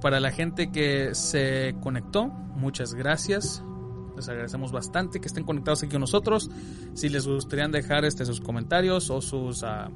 para 0.00 0.18
la 0.18 0.32
gente 0.32 0.72
que 0.72 1.14
se 1.14 1.76
conectó, 1.80 2.26
muchas 2.26 2.92
gracias. 2.92 3.62
Les 4.16 4.28
agradecemos 4.28 4.72
bastante 4.72 5.20
que 5.20 5.28
estén 5.28 5.44
conectados 5.44 5.84
aquí 5.84 5.92
con 5.92 6.00
nosotros. 6.00 6.50
Si 6.94 7.08
les 7.08 7.24
gustaría 7.24 7.68
dejar 7.68 8.04
este, 8.04 8.24
sus 8.26 8.40
comentarios 8.40 9.10
o 9.10 9.20
sus 9.20 9.62
uh, 9.62 9.92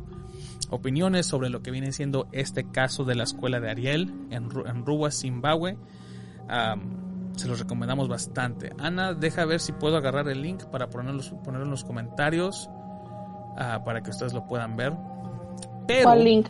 opiniones 0.71 1.27
sobre 1.27 1.51
lo 1.51 1.63
que 1.63 1.71
viene 1.71 1.93
siendo 1.93 2.29
este 2.33 2.71
caso 2.71 3.05
de 3.05 3.15
la 3.15 3.25
escuela 3.25 3.61
de 3.61 3.71
Ariel 3.71 4.15
en, 4.31 4.49
en 4.67 4.87
Ruwa, 4.87 5.11
Zimbabue, 5.11 5.77
um, 6.49 7.37
se 7.37 7.49
los 7.49 7.59
recomendamos 7.59 8.09
bastante. 8.09 8.73
Ana, 8.79 9.15
deja 9.15 9.45
ver 9.45 9.61
si 9.61 9.73
puedo 9.73 9.97
agarrar 9.97 10.29
el 10.29 10.43
link 10.43 10.65
para 10.65 10.89
ponerlos, 10.89 11.31
ponerlo 11.45 11.67
en 11.67 11.71
los 11.71 11.85
comentarios 11.85 12.69
uh, 13.53 13.85
para 13.85 14.03
que 14.03 14.11
ustedes 14.11 14.33
lo 14.33 14.47
puedan 14.47 14.77
ver. 14.77 14.95
Pero, 15.87 16.05
¿Cuál 16.05 16.25
link? 16.25 16.49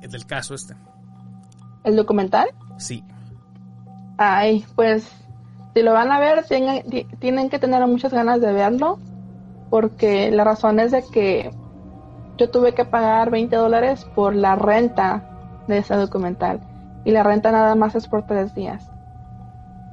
El 0.00 0.10
del 0.10 0.26
caso 0.26 0.54
este. 0.54 0.74
¿El 1.84 1.96
documental? 1.96 2.48
Sí. 2.76 3.04
Ay, 4.18 4.64
pues 4.76 5.10
si 5.74 5.82
lo 5.82 5.92
van 5.92 6.12
a 6.12 6.20
ver, 6.20 6.44
tienen, 6.44 6.82
tienen 7.18 7.48
que 7.48 7.58
tener 7.58 7.84
muchas 7.86 8.12
ganas 8.12 8.40
de 8.40 8.52
verlo, 8.52 8.98
porque 9.70 10.30
la 10.30 10.44
razón 10.44 10.78
es 10.80 10.92
de 10.92 11.02
que 11.10 11.50
yo 12.36 12.50
tuve 12.50 12.74
que 12.74 12.84
pagar 12.84 13.30
20 13.30 13.54
dólares 13.56 14.04
por 14.14 14.34
la 14.34 14.56
renta 14.56 15.22
de 15.68 15.78
ese 15.78 15.94
documental, 15.94 16.60
y 17.04 17.10
la 17.10 17.22
renta 17.22 17.52
nada 17.52 17.74
más 17.74 17.94
es 17.94 18.08
por 18.08 18.26
tres 18.26 18.54
días. 18.54 18.90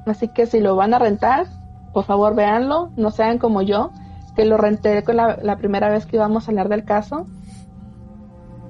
Así 0.06 0.28
que 0.28 0.46
si 0.46 0.60
lo 0.60 0.76
van 0.76 0.94
a 0.94 0.98
rentar, 0.98 1.46
por 1.92 2.04
favor 2.04 2.34
véanlo, 2.34 2.90
no 2.96 3.10
sean 3.10 3.38
como 3.38 3.62
yo, 3.62 3.90
que 4.34 4.44
lo 4.44 4.56
renté 4.56 5.02
con 5.04 5.16
la, 5.16 5.56
primera 5.58 5.88
vez 5.88 6.06
que 6.06 6.16
íbamos 6.16 6.46
a 6.46 6.50
hablar 6.50 6.68
del 6.68 6.84
caso, 6.84 7.26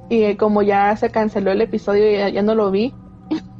y 0.09 0.35
como 0.37 0.63
ya 0.63 0.95
se 0.97 1.11
canceló 1.11 1.53
el 1.53 1.61
episodio, 1.61 2.11
ya, 2.11 2.29
ya 2.29 2.43
no 2.43 2.55
lo 2.55 2.71
vi. 2.71 2.93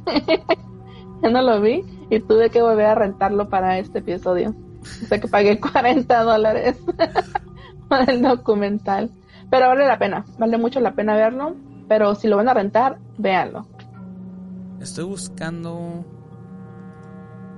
ya 1.23 1.29
no 1.29 1.41
lo 1.41 1.61
vi 1.61 1.83
y 2.11 2.19
tuve 2.19 2.49
que 2.49 2.61
volver 2.61 2.87
a 2.87 2.95
rentarlo 2.95 3.47
para 3.49 3.79
este 3.79 3.99
episodio. 3.99 4.53
O 4.81 5.07
sea 5.07 5.19
que 5.19 5.29
pagué 5.29 5.59
40 5.59 6.23
dólares 6.23 6.77
por 7.89 8.09
el 8.09 8.21
documental. 8.21 9.09
Pero 9.51 9.67
vale 9.67 9.85
la 9.85 9.99
pena, 9.99 10.25
vale 10.39 10.57
mucho 10.57 10.79
la 10.79 10.93
pena 10.93 11.13
verlo. 11.13 11.55
Pero 11.89 12.15
si 12.15 12.27
lo 12.29 12.37
van 12.37 12.47
a 12.47 12.53
rentar, 12.53 12.97
véanlo. 13.17 13.67
Estoy 14.79 15.03
buscando 15.03 16.05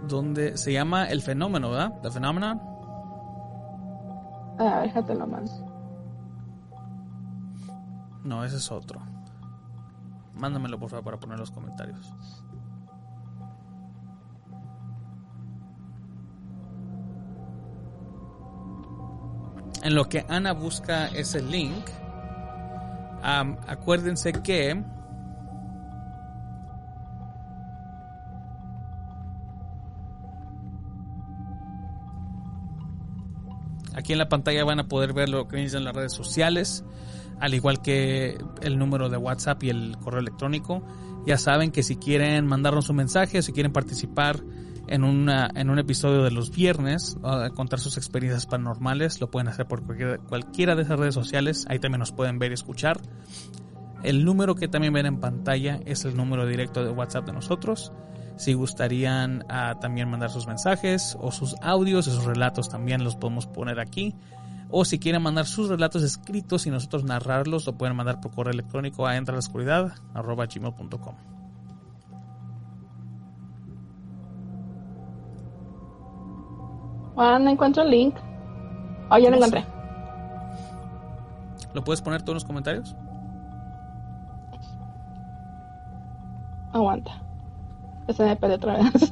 donde 0.08 0.58
se 0.58 0.74
llama 0.74 1.06
El 1.06 1.22
Fenómeno, 1.22 1.70
¿verdad? 1.70 1.94
The 2.02 2.10
Phenomenon. 2.10 2.60
Ah, 4.60 4.82
déjate 4.82 5.14
lo 5.14 5.28
mando. 5.28 5.52
No, 8.24 8.44
ese 8.44 8.58
es 8.58 8.72
otro. 8.72 9.00
Mándamelo 10.34 10.80
por 10.80 10.90
favor 10.90 11.06
para 11.06 11.20
poner 11.20 11.38
los 11.38 11.52
comentarios. 11.52 12.43
En 19.84 19.96
lo 19.96 20.08
que 20.08 20.26
Ana 20.30 20.54
busca 20.54 21.08
ese 21.08 21.42
link, 21.42 21.86
acuérdense 23.22 24.32
que 24.32 24.82
aquí 33.94 34.14
en 34.14 34.20
la 34.20 34.30
pantalla 34.30 34.64
van 34.64 34.80
a 34.80 34.88
poder 34.88 35.12
ver 35.12 35.28
lo 35.28 35.50
que 35.50 35.58
dicen 35.58 35.84
las 35.84 35.94
redes 35.94 36.14
sociales 36.14 36.86
al 37.42 37.54
igual 37.54 37.82
que 37.82 38.38
el 38.62 38.80
número 38.80 39.10
de 39.10 39.18
WhatsApp 39.18 39.64
y 39.64 39.70
el 39.70 39.98
correo 39.98 40.22
electrónico. 40.22 40.82
Ya 41.26 41.38
saben 41.38 41.72
que 41.72 41.84
si 41.84 41.98
quieren 41.98 42.46
mandarnos 42.48 42.90
un 42.90 42.96
mensaje 42.96 43.42
si 43.42 43.52
quieren 43.52 43.74
participar 43.74 44.40
en, 44.88 45.04
un 45.04 45.80
episodio 45.80 46.24
de 46.24 46.32
los 46.32 46.52
viernes, 46.52 47.18
a 47.24 47.50
contar 47.52 47.80
sus 47.80 47.98
experiencias 47.98 48.46
paranormales, 48.46 49.22
lo 49.22 49.32
pueden 49.32 49.48
hacer 49.48 49.66
por 49.66 49.84
cualquiera, 49.84 50.18
cualquiera 50.18 50.76
de 50.76 50.84
esas 50.84 51.00
redes 51.00 51.14
sociales. 51.14 51.66
Ahí 51.70 51.80
también 51.80 52.00
nos 52.00 52.12
pueden 52.12 52.40
ver 52.40 52.52
y 52.52 52.56
escuchar. 52.56 53.00
El 54.04 54.26
número 54.26 54.56
que 54.56 54.68
también 54.68 54.94
ven 54.94 55.06
en 55.06 55.20
pantalla 55.20 55.80
es 55.86 56.04
el 56.04 56.18
número 56.18 56.46
directo 56.46 56.84
de 56.84 56.92
WhatsApp 56.92 57.26
de 57.26 57.34
nosotros. 57.34 57.94
Si 58.36 58.54
gustarían 58.54 59.46
ah, 59.48 59.78
también 59.80 60.10
mandar 60.10 60.32
sus 60.32 60.48
mensajes 60.48 61.16
o 61.22 61.32
sus 61.32 61.56
audios, 61.62 62.08
esos 62.08 62.26
relatos 62.26 62.68
también 62.68 63.04
los 63.04 63.16
podemos 63.16 63.48
poner 63.48 63.80
aquí. 63.80 64.16
O 64.70 64.86
si 64.86 64.98
quieren 64.98 65.22
mandar 65.22 65.46
sus 65.46 65.70
relatos 65.70 66.02
escritos 66.04 66.66
y 66.66 66.72
nosotros 66.72 67.04
narrarlos, 67.04 67.68
lo 67.68 67.78
pueden 67.78 67.96
mandar 67.96 68.20
por 68.20 68.32
correo 68.32 68.54
electrónico 68.54 69.06
a 69.06 69.18
entralascuridad.gmail.com. 69.18 71.43
Juan, 77.16 77.44
no 77.44 77.50
encuentro 77.52 77.84
el 77.84 77.92
link. 77.92 78.16
Oh, 79.10 79.18
ya 79.18 79.30
lo 79.30 79.38
encontré. 79.38 79.66
¿Lo 81.74 81.84
puedes 81.84 82.02
poner 82.02 82.22
tú 82.22 82.32
en 82.32 82.36
los 82.36 82.46
comentarios? 82.46 82.96
Aguanta. 86.72 87.22
Ese 88.08 88.24
me 88.26 88.36
perdió 88.36 88.58
otra 88.58 88.78
vez. 88.78 89.12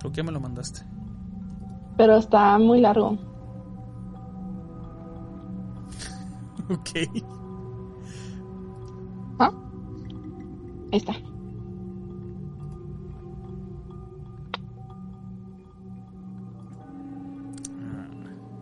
Creo 0.00 0.12
que 0.12 0.22
me 0.22 0.32
lo 0.32 0.40
mandaste. 0.40 0.80
Pero 1.96 2.16
está 2.16 2.58
muy 2.58 2.80
largo. 2.80 3.16
Ok. 6.70 6.90
¿Ah? 9.38 9.50
Ahí 10.90 10.96
está. 10.96 11.12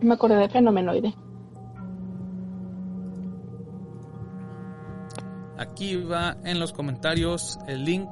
Me 0.03 0.15
acordé 0.15 0.35
de 0.35 0.49
fenomenoide. 0.49 1.15
Aquí 5.57 5.95
va 5.95 6.35
en 6.43 6.59
los 6.59 6.73
comentarios 6.73 7.57
el 7.67 7.85
link 7.85 8.09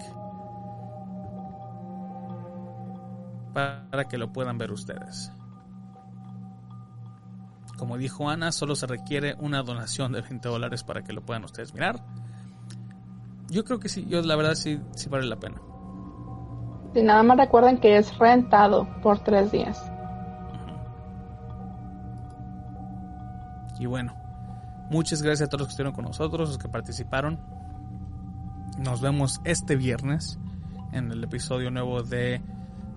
para 3.53 4.05
que 4.09 4.17
lo 4.17 4.31
puedan 4.31 4.57
ver 4.57 4.71
ustedes. 4.71 5.33
Como 7.77 7.97
dijo 7.97 8.29
Ana, 8.29 8.53
solo 8.53 8.75
se 8.75 8.87
requiere 8.87 9.35
una 9.39 9.63
donación 9.63 10.13
de 10.13 10.21
20 10.21 10.47
dólares 10.47 10.83
para 10.83 11.03
que 11.03 11.11
lo 11.11 11.21
puedan 11.21 11.43
ustedes 11.43 11.73
mirar. 11.73 12.01
Yo 13.49 13.65
creo 13.65 13.79
que 13.79 13.89
sí, 13.89 14.05
yo 14.07 14.21
la 14.21 14.37
verdad 14.37 14.53
sí, 14.53 14.79
sí 14.95 15.09
vale 15.09 15.25
la 15.25 15.37
pena. 15.37 15.59
Si 16.93 17.01
nada 17.01 17.23
más 17.23 17.37
recuerden 17.37 17.79
que 17.79 17.97
es 17.97 18.17
rentado 18.17 18.87
por 19.01 19.19
tres 19.19 19.51
días. 19.51 19.91
Y 23.81 23.87
bueno, 23.87 24.13
muchas 24.91 25.23
gracias 25.23 25.47
a 25.47 25.49
todos 25.49 25.61
los 25.61 25.67
que 25.69 25.71
estuvieron 25.71 25.95
con 25.95 26.05
nosotros, 26.05 26.49
los 26.49 26.57
que 26.59 26.69
participaron. 26.69 27.39
Nos 28.77 29.01
vemos 29.01 29.41
este 29.43 29.75
viernes 29.75 30.37
en 30.91 31.11
el 31.11 31.23
episodio 31.23 31.71
nuevo 31.71 32.03
de 32.03 32.43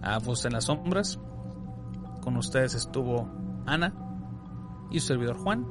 A 0.02 0.18
Voz 0.18 0.44
en 0.44 0.52
las 0.52 0.64
Sombras. 0.64 1.18
Con 2.20 2.36
ustedes 2.36 2.74
estuvo 2.74 3.26
Ana 3.64 3.94
y 4.90 5.00
su 5.00 5.06
servidor 5.06 5.38
Juan. 5.38 5.64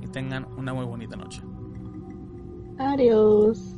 Y 0.00 0.06
tengan 0.06 0.46
una 0.56 0.72
muy 0.72 0.86
bonita 0.86 1.14
noche. 1.14 1.42
Adiós. 2.78 3.76